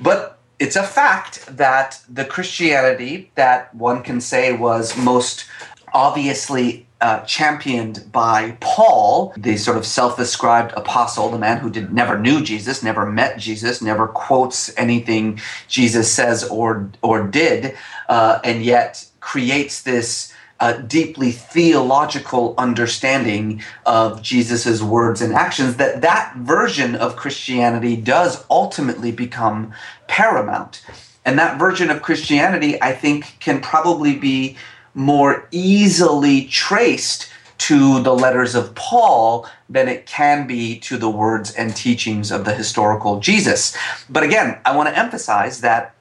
But 0.00 0.38
it's 0.58 0.76
a 0.76 0.82
fact 0.82 1.44
that 1.48 2.00
the 2.08 2.24
Christianity 2.24 3.30
that 3.34 3.74
one 3.74 4.02
can 4.02 4.20
say 4.20 4.52
was 4.52 4.96
most 4.96 5.44
obviously 5.92 6.86
uh, 7.00 7.20
championed 7.20 8.10
by 8.10 8.56
Paul, 8.60 9.34
the 9.36 9.58
sort 9.58 9.76
of 9.76 9.84
self-ascribed 9.84 10.72
apostle, 10.72 11.28
the 11.28 11.38
man 11.38 11.58
who 11.58 11.68
did 11.68 11.92
never 11.92 12.18
knew 12.18 12.42
Jesus, 12.42 12.82
never 12.82 13.04
met 13.04 13.36
Jesus, 13.36 13.82
never 13.82 14.08
quotes 14.08 14.74
anything 14.78 15.38
Jesus 15.68 16.10
says 16.10 16.44
or 16.44 16.90
or 17.02 17.26
did, 17.26 17.76
uh, 18.08 18.38
and 18.42 18.64
yet 18.64 19.06
creates 19.20 19.82
this 19.82 20.33
uh, 20.60 20.74
deeply 20.74 21.32
theological 21.32 22.54
understanding 22.56 23.62
of 23.84 24.22
Jesus's 24.22 24.82
words 24.82 25.20
and 25.20 25.34
actions. 25.34 25.76
That 25.76 26.00
that 26.02 26.36
version 26.36 26.94
of 26.94 27.16
Christianity 27.16 27.96
does 27.96 28.44
ultimately 28.48 29.12
become 29.12 29.72
paramount, 30.06 30.84
and 31.24 31.38
that 31.38 31.58
version 31.58 31.90
of 31.90 32.02
Christianity, 32.02 32.80
I 32.80 32.92
think, 32.92 33.36
can 33.40 33.60
probably 33.60 34.16
be 34.16 34.56
more 34.94 35.48
easily 35.50 36.44
traced 36.46 37.28
to 37.56 38.02
the 38.02 38.14
letters 38.14 38.54
of 38.54 38.74
Paul 38.74 39.48
than 39.68 39.88
it 39.88 40.06
can 40.06 40.46
be 40.46 40.78
to 40.80 40.96
the 40.96 41.08
words 41.08 41.54
and 41.54 41.74
teachings 41.74 42.30
of 42.30 42.44
the 42.44 42.54
historical 42.54 43.20
Jesus. 43.20 43.76
But 44.10 44.22
again, 44.22 44.58
I 44.64 44.76
want 44.76 44.88
to 44.88 44.98
emphasize 44.98 45.60
that 45.60 45.94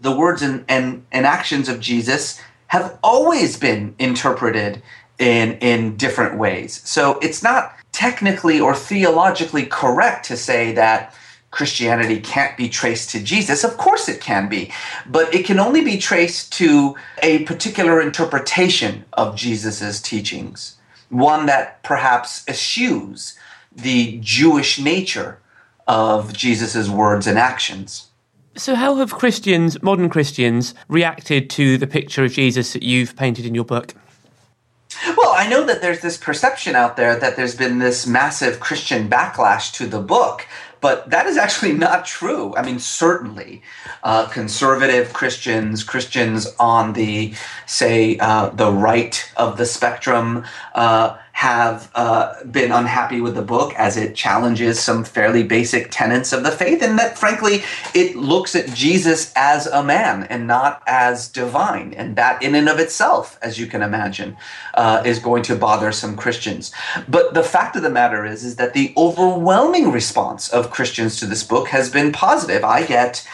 the 0.00 0.16
words 0.16 0.42
and, 0.42 0.64
and, 0.68 1.04
and 1.12 1.26
actions 1.26 1.68
of 1.68 1.80
Jesus 1.80 2.40
have 2.68 2.98
always 3.02 3.56
been 3.56 3.94
interpreted 3.98 4.82
in, 5.18 5.52
in 5.58 5.96
different 5.96 6.38
ways. 6.38 6.80
So 6.84 7.18
it's 7.20 7.42
not 7.42 7.76
technically 7.92 8.60
or 8.60 8.74
theologically 8.74 9.66
correct 9.66 10.26
to 10.26 10.36
say 10.36 10.72
that 10.72 11.14
Christianity 11.54 12.20
can't 12.20 12.56
be 12.56 12.68
traced 12.68 13.10
to 13.10 13.22
Jesus. 13.22 13.62
Of 13.62 13.76
course 13.76 14.08
it 14.08 14.20
can 14.20 14.48
be, 14.48 14.72
but 15.06 15.32
it 15.32 15.46
can 15.46 15.60
only 15.60 15.84
be 15.84 15.98
traced 15.98 16.52
to 16.54 16.96
a 17.22 17.44
particular 17.44 18.00
interpretation 18.00 19.04
of 19.12 19.36
Jesus's 19.36 20.02
teachings, 20.02 20.76
one 21.10 21.46
that 21.46 21.80
perhaps 21.84 22.44
eschews 22.48 23.38
the 23.70 24.18
Jewish 24.20 24.80
nature 24.80 25.38
of 25.86 26.32
Jesus's 26.32 26.90
words 26.90 27.28
and 27.28 27.38
actions. 27.38 28.08
So, 28.56 28.76
how 28.76 28.94
have 28.96 29.12
Christians, 29.12 29.82
modern 29.82 30.08
Christians, 30.08 30.74
reacted 30.88 31.50
to 31.50 31.76
the 31.76 31.88
picture 31.88 32.24
of 32.24 32.32
Jesus 32.32 32.72
that 32.72 32.84
you've 32.84 33.16
painted 33.16 33.46
in 33.46 33.54
your 33.54 33.64
book? 33.64 33.94
Well, 35.16 35.34
I 35.36 35.48
know 35.48 35.64
that 35.66 35.82
there's 35.82 36.00
this 36.00 36.16
perception 36.16 36.76
out 36.76 36.96
there 36.96 37.18
that 37.18 37.34
there's 37.34 37.56
been 37.56 37.80
this 37.80 38.06
massive 38.06 38.60
Christian 38.60 39.08
backlash 39.08 39.72
to 39.72 39.88
the 39.88 40.00
book, 40.00 40.46
but 40.80 41.10
that 41.10 41.26
is 41.26 41.36
actually 41.36 41.72
not 41.86 42.06
true. 42.06 42.54
I 42.56 42.62
mean, 42.62 42.78
certainly, 42.78 43.60
uh, 44.04 44.28
conservative 44.28 45.12
Christians, 45.12 45.82
Christians 45.82 46.54
on 46.60 46.92
the, 46.92 47.34
say, 47.66 48.18
uh, 48.18 48.50
the 48.50 48.70
right 48.70 49.32
of 49.36 49.58
the 49.58 49.66
spectrum, 49.66 50.44
uh, 50.76 51.16
have 51.34 51.90
uh, 51.96 52.42
been 52.44 52.70
unhappy 52.70 53.20
with 53.20 53.34
the 53.34 53.42
book 53.42 53.74
as 53.74 53.96
it 53.96 54.14
challenges 54.14 54.78
some 54.78 55.02
fairly 55.02 55.42
basic 55.42 55.90
tenets 55.90 56.32
of 56.32 56.44
the 56.44 56.50
faith, 56.50 56.80
and 56.80 56.96
that 56.96 57.18
frankly, 57.18 57.64
it 57.92 58.14
looks 58.14 58.54
at 58.54 58.68
Jesus 58.68 59.32
as 59.34 59.66
a 59.66 59.82
man 59.82 60.22
and 60.30 60.46
not 60.46 60.80
as 60.86 61.28
divine. 61.28 61.92
And 61.94 62.14
that, 62.14 62.40
in 62.40 62.54
and 62.54 62.68
of 62.68 62.78
itself, 62.78 63.36
as 63.42 63.58
you 63.58 63.66
can 63.66 63.82
imagine, 63.82 64.36
uh, 64.74 65.02
is 65.04 65.18
going 65.18 65.42
to 65.42 65.56
bother 65.56 65.90
some 65.90 66.16
Christians. 66.16 66.72
But 67.08 67.34
the 67.34 67.42
fact 67.42 67.74
of 67.74 67.82
the 67.82 67.90
matter 67.90 68.24
is, 68.24 68.44
is 68.44 68.54
that 68.56 68.72
the 68.72 68.94
overwhelming 68.96 69.90
response 69.90 70.48
of 70.48 70.70
Christians 70.70 71.18
to 71.18 71.26
this 71.26 71.42
book 71.42 71.66
has 71.68 71.90
been 71.90 72.12
positive. 72.12 72.62
I 72.62 72.86
get 72.86 73.26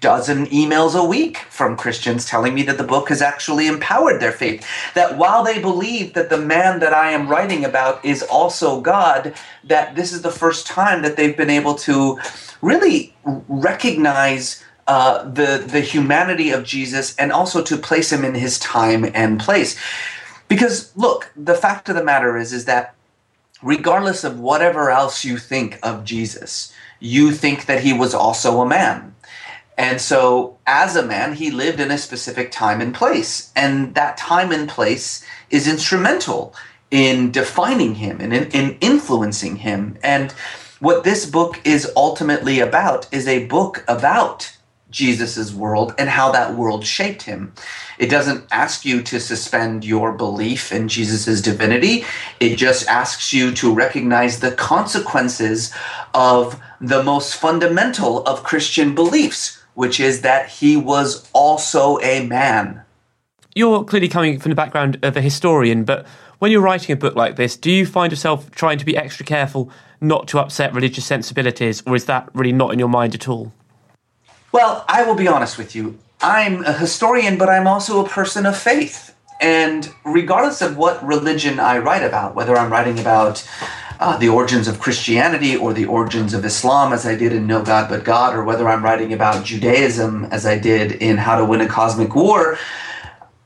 dozen 0.00 0.46
emails 0.46 0.98
a 0.98 1.04
week 1.04 1.38
from 1.48 1.76
Christians 1.76 2.26
telling 2.26 2.54
me 2.54 2.62
that 2.64 2.76
the 2.76 2.84
book 2.84 3.08
has 3.08 3.22
actually 3.22 3.66
empowered 3.66 4.20
their 4.20 4.32
faith. 4.32 4.66
That 4.94 5.16
while 5.16 5.44
they 5.44 5.60
believe 5.60 6.14
that 6.14 6.28
the 6.28 6.38
man 6.38 6.80
that 6.80 6.92
I 6.92 7.12
am 7.12 7.28
writing 7.28 7.64
about 7.64 8.04
is 8.04 8.22
also 8.22 8.80
God, 8.80 9.34
that 9.64 9.94
this 9.94 10.12
is 10.12 10.22
the 10.22 10.30
first 10.30 10.66
time 10.66 11.02
that 11.02 11.16
they've 11.16 11.36
been 11.36 11.50
able 11.50 11.76
to 11.76 12.18
really 12.60 13.14
recognize 13.24 14.62
uh, 14.88 15.22
the 15.22 15.64
the 15.66 15.80
humanity 15.80 16.50
of 16.50 16.64
Jesus 16.64 17.16
and 17.16 17.32
also 17.32 17.62
to 17.62 17.76
place 17.76 18.12
him 18.12 18.24
in 18.24 18.34
his 18.34 18.58
time 18.58 19.08
and 19.14 19.38
place. 19.38 19.78
Because 20.48 20.94
look, 20.96 21.30
the 21.36 21.54
fact 21.54 21.88
of 21.88 21.94
the 21.94 22.04
matter 22.04 22.36
is 22.36 22.52
is 22.52 22.64
that 22.64 22.94
regardless 23.62 24.24
of 24.24 24.40
whatever 24.40 24.90
else 24.90 25.24
you 25.24 25.38
think 25.38 25.78
of 25.84 26.04
Jesus, 26.04 26.72
you 26.98 27.30
think 27.30 27.66
that 27.66 27.82
he 27.82 27.92
was 27.92 28.12
also 28.12 28.60
a 28.60 28.68
man 28.68 29.11
and 29.78 30.00
so, 30.00 30.58
as 30.66 30.96
a 30.96 31.04
man, 31.04 31.34
he 31.34 31.50
lived 31.50 31.80
in 31.80 31.90
a 31.90 31.98
specific 31.98 32.50
time 32.50 32.80
and 32.80 32.94
place. 32.94 33.50
And 33.56 33.94
that 33.94 34.16
time 34.16 34.52
and 34.52 34.68
place 34.68 35.24
is 35.50 35.66
instrumental 35.66 36.54
in 36.90 37.30
defining 37.30 37.94
him 37.94 38.20
and 38.20 38.34
in, 38.34 38.50
in, 38.50 38.78
influencing 38.80 39.56
him. 39.56 39.96
And 40.02 40.32
what 40.80 41.04
this 41.04 41.24
book 41.24 41.60
is 41.64 41.90
ultimately 41.96 42.60
about 42.60 43.08
is 43.12 43.26
a 43.26 43.46
book 43.46 43.82
about 43.88 44.56
Jesus' 44.90 45.54
world 45.54 45.94
and 45.96 46.10
how 46.10 46.30
that 46.32 46.54
world 46.54 46.84
shaped 46.84 47.22
him. 47.22 47.54
It 47.98 48.10
doesn't 48.10 48.44
ask 48.52 48.84
you 48.84 49.02
to 49.04 49.20
suspend 49.20 49.86
your 49.86 50.12
belief 50.12 50.70
in 50.70 50.86
Jesus' 50.88 51.40
divinity, 51.40 52.04
it 52.40 52.56
just 52.56 52.86
asks 52.88 53.32
you 53.32 53.52
to 53.52 53.72
recognize 53.72 54.40
the 54.40 54.52
consequences 54.52 55.72
of 56.12 56.60
the 56.78 57.02
most 57.02 57.36
fundamental 57.36 58.22
of 58.26 58.42
Christian 58.42 58.94
beliefs 58.94 59.61
which 59.74 60.00
is 60.00 60.22
that 60.22 60.48
he 60.48 60.76
was 60.76 61.28
also 61.32 61.98
a 62.00 62.26
man. 62.26 62.82
You're 63.54 63.84
clearly 63.84 64.08
coming 64.08 64.38
from 64.38 64.50
the 64.50 64.56
background 64.56 64.98
of 65.02 65.16
a 65.16 65.20
historian, 65.20 65.84
but 65.84 66.06
when 66.38 66.50
you're 66.50 66.60
writing 66.60 66.92
a 66.92 66.96
book 66.96 67.14
like 67.14 67.36
this, 67.36 67.56
do 67.56 67.70
you 67.70 67.86
find 67.86 68.10
yourself 68.10 68.50
trying 68.50 68.78
to 68.78 68.84
be 68.84 68.96
extra 68.96 69.24
careful 69.24 69.70
not 70.00 70.26
to 70.28 70.38
upset 70.38 70.74
religious 70.74 71.06
sensibilities, 71.06 71.82
or 71.86 71.94
is 71.94 72.06
that 72.06 72.28
really 72.34 72.52
not 72.52 72.72
in 72.72 72.78
your 72.78 72.88
mind 72.88 73.14
at 73.14 73.28
all? 73.28 73.52
Well, 74.50 74.84
I 74.88 75.04
will 75.04 75.14
be 75.14 75.28
honest 75.28 75.56
with 75.56 75.74
you. 75.74 75.98
I'm 76.20 76.64
a 76.64 76.72
historian, 76.72 77.38
but 77.38 77.48
I'm 77.48 77.66
also 77.66 78.04
a 78.04 78.08
person 78.08 78.46
of 78.46 78.56
faith. 78.56 79.14
And 79.40 79.92
regardless 80.04 80.62
of 80.62 80.76
what 80.76 81.04
religion 81.04 81.58
I 81.58 81.78
write 81.78 82.04
about, 82.04 82.34
whether 82.34 82.56
I'm 82.56 82.70
writing 82.70 82.98
about 82.98 83.48
uh, 84.02 84.16
the 84.16 84.28
origins 84.28 84.66
of 84.66 84.80
Christianity 84.80 85.56
or 85.56 85.72
the 85.72 85.86
origins 85.86 86.34
of 86.34 86.44
Islam, 86.44 86.92
as 86.92 87.06
I 87.06 87.14
did 87.14 87.32
in 87.32 87.46
No 87.46 87.62
God 87.62 87.88
But 87.88 88.02
God, 88.02 88.34
or 88.34 88.42
whether 88.42 88.68
I'm 88.68 88.82
writing 88.82 89.12
about 89.12 89.44
Judaism, 89.44 90.24
as 90.24 90.44
I 90.44 90.58
did 90.58 90.90
in 90.90 91.18
How 91.18 91.36
to 91.38 91.44
Win 91.44 91.60
a 91.60 91.68
Cosmic 91.68 92.12
War, 92.16 92.58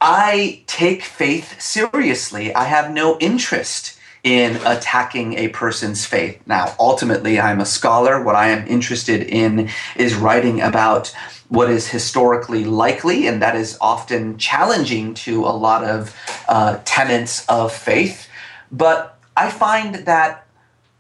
I 0.00 0.62
take 0.66 1.02
faith 1.02 1.61
seriously. 1.61 2.54
I 2.54 2.64
have 2.64 2.90
no 2.90 3.18
interest 3.18 3.98
in 4.24 4.57
attacking 4.64 5.34
a 5.34 5.48
person's 5.48 6.07
faith. 6.07 6.40
Now, 6.46 6.74
ultimately, 6.78 7.38
I'm 7.38 7.61
a 7.61 7.66
scholar. 7.66 8.22
What 8.22 8.34
I 8.34 8.48
am 8.48 8.66
interested 8.66 9.24
in 9.24 9.68
is 9.94 10.14
writing 10.14 10.62
about 10.62 11.14
what 11.48 11.70
is 11.70 11.88
historically 11.88 12.64
likely, 12.64 13.26
and 13.26 13.42
that 13.42 13.57
is 13.57 13.76
often 13.78 14.38
challenging 14.38 15.12
to 15.14 15.44
a 15.44 15.52
lot 15.52 15.84
of 15.84 16.16
uh, 16.48 16.80
tenets 16.86 17.44
of 17.46 17.74
faith. 17.74 18.26
But 18.72 19.18
I 19.36 19.50
find 19.50 19.96
that 20.07 20.45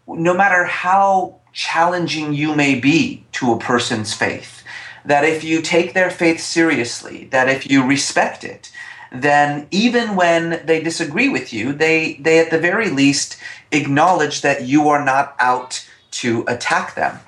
no 0.06 0.34
matter 0.34 0.64
how 0.64 1.40
challenging 1.52 2.34
you 2.34 2.54
may 2.54 2.78
be 2.78 3.24
to 3.32 3.52
a 3.52 3.58
person's 3.58 4.12
faith, 4.12 4.62
that 5.04 5.24
if 5.24 5.44
you 5.44 5.62
take 5.62 5.94
their 5.94 6.10
faith 6.10 6.40
seriously, 6.40 7.26
that 7.26 7.48
if 7.48 7.70
you 7.70 7.86
respect 7.86 8.44
it, 8.44 8.70
then 9.12 9.66
even 9.70 10.16
when 10.16 10.60
they 10.66 10.82
disagree 10.82 11.28
with 11.28 11.52
you, 11.52 11.72
they, 11.72 12.14
they 12.14 12.38
at 12.38 12.50
the 12.50 12.58
very 12.58 12.90
least 12.90 13.36
acknowledge 13.72 14.42
that 14.42 14.64
you 14.64 14.88
are 14.88 15.04
not 15.04 15.34
out 15.38 15.88
to 16.10 16.44
attack 16.48 16.94
them. 16.94 17.18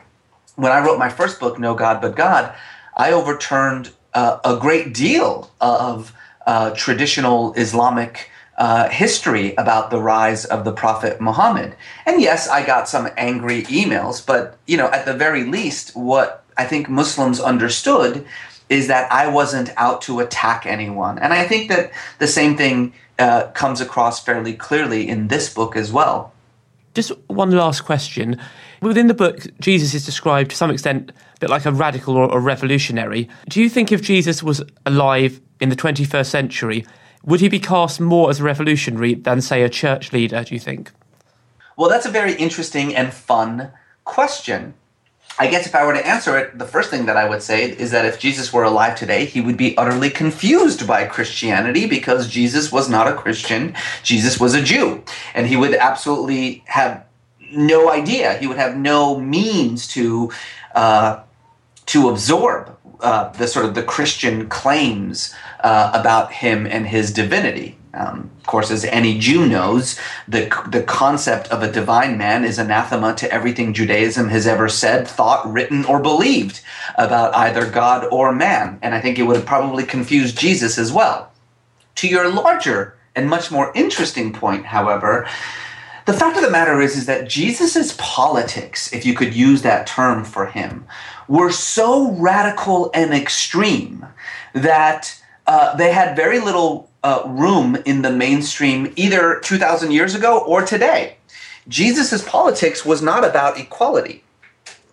When 0.56 0.72
I 0.72 0.84
wrote 0.84 0.98
my 0.98 1.08
first 1.08 1.38
book, 1.38 1.58
No 1.58 1.74
God 1.74 2.00
But 2.00 2.16
God, 2.16 2.52
I 2.96 3.12
overturned 3.12 3.92
uh, 4.12 4.38
a 4.44 4.56
great 4.56 4.92
deal 4.92 5.50
of 5.60 6.12
uh, 6.46 6.70
traditional 6.70 7.52
Islamic 7.54 8.30
uh, 8.58 8.88
history 8.88 9.54
about 9.54 9.90
the 9.90 10.00
rise 10.00 10.44
of 10.44 10.64
the 10.64 10.72
Prophet 10.72 11.20
Muhammad. 11.20 11.76
And 12.06 12.20
yes, 12.20 12.48
I 12.48 12.66
got 12.66 12.88
some 12.88 13.08
angry 13.16 13.62
emails, 13.64 14.24
but 14.24 14.58
you 14.66 14.76
know, 14.76 14.88
at 14.88 15.06
the 15.06 15.14
very 15.14 15.44
least, 15.44 15.96
what 15.96 16.44
I 16.56 16.64
think 16.64 16.88
Muslims 16.88 17.40
understood 17.40 18.26
is 18.68 18.88
that 18.88 19.10
I 19.12 19.28
wasn't 19.28 19.70
out 19.76 20.02
to 20.02 20.20
attack 20.20 20.66
anyone. 20.66 21.18
And 21.20 21.32
I 21.32 21.44
think 21.44 21.70
that 21.70 21.92
the 22.18 22.26
same 22.26 22.56
thing 22.56 22.92
uh, 23.18 23.46
comes 23.52 23.80
across 23.80 24.22
fairly 24.22 24.54
clearly 24.54 25.08
in 25.08 25.28
this 25.28 25.52
book 25.54 25.76
as 25.76 25.92
well. 25.92 26.32
Just 26.94 27.12
one 27.28 27.52
last 27.52 27.82
question. 27.82 28.40
Within 28.82 29.06
the 29.06 29.14
book, 29.14 29.46
Jesus 29.60 29.94
is 29.94 30.04
described 30.04 30.50
to 30.50 30.56
some 30.56 30.70
extent 30.70 31.10
a 31.10 31.40
bit 31.40 31.50
like 31.50 31.64
a 31.64 31.72
radical 31.72 32.16
or 32.16 32.36
a 32.36 32.40
revolutionary. 32.40 33.28
Do 33.48 33.60
you 33.60 33.68
think 33.68 33.92
if 33.92 34.02
Jesus 34.02 34.42
was 34.42 34.62
alive 34.84 35.40
in 35.60 35.68
the 35.68 35.76
21st 35.76 36.26
century, 36.26 36.84
would 37.24 37.40
he 37.40 37.48
be 37.48 37.58
cast 37.58 38.00
more 38.00 38.30
as 38.30 38.40
a 38.40 38.44
revolutionary 38.44 39.14
than, 39.14 39.40
say, 39.40 39.62
a 39.62 39.68
church 39.68 40.12
leader, 40.12 40.44
do 40.44 40.54
you 40.54 40.60
think? 40.60 40.92
Well, 41.76 41.88
that's 41.88 42.06
a 42.06 42.10
very 42.10 42.34
interesting 42.34 42.94
and 42.94 43.12
fun 43.12 43.70
question. 44.04 44.74
I 45.40 45.46
guess 45.46 45.66
if 45.66 45.74
I 45.74 45.86
were 45.86 45.92
to 45.92 46.04
answer 46.04 46.36
it, 46.36 46.58
the 46.58 46.66
first 46.66 46.90
thing 46.90 47.06
that 47.06 47.16
I 47.16 47.28
would 47.28 47.42
say 47.42 47.70
is 47.70 47.92
that 47.92 48.04
if 48.04 48.18
Jesus 48.18 48.52
were 48.52 48.64
alive 48.64 48.96
today, 48.96 49.24
he 49.24 49.40
would 49.40 49.56
be 49.56 49.76
utterly 49.76 50.10
confused 50.10 50.86
by 50.86 51.04
Christianity 51.04 51.86
because 51.86 52.28
Jesus 52.28 52.72
was 52.72 52.88
not 52.88 53.06
a 53.06 53.14
Christian. 53.14 53.74
Jesus 54.02 54.40
was 54.40 54.54
a 54.54 54.62
Jew. 54.62 55.04
And 55.34 55.46
he 55.46 55.56
would 55.56 55.74
absolutely 55.74 56.64
have 56.66 57.04
no 57.52 57.88
idea. 57.90 58.36
He 58.38 58.48
would 58.48 58.56
have 58.56 58.76
no 58.76 59.20
means 59.20 59.86
to, 59.88 60.32
uh, 60.74 61.20
to 61.86 62.08
absorb 62.08 62.76
uh, 63.00 63.28
the 63.30 63.46
sort 63.46 63.64
of 63.64 63.74
the 63.74 63.82
Christian 63.82 64.48
claims 64.48 65.34
uh, 65.60 65.90
about 65.94 66.32
him 66.32 66.66
and 66.66 66.86
his 66.86 67.12
divinity. 67.12 67.76
Um, 67.94 68.30
of 68.38 68.46
course, 68.46 68.70
as 68.70 68.84
any 68.84 69.18
Jew 69.18 69.48
knows, 69.48 69.98
the, 70.28 70.50
the 70.68 70.82
concept 70.82 71.48
of 71.48 71.62
a 71.62 71.72
divine 71.72 72.18
man 72.18 72.44
is 72.44 72.58
anathema 72.58 73.14
to 73.16 73.32
everything 73.32 73.72
Judaism 73.72 74.28
has 74.28 74.46
ever 74.46 74.68
said, 74.68 75.08
thought, 75.08 75.50
written, 75.50 75.84
or 75.84 76.00
believed 76.00 76.60
about 76.96 77.34
either 77.34 77.68
God 77.68 78.06
or 78.12 78.32
man. 78.32 78.78
And 78.82 78.94
I 78.94 79.00
think 79.00 79.18
it 79.18 79.22
would 79.22 79.36
have 79.36 79.46
probably 79.46 79.84
confused 79.84 80.38
Jesus 80.38 80.78
as 80.78 80.92
well. 80.92 81.32
To 81.96 82.08
your 82.08 82.30
larger 82.30 82.96
and 83.16 83.28
much 83.28 83.50
more 83.50 83.72
interesting 83.74 84.32
point, 84.32 84.66
however, 84.66 85.26
the 86.08 86.14
fact 86.14 86.38
of 86.38 86.42
the 86.42 86.50
matter 86.50 86.80
is, 86.80 86.96
is 86.96 87.04
that 87.04 87.28
Jesus' 87.28 87.94
politics, 87.98 88.90
if 88.94 89.04
you 89.04 89.12
could 89.12 89.34
use 89.34 89.60
that 89.60 89.86
term 89.86 90.24
for 90.24 90.46
him, 90.46 90.86
were 91.28 91.50
so 91.50 92.12
radical 92.12 92.90
and 92.94 93.12
extreme 93.12 94.06
that 94.54 95.22
uh, 95.46 95.76
they 95.76 95.92
had 95.92 96.16
very 96.16 96.40
little 96.40 96.88
uh, 97.04 97.24
room 97.26 97.76
in 97.84 98.00
the 98.00 98.10
mainstream 98.10 98.90
either 98.96 99.38
2,000 99.40 99.90
years 99.90 100.14
ago 100.14 100.38
or 100.38 100.62
today. 100.62 101.18
Jesus' 101.68 102.26
politics 102.26 102.86
was 102.86 103.02
not 103.02 103.22
about 103.22 103.60
equality. 103.60 104.24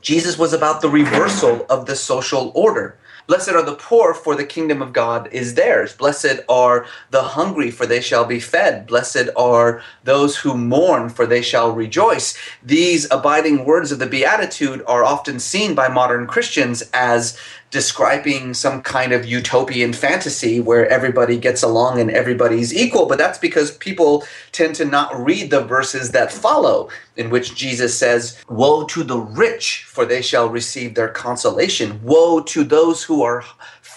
Jesus 0.01 0.37
was 0.37 0.51
about 0.51 0.81
the 0.81 0.89
reversal 0.89 1.65
of 1.69 1.85
the 1.85 1.95
social 1.95 2.51
order. 2.53 2.97
Blessed 3.27 3.49
are 3.49 3.63
the 3.63 3.75
poor, 3.75 4.13
for 4.13 4.35
the 4.35 4.45
kingdom 4.45 4.81
of 4.81 4.93
God 4.93 5.29
is 5.31 5.55
theirs. 5.55 5.93
Blessed 5.93 6.41
are 6.47 6.85
the 7.09 7.23
hungry, 7.23 7.71
for 7.71 7.85
they 7.85 8.01
shall 8.01 8.25
be 8.25 8.39
fed. 8.39 8.85
Blessed 8.85 9.29
are 9.35 9.81
those 10.03 10.37
who 10.37 10.55
mourn, 10.55 11.09
for 11.09 11.25
they 11.25 11.41
shall 11.41 11.71
rejoice. 11.71 12.37
These 12.61 13.09
abiding 13.11 13.65
words 13.65 13.91
of 13.91 13.99
the 13.99 14.05
Beatitude 14.05 14.83
are 14.87 15.03
often 15.03 15.39
seen 15.39 15.73
by 15.73 15.87
modern 15.87 16.27
Christians 16.27 16.83
as 16.93 17.37
describing 17.75 18.53
some 18.53 18.81
kind 18.81 19.11
of 19.11 19.25
utopian 19.25 19.91
fantasy 19.91 20.61
where 20.61 20.87
everybody 20.87 21.37
gets 21.37 21.61
along 21.61 21.99
and 21.99 22.09
everybody's 22.09 22.73
equal, 22.73 23.05
but 23.05 23.17
that's 23.17 23.37
because 23.37 23.75
people 23.79 24.23
tend 24.53 24.75
to 24.75 24.85
not 24.85 25.13
read 25.13 25.51
the 25.51 25.59
verses 25.59 26.11
that 26.11 26.31
follow, 26.31 26.87
in 27.17 27.29
which 27.29 27.53
Jesus 27.53 27.93
says, 27.99 28.41
Woe 28.47 28.85
to 28.85 29.03
the 29.03 29.19
rich, 29.19 29.83
for 29.89 30.05
they 30.05 30.21
shall 30.21 30.47
receive 30.47 30.95
their 30.95 31.09
consolation. 31.09 31.99
Woe 32.01 32.39
to 32.43 32.63
those 32.63 33.03
who 33.03 33.21
are 33.23 33.43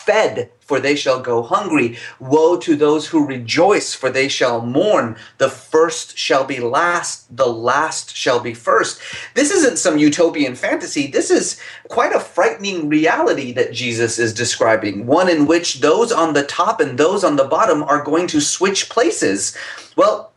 fed, 0.08 0.50
for 0.60 0.80
they 0.80 0.96
shall 0.96 1.20
go 1.20 1.42
hungry. 1.42 1.98
Woe 2.18 2.56
to 2.60 2.74
those 2.74 3.06
who 3.08 3.26
rejoice, 3.26 3.94
for 3.94 4.08
they 4.08 4.26
shall 4.26 4.62
mourn. 4.62 5.16
The 5.36 5.50
first 5.50 6.16
shall 6.16 6.44
be 6.44 6.60
last, 6.60 7.36
the 7.36 7.46
last 7.46 8.16
shall 8.16 8.40
be 8.40 8.54
first. 8.54 9.02
This 9.34 9.50
isn't 9.50 9.76
some 9.78 9.98
utopian 9.98 10.54
fantasy. 10.54 11.08
This 11.08 11.30
is 11.30 11.60
quite 11.88 12.14
a 12.14 12.20
frightening 12.20 12.88
reality 12.88 13.52
that 13.52 13.74
Jesus 13.74 14.18
is 14.18 14.32
describing, 14.32 15.04
one 15.04 15.28
in 15.28 15.44
which 15.46 15.80
those 15.80 16.10
on 16.10 16.32
the 16.32 16.44
top 16.44 16.80
and 16.80 16.96
those 16.96 17.22
on 17.22 17.36
the 17.36 17.44
bottom 17.44 17.82
are 17.82 18.02
going 18.02 18.26
to 18.28 18.40
switch 18.40 18.88
places. 18.88 19.54
Well, 19.94 20.32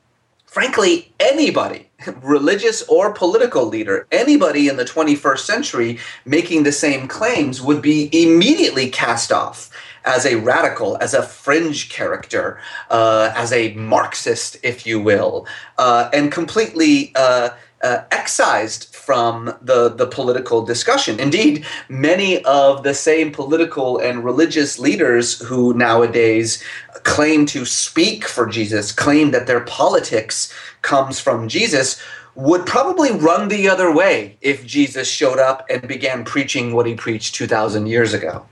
frankly, 0.52 1.10
anybody, 1.18 1.90
religious 2.22 2.84
or 2.90 3.14
political 3.14 3.66
leader, 3.66 4.06
anybody 4.12 4.68
in 4.68 4.76
the 4.76 4.84
21st 4.84 5.40
century 5.40 5.98
making 6.26 6.64
the 6.64 6.72
same 6.74 7.08
claims 7.08 7.62
would 7.62 7.82
be 7.82 8.10
immediately 8.12 8.90
cast 8.90 9.32
off 9.32 9.71
as 10.06 10.26
a 10.26 10.36
radical, 10.36 10.98
as 10.98 11.14
a 11.14 11.24
fringe 11.24 11.90
character, 11.90 12.60
uh, 12.90 13.32
as 13.36 13.52
a 13.52 13.74
Marxist, 13.74 14.58
if 14.64 14.86
you 14.86 15.00
will, 15.00 15.48
uh, 15.78 16.10
and 16.14 16.32
completely. 16.32 17.12
Uh, 17.16 17.50
uh, 17.84 18.04
excised 18.12 18.96
from 18.96 19.58
the, 19.62 19.90
the 19.90 20.06
political 20.06 20.64
discussion. 20.64 21.20
Indeed, 21.20 21.66
many 21.90 22.44
of 22.46 22.84
the 22.84 22.94
same 22.94 23.32
political 23.32 23.98
and 23.98 24.24
religious 24.24 24.78
leaders 24.78 25.40
who 25.40 25.74
nowadays 25.74 26.64
claim 27.04 27.46
to 27.48 27.66
speak 27.66 28.26
for 28.26 28.46
Jesus, 28.46 28.92
claim 28.92 29.32
that 29.32 29.48
their 29.48 29.62
politics 29.62 30.54
comes 30.84 31.20
from 31.20 31.48
Jesus, 31.48 32.00
would 32.36 32.66
probably 32.66 33.12
run 33.12 33.48
the 33.48 33.68
other 33.68 33.92
way 33.92 34.38
if 34.42 34.66
Jesus 34.66 35.10
showed 35.10 35.40
up 35.40 35.66
and 35.70 35.88
began 35.88 36.24
preaching 36.24 36.74
what 36.74 36.86
he 36.86 36.96
preached 36.96 37.36
2,000 37.36 37.88
years 37.88 38.14
ago. 38.14 38.46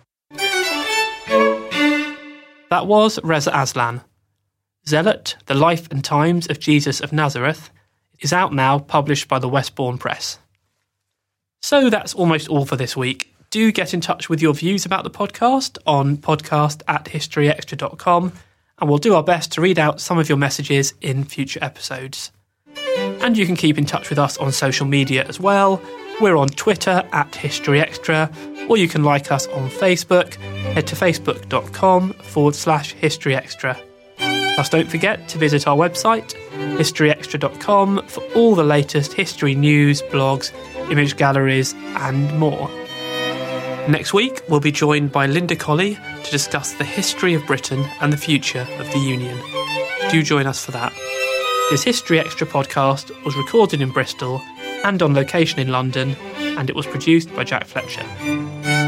That 2.70 2.86
was 2.86 3.20
Reza 3.24 3.52
Aslan. 3.54 4.02
Zealot, 4.88 5.36
The 5.48 5.56
Life 5.56 5.92
and 5.92 6.04
Times 6.04 6.48
of 6.48 6.60
Jesus 6.60 7.02
of 7.02 7.12
Nazareth, 7.12 7.72
is 8.20 8.32
out 8.32 8.54
now, 8.54 8.80
published 8.80 9.28
by 9.28 9.40
the 9.40 9.50
Westbourne 9.50 9.98
Press. 9.98 10.40
So 11.62 11.90
that's 11.90 12.14
almost 12.14 12.48
all 12.48 12.66
for 12.66 12.76
this 12.76 12.96
week. 12.96 13.34
Do 13.50 13.72
get 13.72 13.94
in 13.94 14.02
touch 14.02 14.30
with 14.30 14.42
your 14.42 14.54
views 14.54 14.86
about 14.86 15.04
the 15.04 15.10
podcast 15.10 15.80
on 15.88 16.18
podcast 16.18 16.84
at 16.88 17.06
historyextra.com, 17.06 18.34
and 18.80 18.90
we'll 18.90 19.00
do 19.00 19.16
our 19.16 19.24
best 19.24 19.52
to 19.54 19.62
read 19.62 19.80
out 19.80 20.00
some 20.00 20.20
of 20.20 20.30
your 20.30 20.38
messages 20.38 20.94
in 21.02 21.24
future 21.24 21.64
episodes. 21.64 22.32
And 23.22 23.36
you 23.36 23.48
can 23.48 23.56
keep 23.56 23.80
in 23.80 23.86
touch 23.86 24.10
with 24.10 24.20
us 24.20 24.38
on 24.38 24.52
social 24.52 24.86
media 24.86 25.26
as 25.26 25.40
well. 25.40 25.82
We're 26.22 26.36
on 26.36 26.50
Twitter 26.50 27.08
at 27.14 27.34
History 27.34 27.80
Extra, 27.80 28.30
or 28.68 28.76
you 28.76 28.90
can 28.90 29.04
like 29.04 29.32
us 29.32 29.48
on 29.48 29.70
Facebook. 29.70 30.36
Head 30.74 30.86
to 30.88 30.96
facebook.com 30.96 32.12
forward 32.14 32.56
slash 32.56 32.92
History 32.92 33.36
Extra. 33.36 33.80
Plus, 34.18 34.68
don't 34.68 34.90
forget 34.90 35.30
to 35.30 35.38
visit 35.38 35.66
our 35.66 35.78
website, 35.78 36.34
historyextra.com, 36.78 38.06
for 38.08 38.22
all 38.36 38.54
the 38.54 38.66
latest 38.66 39.14
history 39.14 39.56
news, 39.56 40.02
blogs, 40.02 40.52
image 40.92 41.16
galleries, 41.16 41.74
and 41.96 42.38
more. 42.38 42.70
Next 43.88 44.14
week, 44.14 44.42
we'll 44.50 44.60
be 44.60 44.74
joined 44.74 45.14
by 45.14 45.26
Linda 45.26 45.56
Colley 45.56 45.98
to 46.26 46.32
discuss 46.32 46.74
the 46.74 46.84
history 46.84 47.34
of 47.34 47.48
Britain 47.48 47.86
and 48.02 48.12
the 48.12 48.18
future 48.18 48.68
of 48.78 48.92
the 48.92 49.00
Union. 49.00 49.40
Do 50.12 50.22
join 50.22 50.48
us 50.48 50.66
for 50.66 50.72
that. 50.72 50.92
This 51.72 51.84
History 51.84 52.20
Extra 52.20 52.46
podcast 52.46 53.10
was 53.24 53.38
recorded 53.38 53.82
in 53.82 53.92
Bristol 53.92 54.42
and 54.84 55.02
on 55.02 55.14
location 55.14 55.60
in 55.60 55.70
London, 55.70 56.16
and 56.38 56.70
it 56.70 56.76
was 56.76 56.86
produced 56.86 57.34
by 57.36 57.44
Jack 57.44 57.66
Fletcher. 57.66 58.79